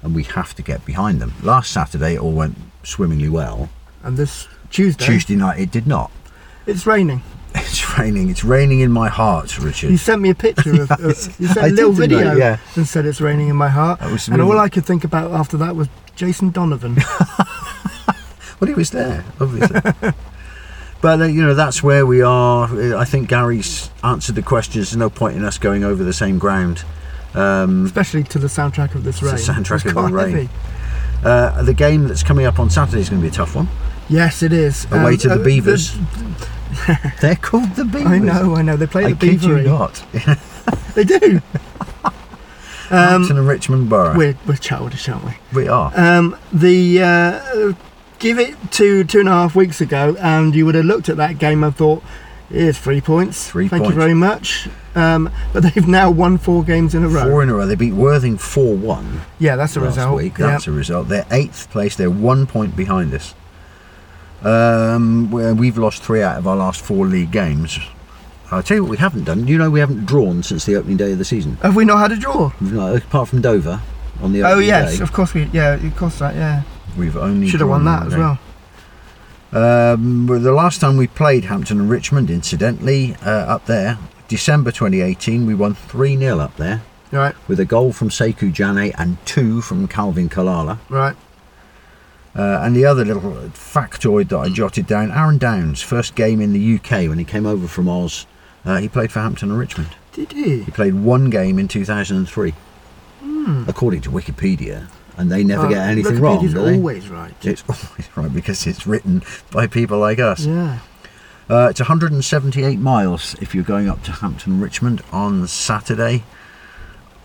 and 0.02 0.14
we 0.14 0.22
have 0.24 0.54
to 0.54 0.62
get 0.62 0.84
behind 0.86 1.20
them. 1.20 1.34
Last 1.42 1.72
Saturday, 1.72 2.14
it 2.14 2.20
all 2.20 2.32
went 2.32 2.56
swimmingly 2.82 3.28
well. 3.28 3.68
And 4.02 4.16
this 4.16 4.48
Tuesday, 4.70 5.04
Tuesday 5.04 5.36
night, 5.36 5.60
it 5.60 5.70
did 5.70 5.86
not. 5.86 6.10
it's 6.66 6.86
raining. 6.86 7.22
It's 7.54 7.98
raining. 7.98 8.30
It's 8.30 8.44
raining 8.44 8.80
in 8.80 8.90
my 8.90 9.08
heart, 9.08 9.58
Richard. 9.58 9.90
You 9.90 9.98
sent 9.98 10.22
me 10.22 10.30
a 10.30 10.34
picture 10.34 10.72
of, 10.82 10.90
of 10.90 11.04
you 11.38 11.46
sent 11.48 11.58
a 11.58 11.68
little 11.68 11.92
video 11.92 12.34
Yeah. 12.34 12.56
and 12.76 12.86
said 12.88 13.04
it's 13.04 13.20
raining 13.20 13.48
in 13.48 13.56
my 13.56 13.68
heart. 13.68 14.00
And 14.00 14.10
really- 14.28 14.40
all 14.42 14.58
I 14.58 14.70
could 14.70 14.86
think 14.86 15.04
about 15.04 15.32
after 15.32 15.58
that 15.58 15.76
was 15.76 15.88
Jason 16.16 16.50
Donovan. 16.50 16.96
Well, 18.60 18.68
he 18.68 18.74
was 18.74 18.90
there, 18.90 19.24
obviously. 19.40 19.80
But 21.02 21.20
uh, 21.20 21.24
you 21.24 21.42
know, 21.42 21.54
that's 21.54 21.82
where 21.82 22.06
we 22.06 22.22
are. 22.22 22.64
Uh, 22.68 22.96
I 22.98 23.04
think 23.04 23.28
Gary's 23.28 23.90
answered 24.02 24.34
the 24.36 24.42
questions. 24.42 24.90
There's 24.90 24.96
no 24.96 25.10
point 25.10 25.36
in 25.36 25.44
us 25.44 25.58
going 25.58 25.84
over 25.84 26.02
the 26.02 26.12
same 26.14 26.38
ground. 26.38 26.84
Um, 27.34 27.84
especially 27.86 28.24
to 28.24 28.38
the 28.38 28.46
soundtrack 28.46 28.94
of 28.94 29.04
this 29.04 29.20
the 29.20 29.26
soundtrack 29.28 29.86
of 29.86 29.94
the 29.94 30.12
rain. 30.12 30.48
uh, 31.24 31.62
the 31.62 31.74
game 31.74 32.08
that's 32.08 32.22
coming 32.22 32.46
up 32.46 32.58
on 32.58 32.68
Saturday 32.70 33.00
is 33.00 33.08
going 33.08 33.20
to 33.22 33.28
be 33.28 33.32
a 33.32 33.34
tough 33.34 33.54
one. 33.54 33.68
Yes, 34.08 34.42
it 34.42 34.52
is. 34.52 34.84
Away 34.90 35.12
Um, 35.12 35.16
to 35.18 35.28
the 35.28 35.40
uh, 35.40 35.44
Beavers. 35.44 35.96
They're 37.20 37.36
called 37.36 37.74
the 37.74 37.84
Beavers. 37.84 38.06
I 38.06 38.18
know, 38.18 38.56
I 38.56 38.62
know. 38.62 38.76
They 38.76 38.86
play 38.86 39.04
I 39.06 39.12
the 39.12 39.16
kid 39.26 39.42
you 39.44 39.60
not. 39.62 40.02
They 40.94 41.04
do. 41.04 41.40
Hampton 42.90 43.38
and 43.38 43.48
Richmond 43.48 43.88
Borough. 43.88 44.14
We're, 44.16 44.36
we're 44.46 44.56
childish, 44.56 45.08
aren't 45.08 45.24
we? 45.24 45.32
we 45.54 45.68
are. 45.68 45.90
Um, 45.98 46.36
the 46.52 47.02
uh, 47.02 47.72
give 48.22 48.38
it 48.38 48.54
to 48.72 49.04
two 49.04 49.20
and 49.20 49.28
a 49.28 49.32
half 49.32 49.54
weeks 49.54 49.80
ago, 49.82 50.16
and 50.20 50.54
you 50.54 50.64
would 50.64 50.74
have 50.76 50.86
looked 50.86 51.08
at 51.10 51.18
that 51.18 51.38
game 51.38 51.62
and 51.64 51.76
thought, 51.76 52.02
"Here's 52.48 52.78
three 52.78 53.00
points. 53.02 53.48
Three 53.48 53.68
Thank 53.68 53.82
points. 53.82 53.94
you 53.94 54.00
very 54.00 54.14
much." 54.14 54.68
Um, 54.94 55.30
but 55.52 55.62
they've 55.62 55.88
now 55.88 56.10
won 56.10 56.38
four 56.38 56.62
games 56.62 56.94
in 56.94 57.02
a 57.02 57.08
row. 57.08 57.24
Four 57.28 57.42
in 57.42 57.48
a 57.50 57.54
row. 57.54 57.66
They 57.66 57.74
beat 57.74 57.94
Worthing 57.94 58.36
4 58.38 58.76
1 58.76 59.22
yeah, 59.38 59.56
that's 59.56 59.74
a 59.76 59.80
last 59.80 59.96
result. 59.96 60.16
week. 60.16 60.36
That's 60.36 60.66
a 60.66 60.72
result. 60.72 61.08
They're 61.08 61.26
eighth 61.30 61.70
place. 61.70 61.96
They're 61.96 62.10
one 62.10 62.46
point 62.46 62.76
behind 62.76 63.12
us. 63.14 63.34
Um, 64.42 65.30
we've 65.30 65.78
lost 65.78 66.02
three 66.02 66.22
out 66.22 66.36
of 66.38 66.46
our 66.46 66.56
last 66.56 66.80
four 66.80 67.06
league 67.06 67.30
games. 67.30 67.78
I'll 68.50 68.62
tell 68.62 68.76
you 68.76 68.82
what 68.82 68.90
we 68.90 68.96
haven't 68.98 69.24
done. 69.24 69.46
You 69.46 69.56
know, 69.56 69.70
we 69.70 69.80
haven't 69.80 70.04
drawn 70.04 70.42
since 70.42 70.66
the 70.66 70.76
opening 70.76 70.98
day 70.98 71.12
of 71.12 71.18
the 71.18 71.24
season. 71.24 71.56
Have 71.62 71.74
we 71.74 71.84
not 71.86 71.98
had 71.98 72.12
a 72.12 72.16
draw? 72.16 72.52
We've 72.60 72.76
apart 72.76 73.28
from 73.28 73.40
Dover 73.40 73.80
on 74.20 74.32
the 74.32 74.42
Oh 74.42 74.58
yes, 74.58 74.98
day, 74.98 75.02
of 75.02 75.12
course 75.12 75.32
we. 75.32 75.44
Yeah, 75.52 75.74
of 75.74 75.96
course 75.96 76.18
that. 76.18 76.34
Yeah, 76.34 76.62
we've 76.96 77.16
only 77.16 77.48
should 77.48 77.60
have 77.60 77.68
won 77.68 77.84
that 77.84 78.06
as 78.06 78.16
well. 78.16 78.38
Um, 79.52 80.26
the 80.26 80.52
last 80.52 80.80
time 80.80 80.96
we 80.96 81.06
played 81.06 81.44
Hampton 81.44 81.78
and 81.80 81.90
Richmond, 81.90 82.30
incidentally, 82.30 83.16
uh, 83.24 83.30
up 83.30 83.66
there, 83.66 83.98
December 84.28 84.70
2018, 84.70 85.44
we 85.46 85.54
won 85.54 85.74
3 85.74 86.16
0 86.16 86.38
up 86.38 86.56
there 86.56 86.82
Right, 87.10 87.34
with 87.46 87.60
a 87.60 87.66
goal 87.66 87.92
from 87.92 88.08
Sekou 88.08 88.50
Jane 88.50 88.92
and 88.96 89.18
two 89.26 89.60
from 89.60 89.86
Calvin 89.88 90.30
Kalala. 90.30 90.78
right. 90.88 91.16
Uh, 92.34 92.60
and 92.62 92.74
the 92.74 92.86
other 92.86 93.04
little 93.04 93.30
factoid 93.52 94.30
that 94.30 94.38
I 94.38 94.48
jotted 94.48 94.86
down 94.86 95.10
Aaron 95.10 95.36
Downs, 95.36 95.82
first 95.82 96.14
game 96.14 96.40
in 96.40 96.54
the 96.54 96.76
UK 96.76 97.06
when 97.06 97.18
he 97.18 97.24
came 97.26 97.44
over 97.44 97.68
from 97.68 97.90
Oz, 97.90 98.26
uh, 98.64 98.78
he 98.78 98.88
played 98.88 99.12
for 99.12 99.20
Hampton 99.20 99.50
and 99.50 99.58
Richmond. 99.58 99.90
Did 100.14 100.32
he? 100.32 100.62
He 100.62 100.70
played 100.70 100.94
one 100.94 101.28
game 101.28 101.58
in 101.58 101.68
2003, 101.68 102.54
according 103.66 104.00
to 104.00 104.10
Wikipedia. 104.10 104.88
And 105.18 105.30
they 105.30 105.44
never 105.44 105.68
get 105.68 105.88
anything 105.88 106.20
wrong, 106.20 106.46
they? 106.46 106.74
always 106.76 107.08
right. 107.08 107.34
It's 107.42 107.62
always 107.68 108.08
right 108.16 108.32
because 108.32 108.66
it's 108.66 108.86
written 108.86 109.22
by 109.50 109.66
people 109.66 109.98
like 109.98 110.18
us. 110.18 110.46
Yeah. 110.46 110.78
Uh, 111.50 111.68
it's 111.70 111.80
178 111.80 112.78
miles 112.78 113.34
if 113.42 113.54
you're 113.54 113.64
going 113.64 113.88
up 113.88 114.02
to 114.04 114.12
Hampton 114.12 114.60
Richmond 114.60 115.02
on 115.12 115.46
Saturday. 115.46 116.24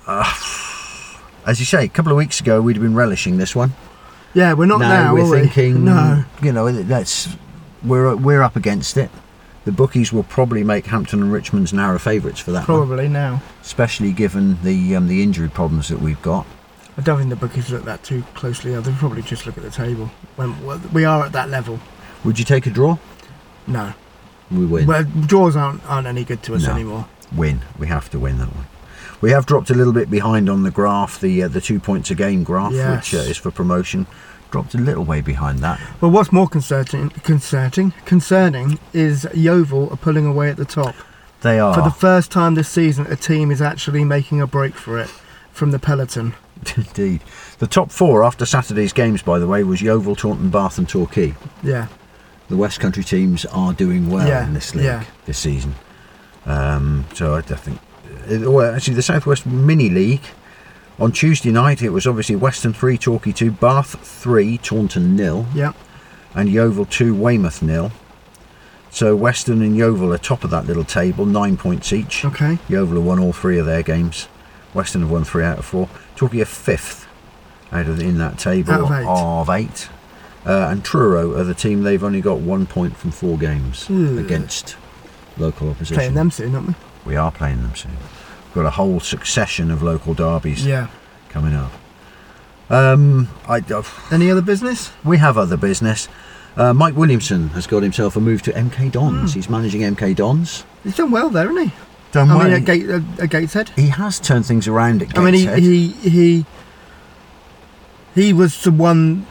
Uh, 0.06 0.24
as 1.46 1.60
you 1.60 1.66
say, 1.66 1.86
a 1.86 1.90
couple 1.90 2.12
of 2.12 2.18
weeks 2.18 2.40
ago 2.42 2.62
we'd 2.62 2.76
have 2.76 2.84
been 2.84 2.96
relishing 2.96 3.38
this 3.38 3.56
one. 3.56 3.74
Yeah, 4.34 4.54
we're 4.54 4.66
not 4.66 4.80
now. 4.80 5.14
we're 5.14 5.22
are 5.22 5.30
we? 5.30 5.48
thinking, 5.48 5.86
No. 5.86 6.26
you 6.44 6.52
know, 6.52 6.70
that's 6.72 7.30
we're 7.84 8.16
we're 8.16 8.42
up 8.42 8.56
against 8.58 8.98
it. 8.98 9.10
The 9.66 9.72
bookies 9.72 10.14
will 10.14 10.24
probably 10.24 10.64
make 10.64 10.86
Hampton 10.88 11.22
and 11.22 11.32
Richmond's 11.32 11.74
narrow 11.74 12.00
favourites 12.00 12.40
for 12.40 12.52
that 12.52 12.68
one, 12.68 12.86
Probably 12.88 13.08
now. 13.10 13.42
especially 13.62 14.12
given 14.12 14.62
the 14.64 14.96
um, 14.96 15.08
the 15.08 15.24
injury 15.24 15.50
problems 15.50 15.88
that 15.90 16.02
we've 16.02 16.22
got. 16.22 16.46
I 16.98 17.02
don't 17.02 17.18
think 17.20 17.30
the 17.30 17.36
bookies 17.36 17.70
look 17.70 17.84
that 17.86 18.04
too 18.04 18.24
closely. 18.34 18.72
They'll 18.72 18.94
probably 18.96 19.22
just 19.22 19.46
look 19.46 19.58
at 19.58 19.64
the 19.64 19.70
table. 19.70 20.08
When 20.36 20.56
we 20.92 21.06
are 21.06 21.26
at 21.26 21.32
that 21.34 21.50
level. 21.50 21.80
Would 22.24 22.40
you 22.40 22.46
take 22.46 22.66
a 22.66 22.72
draw? 22.72 22.98
No. 23.68 23.94
We 24.50 24.66
win. 24.66 24.88
Well, 24.88 25.04
draws 25.04 25.56
aren't 25.56 25.86
aren't 25.86 26.08
any 26.08 26.24
good 26.24 26.42
to 26.44 26.56
us 26.56 26.64
No. 26.66 26.74
anymore. 26.74 27.06
win. 27.36 27.62
We 27.78 27.88
have 27.88 28.10
to 28.12 28.20
win 28.20 28.38
that 28.40 28.54
one. 28.56 28.66
We 29.20 29.32
have 29.32 29.46
dropped 29.46 29.70
a 29.70 29.74
little 29.74 29.94
bit 29.94 30.10
behind 30.10 30.50
on 30.50 30.64
the 30.64 30.72
graph, 30.72 31.20
the 31.20 31.44
uh, 31.44 31.48
the 31.48 31.62
two 31.62 31.80
points 31.80 32.10
a 32.12 32.16
game 32.16 32.44
graph, 32.44 32.72
Yes. 32.74 33.12
which 33.12 33.16
uh, 33.16 33.30
is 33.30 33.38
for 33.38 33.52
promotion. 33.52 34.08
Dropped 34.50 34.74
a 34.74 34.78
little 34.78 35.04
way 35.04 35.20
behind 35.22 35.60
that. 35.60 35.80
Well, 36.00 36.10
what's 36.12 36.32
more 36.32 36.48
concerning, 36.48 37.10
concerning, 37.10 37.92
concerning 38.06 38.80
is 38.94 39.28
Yeovil 39.34 39.90
are 39.92 39.98
pulling 39.98 40.26
away 40.26 40.50
at 40.50 40.56
the 40.56 40.64
top. 40.66 40.96
They 41.42 41.60
are 41.60 41.74
For 41.74 41.82
the 41.82 41.92
first 41.92 42.32
time 42.32 42.56
this 42.56 42.70
season, 42.70 43.06
a 43.08 43.18
team 43.18 43.52
is 43.52 43.62
actually 43.62 44.06
making 44.06 44.40
a 44.40 44.48
break 44.48 44.76
for 44.76 44.98
it 44.98 45.10
from 45.52 45.72
the 45.72 45.80
peloton. 45.80 46.34
indeed. 46.78 47.22
The 47.60 47.68
top 47.68 47.92
four 47.92 48.24
after 48.24 48.46
Saturday's 48.46 48.94
games, 48.94 49.22
by 49.22 49.40
the 49.40 49.48
way, 49.48 49.64
was 49.64 49.82
Yeovil, 49.82 50.16
Taunton, 50.16 50.50
Bath, 50.50 50.78
and 50.78 50.88
Torquay. 50.88 51.36
Yeah. 51.64 51.88
The 52.50 52.58
West 52.58 52.80
Country 52.80 53.04
teams 53.04 53.46
are 53.48 53.74
doing 53.74 54.10
well 54.10 54.28
Yeah, 54.28 54.46
in 54.46 54.54
this 54.54 54.74
league 54.74 54.86
yeah. 54.86 55.04
this 55.26 55.38
season. 55.38 55.76
Um, 56.46 57.06
so 57.14 57.36
I, 57.36 57.40
I 57.40 57.42
think, 57.42 57.80
well, 58.30 58.74
actually, 58.74 58.94
the 58.94 59.02
Southwest 59.02 59.46
Mini 59.46 59.90
League 59.90 60.24
on 61.00 61.12
Tuesday 61.12 61.52
night 61.52 61.82
it 61.82 61.90
was 61.90 62.08
obviously 62.08 62.36
Weston 62.36 62.74
three, 62.74 62.98
Torquay 62.98 63.32
two, 63.34 63.52
Bath 63.52 64.00
three, 64.00 64.58
Taunton 64.58 65.16
nil. 65.16 65.46
Yeah. 65.54 65.74
and 66.36 66.50
Yeovil 66.50 66.86
2, 66.86 67.14
Weymouth 67.16 67.62
nil. 67.62 67.92
So 68.92 69.16
Weston 69.16 69.62
and 69.62 69.76
Yeovil 69.76 70.14
are 70.14 70.18
top 70.18 70.44
of 70.46 70.50
that 70.52 70.66
little 70.66 70.84
table, 70.86 71.26
nine 71.26 71.58
points 71.58 71.92
each. 71.92 72.24
Okay. 72.24 72.58
Yeovil 72.70 72.96
have 72.96 73.06
won 73.06 73.20
all 73.20 73.34
three 73.34 73.60
of 73.60 73.66
their 73.66 73.84
games. 73.84 74.28
Weston 74.78 75.02
have 75.02 75.10
won 75.10 75.24
three 75.24 75.44
out 75.44 75.58
of 75.58 75.66
four. 75.66 75.90
Torquay 76.16 76.40
are 76.42 76.46
fifth 76.46 77.08
out 77.72 77.88
of 77.88 78.00
in 78.00 78.20
that 78.20 78.38
table 78.38 78.74
of 78.86 78.92
eight. 78.92 79.08
of 79.08 79.50
eight. 79.50 79.90
Uh, 80.46 80.70
and 80.70 80.86
Truro 80.86 81.36
are 81.38 81.44
the 81.44 81.56
team 81.56 81.82
they've 81.82 82.04
only 82.04 82.22
got 82.22 82.38
one 82.40 82.68
point 82.68 82.96
from 82.96 83.10
four 83.12 83.38
games 83.40 83.88
Ugh. 83.90 84.18
against 84.20 84.78
local 85.38 85.72
opposition. 85.72 85.96
Playing 85.98 86.14
them 86.14 86.30
soon, 86.32 86.54
aren't 86.56 86.68
we? 86.68 86.74
We 87.06 87.16
are 87.16 87.32
playing 87.32 87.64
them 87.64 87.76
soon. 87.76 87.92
We've 87.92 88.54
got 88.54 88.66
a 88.68 88.70
whole 88.72 89.00
succession 89.00 89.72
of 89.72 89.82
local 89.82 90.14
derbies 90.14 90.64
Yeah. 90.66 90.88
coming 91.30 91.54
up. 91.56 91.72
Um, 92.70 93.30
I, 93.48 93.58
uh, 93.74 93.82
Any 94.12 94.30
other 94.30 94.42
business? 94.42 94.92
we 95.04 95.18
have 95.18 95.38
other 95.38 95.58
business. 95.58 96.08
Uh, 96.56 96.74
Mike 96.74 96.96
Williamson 96.96 97.50
has 97.50 97.66
got 97.68 97.82
himself 97.84 98.16
a 98.16 98.20
move 98.22 98.42
to 98.44 98.52
MK 98.52 98.92
Dons. 98.92 99.34
He's 99.34 99.50
managing 99.50 99.82
MK 99.82 100.16
Dons. 100.16 100.64
He's 100.84 100.96
done 100.96 101.12
well 101.12 101.30
there, 101.30 101.48
hasn't 101.48 101.72
he? 101.72 101.76
Done 102.12 102.32
I 102.32 102.44
mean, 102.44 102.54
at, 102.54 102.66
Gate, 102.66 102.90
at, 102.90 103.02
at 103.20 103.30
Gateshead. 103.30 103.70
He 103.76 103.90
has 103.90 104.20
turned 104.20 104.46
things 104.46 104.68
around 104.68 105.02
at 105.02 105.10
Gateshead. 105.10 105.24
I 105.24 105.60
mean, 105.60 105.64
he, 105.64 105.88
he 105.88 106.10
he 106.10 106.46
he 108.16 108.34
was 108.34 108.64
the 108.64 108.72
one 108.72 109.26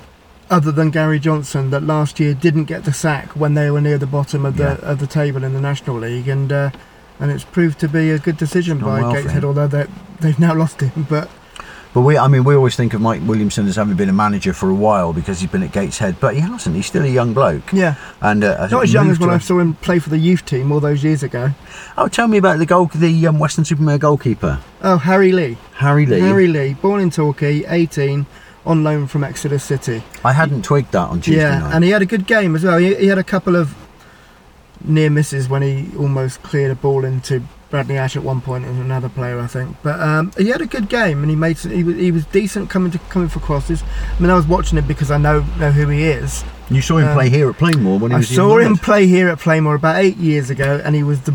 other 0.51 0.70
than 0.70 0.91
Gary 0.91 1.18
Johnson 1.18 1.70
that 1.70 1.83
last 1.83 2.20
year 2.20 2.35
didn't 2.35 2.64
get 2.64 2.85
the 2.85 2.93
sack 2.93 3.31
when 3.31 3.55
they 3.55 3.70
were 3.70 3.81
near 3.81 3.99
the 3.99 4.07
bottom 4.07 4.45
of 4.47 4.57
the 4.57 4.79
Yeah. 4.81 4.91
of 4.91 4.99
the 5.01 5.07
table 5.07 5.43
in 5.43 5.55
the 5.55 5.61
National 5.61 5.97
League, 5.99 6.29
and 6.29 6.53
uh, 6.53 6.70
and 7.18 7.31
it's 7.31 7.45
proved 7.45 7.79
to 7.81 7.89
be 7.89 8.11
a 8.11 8.18
good 8.18 8.37
decision 8.37 8.79
by 8.79 9.01
well 9.01 9.12
Gateshead, 9.12 9.45
although 9.45 9.66
they 9.66 9.87
they've 10.20 10.39
now 10.39 10.55
lost 10.55 10.81
him. 10.83 11.07
But 11.09 11.31
But 11.97 12.03
we, 12.03 12.18
I 12.18 12.28
mean, 12.28 12.44
we 12.44 12.55
always 12.55 12.76
think 12.76 12.92
of 12.92 13.01
Mike 13.01 13.22
Williamson 13.24 13.66
as 13.66 13.76
having 13.76 13.97
been 13.97 14.11
a 14.11 14.12
manager 14.12 14.53
for 14.53 14.68
a 14.68 14.74
while 14.74 15.14
because 15.14 15.40
he's 15.40 15.51
been 15.51 15.62
at 15.62 15.72
Gateshead, 15.72 16.20
but 16.20 16.34
he 16.34 16.40
hasn't. 16.40 16.76
He's 16.76 16.84
still 16.84 17.05
a 17.05 17.09
young 17.09 17.32
bloke. 17.32 17.72
yeah, 17.72 17.94
And 18.20 18.44
uh, 18.44 18.66
not 18.66 18.82
as 18.82 18.92
young 18.92 19.09
as 19.09 19.18
when 19.18 19.30
I 19.30 19.38
saw 19.38 19.59
him 19.61 19.72
play 19.76 19.99
for 19.99 20.11
the 20.11 20.18
youth 20.18 20.44
team 20.44 20.72
all 20.72 20.80
those 20.80 21.03
years 21.03 21.22
ago. 21.22 21.53
Oh, 21.97 22.07
tell 22.09 22.28
me 22.28 22.36
about 22.36 22.59
the 22.59 22.66
goal, 22.66 22.90
the 22.94 23.26
um, 23.26 23.38
Weston-super-Mare 23.38 23.97
goalkeeper, 23.97 24.61
Oh, 24.82 24.99
Harry 24.99 25.32
Lee. 25.32 25.57
Harry 25.76 26.05
Lee. 26.05 26.20
Harry 26.20 26.49
Lee, 26.49 26.74
born 26.74 27.01
in 27.01 27.09
Torquay, 27.09 27.64
18, 27.66 28.26
on 28.66 28.84
loan 28.84 29.07
from 29.07 29.24
Exeter 29.24 29.59
City. 29.59 30.03
I 30.22 30.34
hadn't 30.34 30.66
twigged 30.66 30.92
that 30.92 31.09
on 31.09 31.22
Tuesday 31.22 31.40
yeah, 31.40 31.61
night. 31.61 31.74
and 31.76 31.82
he 31.82 31.88
had 31.92 32.03
a 32.03 32.07
good 32.07 32.26
game 32.26 32.55
as 32.55 32.62
well. 32.62 32.76
He, 32.76 32.94
he 32.97 33.07
had 33.07 33.16
a 33.16 33.24
couple 33.24 33.57
of 33.57 33.74
near 34.84 35.09
misses 35.09 35.49
when 35.49 35.62
he 35.62 35.88
almost 35.97 36.42
cleared 36.42 36.72
a 36.72 36.74
ball 36.74 37.07
into 37.07 37.42
Bradley 37.71 37.97
Ash 37.99 38.14
at 38.17 38.23
one 38.23 38.41
point 38.41 38.64
and 38.64 38.79
another 38.81 39.09
player, 39.09 39.41
I 39.41 39.47
think. 39.49 39.77
But 39.83 39.99
um, 40.01 40.31
he 40.39 40.49
had 40.49 40.61
a 40.61 40.67
good 40.67 40.89
game 40.89 41.21
and 41.23 41.31
he 41.31 41.37
made 41.37 41.59
some, 41.59 41.73
he 41.73 41.83
was 41.83 41.97
he 41.97 42.12
was 42.12 42.25
decent 42.27 42.71
coming 42.71 42.93
to 42.93 42.99
coming 43.11 43.29
for 43.29 43.41
crosses. 43.41 43.83
I 44.17 44.21
mean, 44.21 44.31
I 44.31 44.35
was 44.35 44.47
watching 44.47 44.79
him 44.79 44.87
because 44.87 45.11
I 45.11 45.19
know 45.19 45.41
know 45.59 45.73
who 45.73 45.89
he 45.89 46.05
is. 46.05 46.45
you 46.71 46.81
saw 46.81 46.99
him 46.99 47.09
um, 47.09 47.14
play 47.14 47.29
here 47.29 47.51
at 47.51 47.57
Plainmoor 47.57 47.99
when 47.99 48.11
he 48.12 48.14
I 48.14 48.19
was 48.19 48.31
I 48.31 48.35
saw 48.35 48.59
him 48.59 48.77
play 48.77 49.07
here 49.07 49.29
at 49.29 49.39
Plainmoor 49.39 49.75
about 49.77 49.97
eight 49.97 50.17
years 50.17 50.49
ago, 50.51 50.81
and 50.85 50.95
he 50.95 51.03
was 51.03 51.23
the 51.23 51.35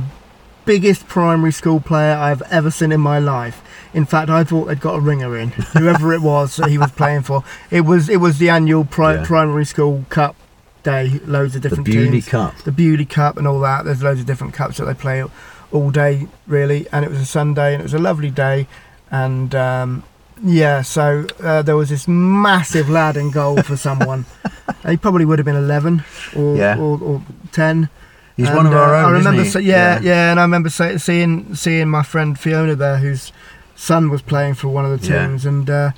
biggest 0.63 1.07
primary 1.07 1.51
school 1.51 1.79
player 1.79 2.13
I've 2.15 2.41
ever 2.43 2.69
seen 2.71 2.91
in 2.91 3.01
my 3.01 3.19
life. 3.19 3.61
In 3.93 4.05
fact, 4.05 4.29
I 4.29 4.43
thought 4.45 4.65
they'd 4.65 4.79
got 4.79 4.95
a 4.95 4.99
ringer 5.01 5.37
in, 5.37 5.49
whoever 5.49 6.13
it 6.13 6.21
was 6.21 6.55
that 6.57 6.69
he 6.69 6.77
was 6.77 6.91
playing 6.91 7.23
for. 7.23 7.43
It 7.69 7.81
was 7.81 8.07
it 8.07 8.17
was 8.21 8.37
the 8.37 8.49
annual 8.49 8.85
pri- 8.85 9.15
Yeah. 9.15 9.25
primary 9.25 9.65
school 9.65 10.05
cup 10.09 10.35
day, 10.83 11.19
loads 11.25 11.55
of 11.57 11.61
different 11.61 11.85
The 11.85 11.91
Beauty 11.91 12.11
teams. 12.11 12.27
Cup. 12.29 12.57
the 12.63 12.71
Beauty 12.71 13.05
Cup 13.05 13.35
and 13.37 13.45
all 13.47 13.59
that. 13.59 13.83
There's 13.85 14.01
loads 14.01 14.21
of 14.21 14.25
different 14.25 14.53
cups 14.53 14.77
that 14.77 14.85
they 14.85 14.93
play 14.93 15.23
all 15.71 15.91
day, 15.91 16.27
really. 16.47 16.87
And 16.91 17.03
it 17.05 17.09
was 17.11 17.19
a 17.19 17.25
Sunday, 17.25 17.73
and 17.73 17.81
it 17.81 17.83
was 17.83 17.93
a 17.93 17.99
lovely 17.99 18.29
day. 18.29 18.67
And 19.09 19.53
um, 19.55 20.03
yeah, 20.43 20.81
so 20.81 21.25
uh, 21.41 21.61
there 21.61 21.75
was 21.75 21.89
this 21.89 22.07
massive 22.07 22.89
lad 22.89 23.17
in 23.17 23.31
goal 23.31 23.61
for 23.61 23.75
someone. 23.77 24.25
he 24.87 24.97
probably 24.97 25.25
would 25.25 25.39
have 25.39 25.45
been 25.45 25.55
11 25.55 26.03
or 26.35 26.55
Yeah. 26.57 26.77
or, 26.79 26.99
or 27.01 27.21
10. 27.51 27.89
He's 28.37 28.47
And, 28.47 28.57
one 28.57 28.65
of 28.65 28.73
our 28.73 28.95
uh, 28.95 28.99
own. 29.05 29.13
I 29.13 29.17
remember, 29.17 29.41
isn't 29.41 29.51
se- 29.61 29.63
he? 29.63 29.69
yeah, 29.69 29.99
yeah, 30.01 30.31
and 30.31 30.39
I 30.39 30.43
remember 30.43 30.69
se- 30.69 30.97
seeing 30.99 31.53
seeing 31.53 31.89
my 31.89 32.01
friend 32.01 32.39
Fiona 32.39 32.75
there, 32.75 32.97
whose 32.97 33.31
son 33.75 34.09
was 34.09 34.21
playing 34.21 34.53
for 34.55 34.69
one 34.69 34.85
of 34.85 34.99
the 35.01 35.05
Yeah. 35.07 35.27
teams, 35.27 35.45
and 35.45 35.69
uh, 35.69 35.91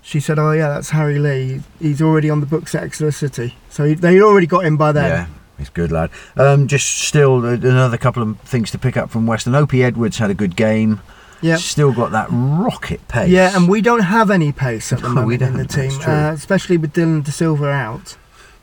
she 0.00 0.18
said, 0.18 0.38
"Oh 0.38 0.52
yeah, 0.52 0.70
that's 0.70 0.90
Harry 0.90 1.18
Lee. 1.18 1.60
He's 1.78 2.00
already 2.00 2.30
on 2.30 2.40
the 2.40 2.46
books 2.46 2.74
at 2.74 2.82
Exeter 2.82 3.12
City, 3.12 3.54
so 3.68 3.84
he, 3.84 3.94
they 3.94 4.18
already 4.20 4.46
got 4.46 4.64
him 4.64 4.76
by 4.78 4.92
then." 4.92 5.28
He's 5.58 5.70
good 5.70 5.92
lad. 5.92 6.10
Um, 6.36 6.66
just 6.66 6.86
still 6.98 7.44
uh, 7.44 7.52
another 7.52 7.96
couple 7.96 8.22
of 8.22 8.40
things 8.40 8.70
to 8.72 8.78
pick 8.78 8.96
up 8.96 9.10
from 9.10 9.26
Weston. 9.26 9.54
Opie 9.54 9.84
Edwards 9.84 10.18
had 10.18 10.30
a 10.30 10.34
good 10.34 10.56
game. 10.56 11.00
yeah. 11.42 11.56
Still 11.56 11.92
got 11.92 12.10
that 12.10 12.26
rocket 12.30 13.06
pace. 13.08 13.30
Yeah, 13.30 13.56
and 13.56 13.68
we 13.68 13.80
don't 13.80 14.00
have 14.00 14.30
any 14.30 14.50
pace 14.52 14.92
at 14.92 15.00
the 15.00 15.08
No, 15.14 15.14
moment 15.22 15.42
in 15.42 15.56
the 15.56 15.66
team, 15.66 15.92
uh, 16.06 16.32
especially 16.34 16.76
with 16.76 16.92
Dillon 16.92 17.22
De 17.22 17.30
Silva 17.30 17.68
out. 17.70 18.16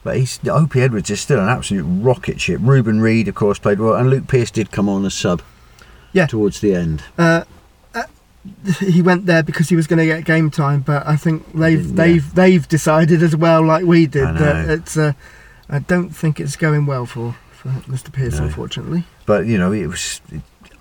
But 0.03 0.17
he's 0.17 0.39
Opie 0.49 0.81
Edwards 0.81 1.09
is 1.11 1.21
still 1.21 1.39
an 1.39 1.47
absolute 1.47 1.83
rocket 1.83 2.41
ship. 2.41 2.59
Reuben 2.61 2.99
Reid, 3.01 3.27
of 3.27 3.35
course, 3.35 3.59
played 3.59 3.79
well, 3.79 3.93
and 3.93 4.09
Luke 4.09 4.27
Pearce 4.27 4.49
did 4.51 4.71
come 4.71 4.89
on 4.89 5.05
as 5.05 5.13
sub. 5.13 5.41
Yeah. 6.11 6.25
Towards 6.25 6.59
the 6.59 6.73
end. 6.75 7.03
Uh, 7.17 7.43
uh, 7.93 8.03
he 8.79 9.01
went 9.01 9.27
there 9.27 9.43
because 9.43 9.69
he 9.69 9.75
was 9.75 9.87
going 9.87 9.99
to 9.99 10.05
get 10.05 10.25
game 10.25 10.49
time, 10.51 10.81
but 10.81 11.05
I 11.07 11.15
think 11.15 11.45
they've 11.53 11.95
they've 11.95 12.33
they've 12.33 12.67
decided 12.67 13.21
as 13.23 13.35
well, 13.35 13.63
like 13.63 13.85
we 13.85 14.07
did, 14.07 14.27
that 14.37 14.69
it's. 14.69 14.97
Uh, 14.97 15.13
I 15.71 15.79
don't 15.79 16.09
think 16.09 16.39
it's 16.39 16.55
going 16.55 16.85
well 16.85 17.05
for 17.05 17.35
for 17.53 17.69
Mr. 17.87 18.11
Pearce, 18.11 18.39
No. 18.39 18.45
unfortunately. 18.45 19.03
But 19.25 19.45
you 19.45 19.57
know, 19.57 19.71
it 19.71 19.87
was 19.87 20.21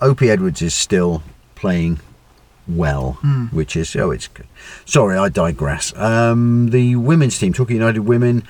Opie 0.01 0.31
Edwards 0.31 0.63
is 0.63 0.75
still 0.75 1.23
playing 1.55 2.01
well, 2.67 3.19
Hmm. 3.23 3.47
which 3.47 3.77
is 3.77 3.95
oh, 3.97 4.11
it's 4.11 4.29
good. 4.29 4.47
Sorry, 4.85 5.17
I 5.19 5.29
digress. 5.29 5.95
Um, 5.97 6.71
the 6.71 6.97
women's 6.97 7.39
team, 7.39 7.53
Torquay 7.53 7.75
United 7.75 8.01
women, 8.01 8.43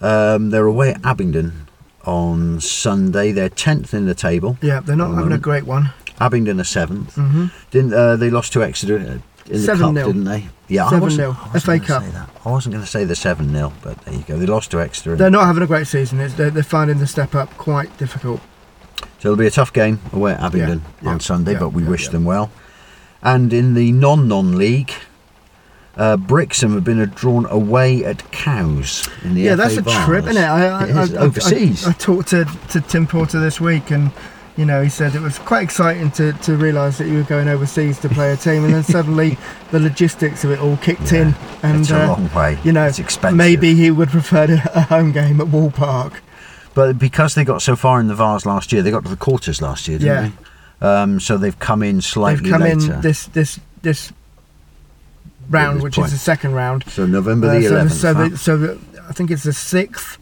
um, 0.00 0.50
they're 0.50 0.66
away 0.66 0.90
at 0.94 1.04
Abingdon 1.04 1.66
on 2.04 2.60
Sunday. 2.60 3.32
They're 3.32 3.48
tenth 3.48 3.92
in 3.94 4.06
the 4.06 4.14
table. 4.14 4.56
Yeah, 4.62 4.80
they're 4.80 4.96
not 4.96 5.14
having 5.14 5.32
a 5.32 5.38
great 5.38 5.64
one. 5.66 5.90
Abingdon 6.20 6.60
are 6.60 6.64
7th 6.64 7.16
Mhm. 7.16 7.50
Didn't 7.72 7.92
uh, 7.92 8.14
they 8.16 8.30
lost 8.30 8.52
to 8.52 8.62
Exeter 8.62 8.98
uh, 8.98 9.18
in 9.46 9.52
the 9.52 9.72
7-0. 9.72 9.78
cup? 9.96 10.06
Didn't 10.06 10.24
they? 10.24 10.48
Yeah, 10.68 10.86
I 10.86 10.92
7-0, 10.94 11.00
wasn't, 11.00 11.28
wasn't 11.28 11.62
FA 11.62 11.66
gonna 11.78 11.86
Cup. 11.86 12.02
say 12.04 12.10
that. 12.10 12.30
I 12.46 12.50
wasn't 12.50 12.72
going 12.74 12.84
to 12.84 12.90
say 12.90 13.04
the 13.04 13.14
seven 13.16 13.50
0 13.52 13.72
but 13.82 13.98
there 14.02 14.14
you 14.14 14.22
go. 14.22 14.38
They 14.38 14.46
lost 14.46 14.70
to 14.70 14.80
Exeter. 14.80 15.14
They're 15.16 15.30
not 15.30 15.46
having 15.46 15.62
a 15.62 15.66
great 15.66 15.86
season. 15.86 16.18
They're, 16.18 16.50
they're 16.50 16.62
finding 16.62 16.98
the 16.98 17.06
step 17.06 17.34
up 17.34 17.50
quite 17.58 17.96
difficult. 17.98 18.40
So 19.18 19.28
it'll 19.30 19.36
be 19.36 19.46
a 19.46 19.50
tough 19.50 19.72
game 19.72 20.00
away 20.12 20.32
at 20.32 20.40
Abingdon 20.40 20.82
Yeah, 21.02 21.08
on 21.10 21.14
yeah, 21.16 21.18
Sunday, 21.18 21.52
yeah, 21.52 21.58
but 21.58 21.70
we 21.70 21.84
wish 21.84 22.08
them 22.08 22.24
well. 22.24 22.50
And 23.22 23.52
in 23.52 23.74
the 23.74 23.92
non-non 23.92 24.56
league, 24.58 24.92
uh, 25.96 26.16
Brixham 26.16 26.72
have 26.74 26.84
been 26.84 26.98
drawn 27.10 27.46
away 27.46 28.04
at 28.04 28.30
Cowes 28.32 29.08
in 29.22 29.34
the 29.34 29.42
yeah, 29.42 29.52
FA 29.52 29.56
that's 29.56 29.76
a 29.76 29.82
Vase. 29.82 30.04
trip, 30.04 30.24
isn't 30.26 30.42
it? 30.42 30.46
I, 30.46 30.66
I, 30.66 30.84
It 30.84 30.90
is, 30.96 31.14
I- 31.14 31.20
overseas. 31.22 31.86
I, 31.86 31.90
I 31.90 31.92
talked 31.94 32.28
to, 32.28 32.44
to 32.70 32.80
Tim 32.80 33.06
Porter 33.06 33.40
this 33.40 33.60
week, 33.60 33.90
and 33.90 34.10
you 34.56 34.64
know, 34.64 34.82
he 34.82 34.88
said 34.88 35.14
it 35.14 35.20
was 35.20 35.38
quite 35.38 35.62
exciting 35.64 36.10
to, 36.12 36.32
to 36.32 36.56
realise 36.56 36.98
that 36.98 37.08
you 37.08 37.16
were 37.16 37.22
going 37.24 37.48
overseas 37.48 37.98
to 38.00 38.08
play 38.08 38.32
a 38.32 38.36
team, 38.36 38.64
and 38.64 38.72
then 38.74 38.82
suddenly 38.96 39.36
the 39.70 39.80
logistics 39.80 40.44
of 40.44 40.50
it 40.52 40.60
all 40.60 40.76
kicked 40.76 41.12
in, 41.12 41.34
and 41.62 41.80
it's 41.80 41.90
a 41.90 42.02
uh, 42.04 42.06
long 42.08 42.32
way. 42.34 42.58
you 42.64 42.72
know, 42.72 42.86
it's 42.86 42.98
expensive. 42.98 43.36
maybe 43.36 43.74
he 43.74 43.90
would 43.90 44.10
prefer 44.10 44.44
a 44.74 44.82
home 44.82 45.12
game 45.12 45.40
at 45.40 45.48
Wall 45.48 45.70
Park. 45.70 46.22
But 46.74 46.98
because 46.98 47.34
they 47.34 47.44
got 47.44 47.62
so 47.62 47.76
far 47.76 48.00
in 48.00 48.08
the 48.08 48.14
Vase 48.14 48.46
last 48.46 48.72
year, 48.72 48.82
they 48.82 48.90
got 48.90 49.04
to 49.04 49.10
the 49.10 49.16
quarters 49.16 49.60
last 49.62 49.86
year, 49.88 49.98
didn't 49.98 50.24
Yeah. 50.24 50.30
they? 50.80 50.86
Um, 50.86 51.20
so 51.20 51.38
they've 51.38 51.58
come 51.58 51.82
in 51.82 52.00
slightly 52.00 52.42
They've 52.42 52.52
come 52.52 52.62
later. 52.62 52.94
in 52.94 53.00
this 53.00 53.26
this 53.26 53.58
this 53.82 54.12
round, 55.48 55.76
this 55.78 55.82
which 55.84 55.94
point. 55.96 56.06
is 56.06 56.12
the 56.12 56.18
second 56.18 56.52
round. 56.54 56.84
so 56.88 57.06
November 57.06 57.48
Uh, 57.48 57.54
the 57.60 57.62
so, 57.62 57.74
11th. 57.74 57.90
so, 57.92 58.14
the, 58.14 58.36
so 58.38 58.56
the, 58.56 58.78
I 59.08 59.12
think 59.12 59.30
it's 59.30 59.44
the 59.44 59.52
sixth 59.52 60.18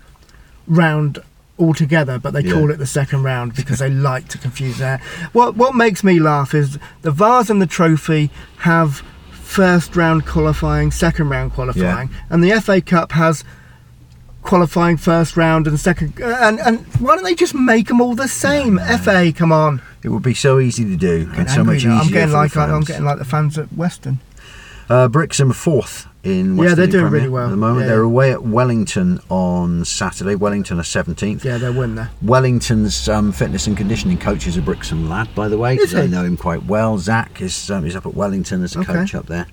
round 0.67 1.19
altogether, 1.63 2.19
but 2.19 2.33
they 2.33 2.43
Yeah. 2.43 2.53
call 2.55 2.71
it 2.71 2.79
the 2.79 2.87
second 2.87 3.23
round 3.23 3.55
because 3.55 3.79
they 3.79 3.91
like 4.11 4.29
to 4.29 4.39
confuse 4.39 4.79
that. 4.79 5.01
What 5.33 5.57
what 5.57 5.75
makes 5.75 6.03
me 6.05 6.19
laugh 6.21 6.55
is 6.55 6.79
the 7.03 7.11
vase 7.13 7.49
and 7.51 7.63
the 7.63 7.67
trophy 7.67 8.31
have 8.59 9.03
first 9.31 9.95
round 9.97 10.27
qualifying, 10.27 10.91
second 10.91 11.29
round 11.29 11.53
qualifying, 11.53 12.11
and 12.31 12.43
the 12.43 12.53
FA 12.61 12.81
Cup 12.81 13.13
has 13.13 13.45
qualifying 14.43 14.97
first 14.97 15.37
round 15.37 15.67
and 15.69 15.79
second. 15.79 16.21
uh, 16.21 16.37
And 16.41 16.59
and 16.61 16.79
why 16.99 17.15
don't 17.15 17.25
they 17.25 17.35
just 17.35 17.55
make 17.55 17.87
them 17.89 18.01
all 18.01 18.15
the 18.15 18.29
same? 18.29 18.79
FA, 19.03 19.33
come 19.33 19.53
on! 19.53 19.81
it 20.03 20.09
would 20.09 20.23
be 20.23 20.35
so 20.35 20.59
easy 20.59 20.85
to 20.85 20.97
do 20.97 21.31
and 21.37 21.49
so 21.49 21.63
much 21.63 21.77
easier. 21.77 21.93
I'm 21.93 22.09
getting 22.09 22.33
like 22.35 22.57
I'm 22.57 22.81
getting 22.83 23.05
like 23.05 23.19
the 23.19 23.25
fans 23.25 23.57
at 23.57 23.73
Weston. 23.73 24.19
Uh, 24.91 25.07
Brixham 25.09 25.53
fourth 25.53 26.07
in 26.25 26.57
Yeah, 26.57 26.75
they're 26.75 26.87
doing 26.87 27.05
Premier 27.05 27.11
really 27.21 27.29
well. 27.29 27.47
at 27.47 27.51
the 27.51 27.57
moment. 27.57 27.81
Yeah, 27.83 27.89
they're 27.89 28.03
yeah. 28.03 28.07
away 28.07 28.33
at 28.33 28.43
Wellington 28.45 29.21
on 29.29 29.85
Saturday. 29.85 30.35
Wellington 30.35 30.79
are 30.79 30.85
seventeenth. 30.85 31.45
Yeah, 31.45 31.59
they're 31.59 31.73
winning 31.73 31.97
there. 31.97 32.11
Wellington's 32.23 33.09
um, 33.09 33.33
fitness 33.33 33.67
and 33.67 33.77
conditioning 33.77 34.19
coach 34.19 34.47
is 34.47 34.57
a 34.57 34.63
Brixham 34.63 35.09
lad, 35.09 35.35
by 35.35 35.49
the 35.49 35.59
way, 35.59 35.77
because 35.77 35.95
I 35.95 36.07
know 36.07 36.25
him 36.25 36.37
quite 36.37 36.65
well. 36.65 36.99
Zach 36.99 37.41
is 37.41 37.71
um, 37.71 37.85
is 37.87 37.97
up 37.97 38.07
at 38.07 38.15
Wellington 38.15 38.63
as 38.63 38.77
a 38.77 38.81
Okay. 38.81 38.93
coach 38.93 39.15
up 39.15 39.27
there, 39.27 39.47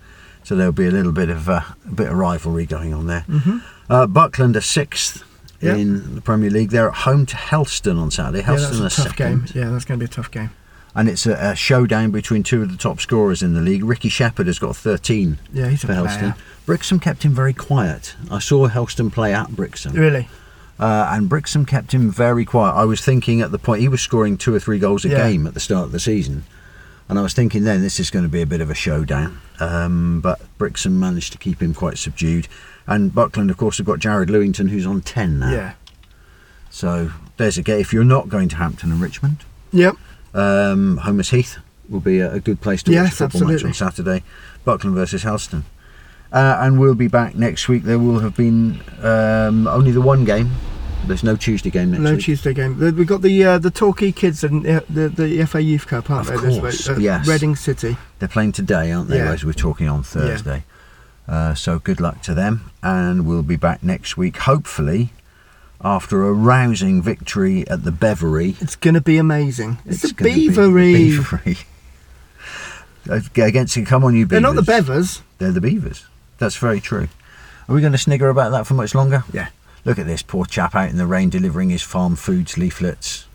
so 0.43 0.55
there'll 0.55 0.71
be 0.71 0.87
a 0.87 0.91
little 0.91 1.11
bit 1.11 1.29
of 1.29 1.49
uh, 1.49 1.61
a 1.87 1.91
bit 1.93 2.07
of 2.07 2.13
rivalry 2.17 2.65
going 2.65 2.93
on 2.93 3.07
there. 3.07 3.25
Mhm. 3.27 3.61
Uh, 3.89 4.05
Buckland 4.05 4.55
are 4.55 4.61
sixth 4.61 5.23
Yeah. 5.61 5.75
in 5.75 6.13
the 6.15 6.21
Premier 6.21 6.49
League. 6.51 6.69
They're 6.69 6.89
at 6.89 6.95
home 6.97 7.25
to 7.27 7.35
Helston 7.35 7.97
on 7.97 8.11
Saturday. 8.11 8.39
Yeah, 8.39 8.45
Helston 8.45 8.81
that's 8.83 8.99
are 8.99 9.01
a 9.01 9.05
tough 9.05 9.17
second, 9.17 9.45
game. 9.53 9.61
Yeah, 9.63 9.69
that's 9.71 9.85
going 9.85 9.99
to 9.99 10.05
be 10.05 10.09
a 10.09 10.13
tough 10.13 10.29
game. 10.29 10.51
And 10.99 11.07
it's 11.07 11.25
a, 11.25 11.33
a 11.51 11.55
showdown 11.55 12.11
between 12.11 12.43
two 12.43 12.61
of 12.61 12.69
the 12.71 12.77
top 12.77 12.99
scorers 12.99 13.41
in 13.41 13.53
the 13.53 13.61
league. 13.61 13.83
Ricky 13.83 14.09
Shepherd 14.09 14.47
has 14.47 14.59
got 14.59 14.75
13 14.75 15.37
Yeah, 15.53 15.69
he's 15.69 15.81
for. 15.85 15.93
Helston. 15.93 16.33
Brixham 16.65 16.99
kept 16.99 17.23
him 17.23 17.33
very 17.33 17.53
quiet. 17.53 18.15
I 18.29 18.39
saw 18.39 18.67
Helston 18.67 19.09
play 19.09 19.33
at 19.33 19.49
Brixham. 19.55 19.93
Really? 19.93 20.27
Uh, 20.77 21.07
and 21.11 21.29
Brixham 21.29 21.65
kept 21.65 21.93
him 21.93 22.11
very 22.11 22.43
quiet. 22.45 22.73
I 22.73 22.85
was 22.85 23.01
thinking 23.01 23.41
at 23.41 23.51
the 23.51 23.59
point 23.59 23.81
he 23.81 23.87
was 23.87 24.01
scoring 24.01 24.37
two 24.37 24.53
or 24.53 24.59
three 24.59 24.77
goals 24.79 25.05
a 25.05 25.09
Yeah. 25.09 25.29
game 25.29 25.47
at 25.47 25.53
the 25.53 25.59
start 25.59 25.85
of 25.85 25.91
the 25.91 25.99
season, 25.99 26.43
and 27.09 27.17
I 27.17 27.21
was 27.21 27.33
thinking 27.33 27.63
then 27.63 27.81
this 27.81 27.99
is 27.99 28.09
going 28.11 28.23
to 28.23 28.29
be 28.29 28.41
a 28.41 28.45
bit 28.45 28.61
of 28.61 28.69
a 28.69 28.75
showdown. 28.75 29.39
Um, 29.59 30.21
but 30.21 30.39
Brixham 30.57 30.99
managed 30.99 31.31
to 31.33 31.37
keep 31.37 31.61
him 31.61 31.73
quite 31.73 31.97
subdued, 31.97 32.47
and 32.87 33.13
Buckland, 33.13 33.49
of 33.51 33.57
course, 33.57 33.77
have 33.77 33.87
got 33.87 33.99
Jared 33.99 34.29
Lewington, 34.29 34.69
who's 34.69 34.85
on 34.85 35.01
ten 35.01 35.39
now. 35.39 35.51
Yeah. 35.51 35.73
So 36.69 37.11
there's 37.37 37.57
a 37.57 37.61
game. 37.63 37.79
If 37.79 37.91
you're 37.93 38.03
not 38.03 38.29
going 38.29 38.49
to 38.49 38.55
Hampton 38.57 38.91
and 38.91 39.01
Richmond, 39.01 39.37
Yep. 39.73 39.95
Um, 40.33 40.97
Homer's 40.97 41.29
Heath 41.29 41.57
will 41.89 41.99
be 41.99 42.19
a, 42.19 42.33
a 42.33 42.39
good 42.39 42.61
place 42.61 42.83
to 42.83 42.91
watch 42.91 42.95
Yes, 42.95 43.21
a 43.21 43.29
football 43.29 43.49
match 43.51 43.63
on 43.63 43.73
Saturday. 43.73 44.23
Buckland 44.65 44.95
versus 44.95 45.23
Helston. 45.23 45.65
Uh, 46.31 46.57
and 46.61 46.79
we'll 46.79 46.93
be 46.95 47.07
back 47.07 47.33
next 47.35 47.67
week. 47.67 47.83
There 47.83 47.97
will 47.97 48.19
have 48.19 48.35
been 48.35 48.81
um, 49.01 49.67
only 49.67 49.91
the 49.91 50.01
one 50.01 50.25
game. 50.25 50.51
There's 51.07 51.23
no 51.23 51.35
Tuesday 51.35 51.71
game 51.71 51.89
next 51.91 52.03
No 52.03 52.11
week. 52.15 52.21
Tuesday 52.25 52.53
game. 52.53 52.77
We've 52.77 53.07
got 53.07 53.21
the 53.23 53.43
uh, 53.43 53.57
the 53.57 53.71
Torquay 53.71 54.11
kids 54.11 54.43
and 54.43 54.67
uh, 54.67 54.81
the 54.89 55.09
the 55.09 55.43
FA 55.47 55.61
Youth 55.61 55.87
Cup, 55.87 56.09
aren't 56.11 56.29
Of 56.29 56.41
they? 56.41 56.59
course, 56.59 56.85
this 56.85 56.89
week? 56.89 56.99
yes. 56.99 57.27
Reading 57.27 57.55
City. 57.55 57.97
They're 58.19 58.27
playing 58.29 58.51
today, 58.51 58.91
aren't 58.91 59.09
they? 59.09 59.17
Yeah. 59.17 59.25
Whereas 59.25 59.43
we're 59.45 59.53
talking 59.53 59.87
on 59.87 60.03
Thursday. 60.03 60.65
Uh, 61.27 61.55
so 61.55 61.79
good 61.79 61.99
luck 62.01 62.21
to 62.23 62.33
them, 62.35 62.69
and 62.83 63.25
we'll 63.25 63.41
be 63.43 63.55
back 63.55 63.81
next 63.83 64.17
week, 64.17 64.37
hopefully, 64.37 65.11
after 65.81 66.23
a 66.27 66.33
rousing 66.33 67.01
victory 67.01 67.67
at 67.69 67.83
the 67.83 67.91
Beverly. 67.91 68.55
It's 68.59 68.75
going 68.75 68.95
to 68.95 69.01
be 69.01 69.17
amazing. 69.17 69.77
It's, 69.85 70.01
the 70.01 70.13
gonna 70.13 70.33
be 70.33 70.47
Beavery. 70.49 70.93
the 70.93 71.17
Beavery. 71.45 71.57
Against 73.47 73.77
it, 73.77 73.85
come 73.85 74.03
on, 74.03 74.15
you 74.15 74.25
They're 74.25 74.41
not 74.41 74.55
the 74.55 74.61
Bevers. 74.61 75.21
They're 75.37 75.51
the 75.51 75.61
Beavers. 75.61 76.05
That's 76.37 76.57
very 76.57 76.79
true. 76.81 77.07
Are 77.67 77.75
we 77.75 77.81
going 77.81 77.93
to 77.93 77.97
snigger 77.97 78.29
about 78.29 78.51
that 78.51 78.67
for 78.67 78.73
much 78.73 78.93
longer? 78.93 79.23
Yeah. 79.33 79.49
Look 79.85 79.97
at 79.97 80.05
this 80.05 80.21
poor 80.21 80.45
chap 80.45 80.75
out 80.75 80.89
in 80.89 80.97
the 80.97 81.07
rain 81.07 81.29
delivering 81.29 81.69
his 81.69 81.81
Farmfoods 81.81 82.57
leaflets. 82.57 83.25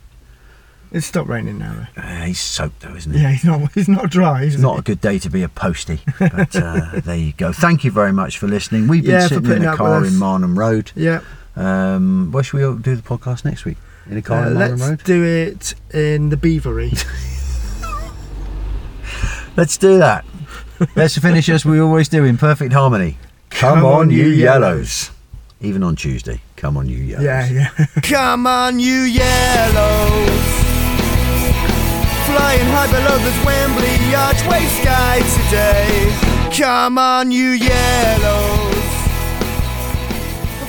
It's 0.92 1.07
stopped 1.07 1.28
raining 1.28 1.59
now. 1.59 1.88
Though. 1.97 2.03
Uh, 2.03 2.24
he's 2.26 2.38
soaked 2.38 2.80
though, 2.80 2.95
isn't 2.95 3.12
he? 3.14 3.20
Yeah, 3.20 3.30
he's 3.32 3.45
not. 3.45 3.72
He's 3.74 3.88
not 3.88 4.11
dry. 4.11 4.42
Is 4.45 4.61
Not 4.61 4.78
a 4.78 4.82
good 4.82 5.01
day 5.01 5.18
to 5.18 5.28
be 5.30 5.42
a 5.42 5.49
postie, 5.49 6.01
but 6.20 6.55
uh, 6.55 7.01
there 7.05 7.16
you 7.16 7.32
go. 7.32 7.53
Thank 7.53 7.82
you 7.82 7.90
very 7.90 8.12
much 8.12 8.38
for 8.38 8.47
listening. 8.47 8.86
We've 8.86 9.03
been 9.03 9.11
Yeah, 9.12 9.26
sitting 9.26 9.51
in 9.51 9.64
a 9.64 9.76
car 9.76 10.05
in. 10.05 10.12
Marnham 10.12 10.57
Road. 10.57 10.92
Yeah. 10.95 11.22
Um, 11.57 12.30
where 12.32 12.42
should 12.42 12.57
we 12.59 12.64
all 12.64 12.74
do 12.74 12.96
the 12.96 13.02
podcast 13.02 13.44
next 13.44 13.64
week? 13.64 13.76
In 14.11 14.16
a 14.16 14.22
car 14.22 14.44
Uh, 14.44 14.48
in 14.48 14.59
let's 14.59 14.80
Road? 14.82 15.02
do 15.05 15.22
it 15.24 15.74
in 15.94 16.28
the 16.30 16.36
Beavery. 16.36 16.92
Let's 19.57 19.78
do 19.78 19.98
that. 19.98 20.24
Let's 20.96 21.16
finish 21.16 21.48
as 21.48 21.64
we 21.64 21.78
always 21.78 22.09
do 22.09 22.24
in 22.24 22.36
perfect 22.36 22.72
harmony. 22.72 23.16
Come, 23.50 23.84
on, 23.84 24.11
you 24.11 24.26
yellows. 24.26 25.12
Even 25.61 25.84
on 25.84 25.94
Tuesday. 25.94 26.40
Come 26.57 26.76
on, 26.76 26.88
you 26.88 26.96
yellows. 26.96 27.24
yeah, 27.24 27.68
yeah. 27.78 27.86
Come 28.02 28.48
on, 28.48 28.80
you 28.80 29.02
yellows. 29.02 30.28
Flying 32.26 32.66
high 32.74 32.90
below 32.90 33.18
this 33.18 33.44
Wembley 33.46 34.14
archway 34.16 34.66
sky 34.82 35.20
today. 35.46 36.59
Come 36.59 36.98
on, 36.98 37.30
you 37.30 37.50
yellows. 37.50 38.74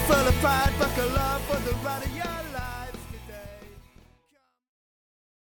Full 0.08 0.28
of 0.28 0.36
pride, 0.36 0.72
buckle 0.78 1.18
up 1.18 1.25